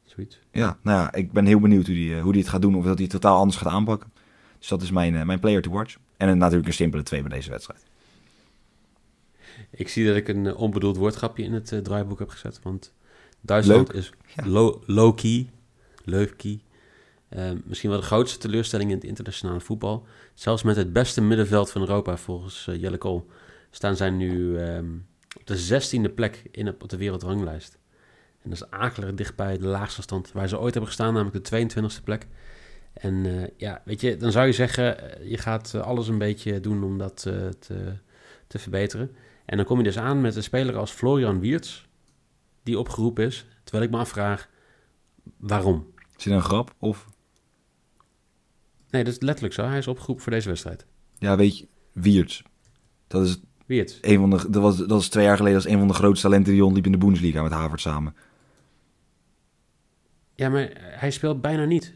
zoiets. 0.04 0.40
Ja, 0.52 0.78
nou 0.84 1.00
ja, 1.00 1.14
ik 1.14 1.32
ben 1.32 1.46
heel 1.46 1.60
benieuwd 1.60 1.86
hoe 1.86 1.96
die, 1.96 2.16
eh, 2.16 2.22
hoe 2.22 2.32
die 2.32 2.42
het 2.42 2.50
gaat 2.52 2.62
doen. 2.62 2.76
Of 2.76 2.84
dat 2.84 2.94
hij 2.94 3.04
het 3.04 3.12
totaal 3.12 3.38
anders 3.38 3.58
gaat 3.58 3.74
aanpakken. 3.74 4.12
Dus 4.60 4.68
dat 4.68 4.82
is 4.82 4.92
mijn, 4.92 5.16
eh, 5.16 5.24
mijn 5.24 5.40
player 5.40 5.62
to 5.62 5.72
watch. 5.72 5.96
En 6.18 6.38
natuurlijk 6.38 6.68
een 6.68 6.74
simpele 6.74 7.04
twee 7.04 7.22
bij 7.22 7.30
deze 7.30 7.50
wedstrijd. 7.50 7.86
Ik 9.72 9.90
zie 9.90 10.06
dat 10.08 10.16
ik 10.16 10.28
een 10.28 10.46
eh, 10.46 10.60
onbedoeld 10.60 10.98
woordgrapje 10.98 11.44
in 11.44 11.54
het 11.54 11.72
eh, 11.72 11.80
draaiboek 11.80 12.20
heb 12.20 12.30
gezet. 12.30 12.60
Want 12.64 12.94
Duitsland 13.42 13.94
is 13.94 14.12
Ja. 14.36 14.48
low- 14.48 14.82
low-key. 14.86 15.50
Low-key. 16.04 16.60
Eh, 17.32 17.52
misschien 17.63 17.89
wel 17.89 18.00
de 18.00 18.06
grootste 18.06 18.38
teleurstelling 18.38 18.89
in 18.89 18.96
het 18.96 19.06
internationale 19.06 19.60
voetbal. 19.60 20.06
Zelfs 20.34 20.63
met 20.63 20.76
het 20.76 20.94
beste 20.94 21.22
middenveld 21.22 21.72
van 21.72 21.82
Europa, 21.82 22.17
volgens 22.17 22.67
eh, 22.67 22.82
Jelle 22.82 22.98
Kool, 22.98 23.28
staan 23.70 23.96
zij 23.96 24.10
nu 24.10 24.58
ehm, 24.58 24.94
op 25.38 25.48
de 25.48 25.58
zestiende 25.58 26.10
plek 26.10 26.44
in 26.52 26.67
op 26.67 26.89
de 26.89 26.98
wereldranglijst. 26.98 27.80
En 28.41 28.50
dat 28.50 28.62
is 28.62 28.70
akelig 28.70 29.13
dicht 29.13 29.36
bij 29.36 29.58
de 29.58 29.67
laagste 29.67 30.02
stand 30.02 30.32
waar 30.32 30.48
ze 30.48 30.60
ooit 30.60 30.72
hebben 30.74 30.88
gestaan, 30.88 31.13
namelijk 31.13 31.46
de 31.46 31.67
22e 32.00 32.04
plek. 32.04 32.28
En 32.94 33.26
eh, 33.26 33.48
ja, 33.58 33.82
weet 33.86 34.02
je, 34.02 34.17
dan 34.17 34.32
zou 34.32 34.46
je 34.46 34.54
zeggen, 34.54 34.98
je 35.30 35.38
gaat 35.38 35.76
alles 35.76 36.08
een 36.08 36.17
beetje 36.17 36.60
doen 36.60 36.84
om 36.84 36.98
dat 36.98 37.22
te, 37.22 37.50
te 38.48 38.60
verbeteren. 38.60 39.15
En 39.46 39.58
dan 39.58 39.65
kom 39.65 39.78
je 39.78 39.84
dus 39.84 39.98
aan 39.98 40.22
met 40.22 40.36
een 40.36 40.44
speler 40.44 40.78
als 40.78 40.91
Florian 40.91 41.39
Wiertz, 41.39 41.86
die 42.63 42.80
opgeroepen 42.80 43.26
is. 43.26 43.46
Terwijl 43.63 43.86
ik 43.86 43.91
me 43.91 43.98
afvraag, 43.98 44.50
waarom? 45.38 45.94
Is 46.17 46.24
dit 46.24 46.34
een 46.34 46.41
grap? 46.41 46.76
Of, 46.80 47.08
Nee, 48.91 49.04
dat 49.04 49.13
is 49.13 49.19
letterlijk 49.19 49.54
zo. 49.54 49.65
Hij 49.65 49.77
is 49.77 49.88
opgeroepen 49.88 50.23
voor 50.23 50.32
deze 50.32 50.47
wedstrijd. 50.47 50.86
ja, 51.17 51.36
weet 51.36 51.58
je, 51.58 51.67
Wiertz. 51.91 52.41
Dat 53.08 53.25
is 53.25 53.39
een 54.01 54.19
van 54.19 54.30
de, 54.30 54.49
dat 54.49 54.62
was, 54.62 54.77
dat 54.77 54.89
was 54.89 55.08
twee 55.08 55.25
jaar 55.25 55.38
geleden 55.38 55.56
als 55.56 55.67
een 55.67 55.77
van 55.77 55.88
de 55.88 55.93
grootste 55.93 56.27
talenten 56.27 56.54
die 56.54 56.62
rondliep 56.62 56.86
in 56.86 56.91
de 56.91 56.97
Bundesliga 56.97 57.41
met 57.41 57.51
Havert 57.51 57.82
samen. 57.82 58.15
Ja, 60.36 60.49
maar 60.49 60.71
hij 60.75 61.12
speelt 61.12 61.41
bijna 61.41 61.65
niet. 61.65 61.93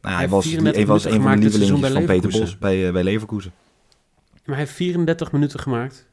Nou, 0.00 0.14
Hij 0.14 0.16
hij 0.16 0.28
was, 0.28 0.44
heeft 0.44 0.56
die, 0.56 0.72
34 0.72 0.76
hij 0.76 0.86
was 0.86 1.04
een 1.04 1.22
van 1.22 1.32
de 1.32 1.38
lievelingen 1.38 1.92
van 1.92 2.04
Peter 2.04 2.30
Bos 2.40 2.58
bij, 2.58 2.86
eh, 2.86 2.92
bij 2.92 3.02
Leverkusen. 3.02 3.52
Maar 4.32 4.56
hij 4.56 4.64
heeft 4.64 4.76
34 4.76 5.32
minuten 5.32 5.60
gemaakt. 5.60 6.06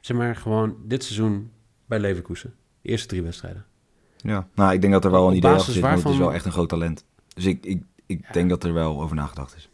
Zeg 0.00 0.16
maar 0.16 0.36
gewoon 0.36 0.76
dit 0.84 1.04
seizoen 1.04 1.50
bij 1.86 1.98
Leverkusen. 1.98 2.54
De 2.82 2.88
eerste 2.88 3.06
drie 3.06 3.22
wedstrijden. 3.22 3.64
Ja. 4.16 4.48
Nou, 4.54 4.72
ik 4.72 4.80
denk 4.80 4.92
dat 4.92 5.04
er 5.04 5.10
wel 5.10 5.28
een 5.28 5.36
idee 5.36 5.50
achter 5.50 5.72
zit, 5.72 5.82
want 5.82 6.02
het 6.02 6.12
is 6.12 6.18
wel 6.18 6.32
echt 6.32 6.44
een 6.44 6.52
groot 6.52 6.68
talent. 6.68 7.04
Dus 7.34 7.44
ik, 7.44 7.64
ik, 7.66 7.82
ik 8.06 8.20
Ja. 8.26 8.32
denk 8.32 8.48
dat 8.48 8.64
er 8.64 8.72
wel 8.72 9.02
over 9.02 9.16
nagedacht 9.16 9.56
is. 9.56 9.68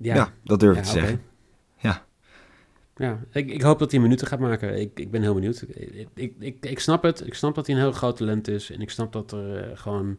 Ja, 0.00 0.14
Ja, 0.14 0.32
dat 0.44 0.60
durf 0.60 0.76
ik 0.76 0.82
te 0.82 0.90
zeggen. 0.90 1.22
Ja. 1.78 2.06
Ja, 2.96 3.20
ik, 3.32 3.50
ik 3.50 3.62
hoop 3.62 3.78
dat 3.78 3.90
hij 3.90 4.00
minuten 4.00 4.26
gaat 4.26 4.38
maken. 4.38 4.80
Ik, 4.80 4.98
ik 5.00 5.10
ben 5.10 5.22
heel 5.22 5.34
benieuwd. 5.34 5.64
Ik, 5.68 6.08
ik, 6.14 6.32
ik, 6.38 6.56
ik 6.66 6.80
snap 6.80 7.02
het. 7.02 7.26
Ik 7.26 7.34
snap 7.34 7.54
dat 7.54 7.66
hij 7.66 7.74
een 7.76 7.80
heel 7.80 7.92
groot 7.92 8.16
talent 8.16 8.48
is. 8.48 8.70
En 8.70 8.80
ik 8.80 8.90
snap 8.90 9.12
dat 9.12 9.32
er 9.32 9.56
eh, 9.70 9.78
gewoon... 9.78 10.18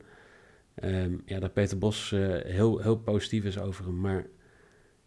ehm, 0.76 1.14
ja, 1.26 1.40
dat 1.40 1.54
Peter 1.54 1.78
Bos 1.78 2.12
eh, 2.12 2.20
heel, 2.44 2.80
heel 2.80 2.98
positief 2.98 3.44
is 3.44 3.60
over 3.60 3.86
hem. 3.86 4.00
Maar 4.00 4.26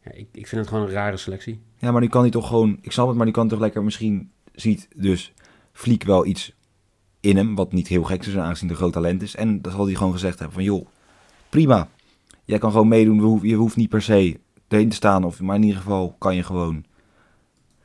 ja, 0.05 0.11
ik, 0.13 0.29
ik 0.33 0.47
vind 0.47 0.61
het 0.61 0.71
gewoon 0.71 0.87
een 0.87 0.93
rare 0.93 1.17
selectie. 1.17 1.61
Ja, 1.79 1.91
maar 1.93 2.01
nu 2.01 2.09
kan 2.09 2.23
hij 2.23 2.31
toch 2.31 2.47
gewoon... 2.49 2.79
Ik 2.81 2.93
snap 2.93 3.07
het, 3.07 3.17
maar 3.17 3.25
die 3.27 3.35
kan 3.35 3.49
toch 3.49 3.61
lekker... 3.61 3.85
Misschien 3.85 4.31
ziet 4.53 4.89
dus 4.97 5.33
Vliek 5.73 6.03
wel 6.03 6.27
iets 6.27 6.55
in 7.25 7.37
hem, 7.37 7.55
wat 7.55 7.73
niet 7.73 7.89
heel 7.89 8.03
gek 8.03 8.27
is, 8.27 8.37
aangezien 8.37 8.71
een 8.71 8.77
groot 8.77 8.93
talent 8.93 9.23
is. 9.23 9.37
En 9.37 9.63
dat 9.63 9.73
zal 9.73 9.87
hij 9.87 9.95
gewoon 9.95 10.13
gezegd 10.13 10.39
hebben 10.39 10.55
van, 10.55 10.65
joh, 10.65 10.87
prima. 11.49 11.89
Jij 12.45 12.59
kan 12.59 12.71
gewoon 12.71 12.89
meedoen, 12.89 13.41
je 13.43 13.55
hoeft 13.55 13.77
niet 13.77 13.89
per 13.89 14.03
se 14.03 14.41
erin 14.69 14.89
te 14.89 14.97
staan. 14.97 15.25
Of, 15.25 15.41
maar 15.41 15.57
in 15.57 15.63
ieder 15.63 15.81
geval 15.81 16.15
kan 16.19 16.37
je 16.37 16.43
gewoon 16.43 16.85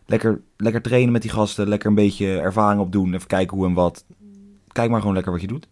lekker, 0.06 0.42
lekker 0.58 0.82
trainen 0.82 1.12
met 1.12 1.22
die 1.22 1.32
gasten. 1.32 1.68
Lekker 1.68 1.90
een 1.90 1.96
beetje 1.96 2.40
ervaring 2.40 2.82
opdoen. 2.82 3.14
Even 3.14 3.28
kijken 3.28 3.58
hoe 3.58 3.66
en 3.68 3.74
wat. 3.74 4.06
Kijk 4.68 4.90
maar 4.90 5.00
gewoon 5.00 5.16
lekker 5.16 5.32
wat 5.32 5.42
je 5.42 5.48
doet. 5.48 5.68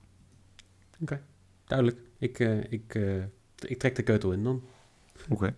Duidelijk. 1.66 2.00
Ik, 2.20 2.40
eh, 2.40 2.72
ik, 2.72 2.96
eh, 2.96 3.24
ik 3.68 3.80
trek 3.80 3.96
de 3.96 4.04
keutel 4.04 4.32
in 4.32 4.44
dan. 4.44 4.62
Oké. 5.30 5.56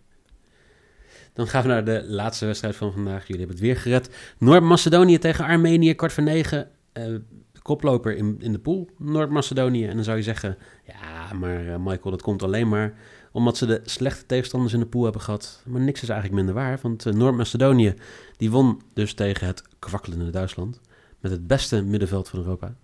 Dan 1.34 1.48
gaan 1.48 1.62
we 1.62 1.68
naar 1.68 1.86
de 1.86 2.04
laatste 2.08 2.46
wedstrijd 2.46 2.76
van 2.76 2.92
vandaag. 2.92 3.28
Jullie 3.28 3.46
hebben 3.46 3.56
het 3.56 3.66
weer 3.66 3.76
gered. 3.76 4.36
Noord-Macedonië 4.38 5.18
tegen 5.18 5.46
Armenië, 5.46 5.94
kwart 5.94 6.14
voor 6.14 6.24
negen. 6.24 6.70
Eh, 6.92 7.16
koploper 7.62 8.16
in, 8.16 8.36
in 8.40 8.52
de 8.52 8.60
pool, 8.60 8.90
Noord-Macedonië. 8.98 9.88
En 9.88 9.96
dan 9.96 10.04
zou 10.04 10.18
je 10.18 10.24
zeggen, 10.24 10.58
ja, 10.86 11.34
maar 11.34 11.68
eh, 11.68 11.78
Michael, 11.78 12.12
dat 12.12 12.22
komt 12.22 12.44
alleen 12.44 12.70
maar 12.70 12.94
omdat 13.32 13.58
ze 13.58 13.66
de 13.66 13.82
slechte 13.86 14.26
tegenstanders 14.26 14.74
in 14.74 14.80
de 14.80 14.86
pool 14.86 15.04
hebben 15.04 15.22
gehad. 15.22 15.64
Maar 15.66 15.82
niks 15.82 16.02
is 16.02 16.10
eigenlijk 16.10 16.44
minder 16.44 16.64
waar, 16.64 16.80
want 16.82 17.06
eh, 17.06 17.14
Noord-Macedonië 17.14 17.94
die 18.38 18.52
won 18.52 18.82
dus 18.94 19.14
tegen 19.14 19.48
het 19.48 19.64
kwakkelende 19.80 20.30
Duitsland. 20.30 20.80
Met 21.20 21.32
het 21.32 21.48
beste 21.48 21.84
middenveld 21.84 22.30
van 22.30 22.40
Europa. 22.40 22.76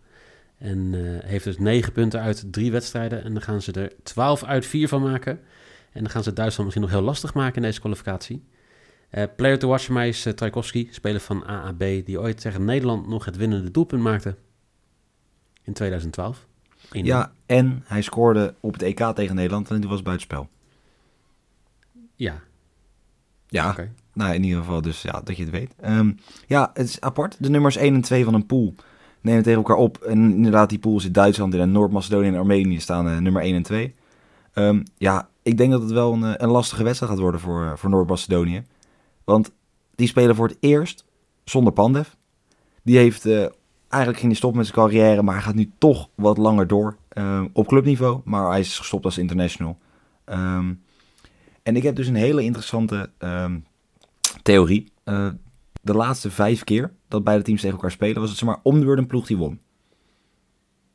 En 0.57 0.91
eh, 0.93 1.29
heeft 1.29 1.43
dus 1.43 1.57
negen 1.57 1.91
punten 1.91 2.21
uit 2.21 2.53
drie 2.53 2.71
wedstrijden. 2.71 3.23
En 3.23 3.33
dan 3.33 3.41
gaan 3.41 3.61
ze 3.61 3.71
er 3.71 3.91
12 4.03 4.43
uit 4.43 4.65
vier 4.65 4.87
van 4.87 5.01
maken. 5.01 5.39
En 5.91 6.01
dan 6.01 6.09
gaan 6.09 6.23
ze 6.23 6.33
Duitsland 6.33 6.65
misschien 6.65 6.89
nog 6.89 6.99
heel 6.99 7.07
lastig 7.07 7.33
maken 7.33 7.55
in 7.55 7.61
deze 7.61 7.79
kwalificatie. 7.79 8.43
Player 9.35 9.59
to 9.59 9.67
watch 9.67 9.85
voor 9.85 9.93
mij 9.93 10.07
is 10.07 10.25
uh, 10.25 10.33
speler 10.89 11.19
van 11.19 11.45
AAB, 11.45 11.79
die 11.79 12.19
ooit 12.19 12.41
tegen 12.41 12.65
Nederland 12.65 13.07
nog 13.07 13.25
het 13.25 13.37
winnende 13.37 13.71
doelpunt 13.71 14.01
maakte. 14.01 14.35
In 15.65 15.73
2012. 15.73 16.45
1-0. 16.85 16.89
Ja, 16.89 17.31
en 17.45 17.83
hij 17.85 18.01
scoorde 18.01 18.53
op 18.59 18.73
het 18.73 18.81
EK 18.81 18.99
tegen 18.99 19.35
Nederland 19.35 19.69
en 19.69 19.79
die 19.79 19.89
was 19.89 20.01
buitenspel. 20.01 20.47
Ja, 22.15 22.41
Ja, 23.47 23.75
nou 24.13 24.33
in 24.33 24.43
ieder 24.43 24.59
geval 24.59 24.81
dus 24.81 25.01
ja, 25.01 25.21
dat 25.23 25.37
je 25.37 25.43
het 25.43 25.51
weet. 25.51 25.73
Ehm, 25.79 26.11
ja, 26.47 26.71
het 26.73 26.87
is 26.87 27.01
apart. 27.01 27.35
De 27.39 27.49
nummers 27.49 27.75
1 27.75 27.93
en 27.93 28.01
2 28.01 28.23
van 28.23 28.33
een 28.33 28.45
pool 28.45 28.75
nemen 29.21 29.43
tegen 29.43 29.57
elkaar 29.57 29.77
op. 29.77 29.97
En 29.97 30.31
inderdaad, 30.31 30.69
die 30.69 30.79
pool 30.79 30.99
zit 30.99 31.13
Duitsland 31.13 31.53
in 31.53 31.59
en 31.59 31.71
Noord-Macedonië 31.71 32.27
en 32.27 32.35
Armenië 32.35 32.79
staan 32.79 33.07
eh, 33.07 33.17
nummer 33.17 33.41
1 33.41 33.55
en 33.55 33.63
2. 33.63 33.95
Ehm, 34.53 34.83
ja, 34.97 35.29
ik 35.41 35.57
denk 35.57 35.71
dat 35.71 35.81
het 35.81 35.91
wel 35.91 36.13
een, 36.13 36.23
eh, 36.23 36.33
een 36.37 36.49
lastige 36.49 36.83
wedstrijd 36.83 37.11
gaat 37.11 37.21
worden 37.21 37.39
voor, 37.39 37.63
eh, 37.63 37.75
voor 37.75 37.89
Noord-Macedonië. 37.89 38.63
Want 39.23 39.51
die 39.95 40.07
spelen 40.07 40.35
voor 40.35 40.47
het 40.47 40.57
eerst 40.59 41.05
zonder 41.43 41.73
Pandev. 41.73 42.07
Die 42.83 42.97
heeft 42.97 43.27
eigenlijk 43.95 44.17
ging 44.17 44.31
hij 44.31 44.35
stoppen 44.35 44.59
met 44.59 44.67
zijn 44.67 44.79
carrière, 44.79 45.21
maar 45.21 45.33
hij 45.33 45.43
gaat 45.43 45.55
nu 45.55 45.71
toch 45.77 46.09
wat 46.15 46.37
langer 46.37 46.67
door. 46.67 46.97
eh, 47.09 47.43
op 47.53 47.67
clubniveau, 47.67 48.21
maar 48.23 48.49
hij 48.49 48.59
is 48.59 48.77
gestopt 48.77 49.05
als 49.05 49.17
international. 49.17 49.77
Ehm, 50.25 50.73
en 51.63 51.75
ik 51.75 51.83
heb 51.83 51.95
dus 51.95 52.07
een 52.07 52.15
hele 52.15 52.43
interessante 52.43 53.09
ehm, 53.17 53.59
theorie. 54.41 54.91
Eh, 55.03 55.27
de 55.81 55.93
laatste 55.93 56.31
vijf 56.31 56.63
keer 56.63 56.93
dat 57.07 57.23
beide 57.23 57.43
teams 57.43 57.61
tegen 57.61 57.75
elkaar 57.75 57.91
spelen, 57.91 58.21
was 58.21 58.29
het 58.29 58.39
zomaar 58.39 58.59
om 58.63 58.79
de 58.79 58.85
beurt 58.85 58.97
een 58.97 59.07
ploeg 59.07 59.27
die 59.27 59.37
won. 59.37 59.59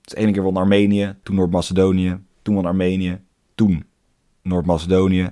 Dus 0.00 0.12
de 0.12 0.16
ene 0.16 0.32
keer 0.32 0.42
won 0.42 0.56
Armenië, 0.56 1.16
toen 1.22 1.36
Noord-Macedonië, 1.36 2.18
toen 2.42 2.54
won 2.54 2.66
Armenië, 2.66 3.20
toen 3.54 3.84
Noord-Macedonië. 4.42 5.28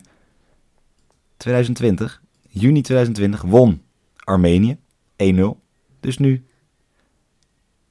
2020, 1.37 2.23
juni 2.49 2.81
2020, 2.81 3.43
won 3.43 3.83
Armenië 4.17 4.79
1-0. 5.17 5.61
Dus 6.01 6.19
nu 6.19 6.45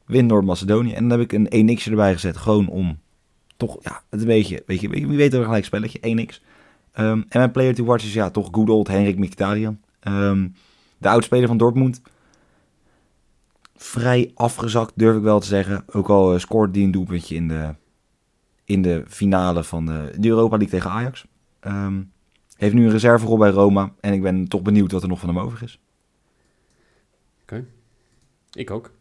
wint 0.07 0.27
Noord-Macedonië. 0.27 0.93
En 0.93 1.07
dan 1.07 1.19
heb 1.19 1.31
ik 1.31 1.51
een 1.51 1.77
1x 1.77 1.83
erbij 1.83 2.13
gezet, 2.13 2.37
gewoon 2.37 2.67
om 2.67 2.99
toch, 3.57 3.77
ja, 3.81 4.01
het 4.09 4.21
een 4.21 4.27
beetje, 4.27 4.63
weet 4.65 4.81
je, 4.81 4.89
wie 4.89 5.07
weet 5.07 5.33
er 5.33 5.43
gelijk 5.43 5.65
spelletje, 5.65 5.99
1x. 5.99 6.41
Ehm, 6.91 7.21
en 7.29 7.39
mijn 7.39 7.51
player 7.51 7.75
to 7.75 7.83
watch 7.83 8.03
is 8.03 8.13
ja, 8.13 8.29
toch 8.29 8.47
good 8.51 8.69
old 8.69 8.87
Henrik 8.87 9.17
Mkhitaryan. 9.17 9.79
Ehm, 9.99 10.47
de 10.97 11.09
oudspeler 11.09 11.47
van 11.47 11.57
Dortmund. 11.57 12.01
Vrij 13.75 14.31
afgezakt, 14.35 14.91
durf 14.95 15.17
ik 15.17 15.21
wel 15.21 15.39
te 15.39 15.47
zeggen. 15.47 15.83
Ook 15.91 16.09
al 16.09 16.33
eh, 16.33 16.39
scoorde 16.39 16.71
die 16.71 16.85
een 16.85 16.91
doelpuntje 16.91 17.35
in 17.35 17.47
de, 17.47 17.75
in 18.63 18.81
de 18.81 19.03
finale 19.07 19.63
van 19.63 19.85
de, 19.85 20.13
de 20.17 20.27
Europa 20.27 20.57
League 20.57 20.79
tegen 20.79 20.91
Ajax. 20.91 21.25
Ehm, 21.59 22.01
heeft 22.55 22.73
nu 22.73 22.85
een 22.85 22.91
reserverol 22.91 23.37
bij 23.37 23.49
Roma. 23.49 23.93
En 23.99 24.13
ik 24.13 24.21
ben 24.21 24.47
toch 24.47 24.61
benieuwd 24.61 24.91
wat 24.91 25.01
er 25.01 25.07
nog 25.07 25.19
van 25.19 25.29
hem 25.29 25.39
over 25.39 25.63
is. 25.63 25.79
Ik 28.51 28.71
ook. 28.71 28.91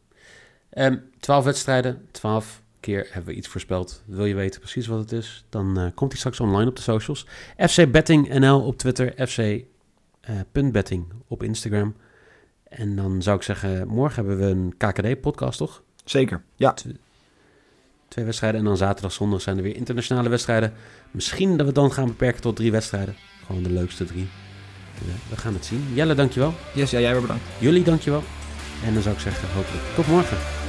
Ehm 0.77 0.97
12 1.21 1.45
wedstrijden, 1.45 2.09
12 2.11 2.63
keer 2.81 3.07
hebben 3.11 3.33
we 3.33 3.39
iets 3.39 3.49
voorspeld. 3.49 4.03
Wil 4.07 4.25
je 4.25 4.35
weten 4.35 4.61
precies 4.61 4.87
wat 4.87 4.99
het 4.99 5.13
is? 5.13 5.45
Dan 5.49 5.79
eh, 5.79 5.87
komt 5.95 6.11
hij 6.11 6.19
straks 6.19 6.41
online 6.41 6.69
op 6.69 6.77
de 6.77 6.83
socials. 6.83 7.27
FC 7.57 7.91
Betting 7.91 8.39
NL 8.39 8.61
op 8.61 8.79
Twitter, 8.79 9.27
FC 9.29 9.39
eh, 9.39 9.65
punt 10.53 10.73
Betting 10.73 11.05
op 11.29 11.43
Instagram. 11.43 11.95
En 12.69 12.97
dan 12.97 13.23
zou 13.23 13.37
ik 13.37 13.43
zeggen, 13.43 13.89
morgen 13.89 14.27
hebben 14.27 14.47
we 14.47 14.53
een 14.53 14.75
KKD-podcast, 14.77 15.59
toch? 15.59 15.83
Zeker, 16.05 16.43
ja. 16.57 16.75
Twee 18.09 18.25
wedstrijden 18.25 18.61
en 18.61 18.67
dan 18.67 18.77
zaterdag, 18.77 19.13
zondag 19.13 19.41
zijn 19.41 19.57
er 19.57 19.63
weer 19.63 19.77
internationale 19.77 20.29
wedstrijden. 20.29 20.73
Misschien 21.11 21.57
dat 21.57 21.67
we 21.67 21.73
dan 21.73 21.93
gaan 21.93 22.07
beperken 22.07 22.41
tot 22.41 22.57
drie 22.57 22.71
wedstrijden. 22.71 23.15
Gewoon 23.47 23.63
de 23.63 23.71
leukste 23.73 24.05
drie. 24.05 24.29
we 25.29 25.37
gaan 25.37 25.55
het 25.55 25.65
zien. 25.65 25.85
Jelle, 25.95 26.15
dankjewel. 26.15 26.53
Yes, 26.75 26.91
ja, 26.91 27.01
jij 27.01 27.13
weer 27.13 27.21
bedankt. 27.21 27.45
Jullie, 27.59 27.85
dankjewel. 27.85 28.23
En 28.85 28.95
dan 28.95 29.03
zou 29.03 29.15
ik 29.15 29.21
zeggen, 29.21 29.49
hopelijk 29.49 29.85
tot 29.95 30.07
morgen. 30.07 30.66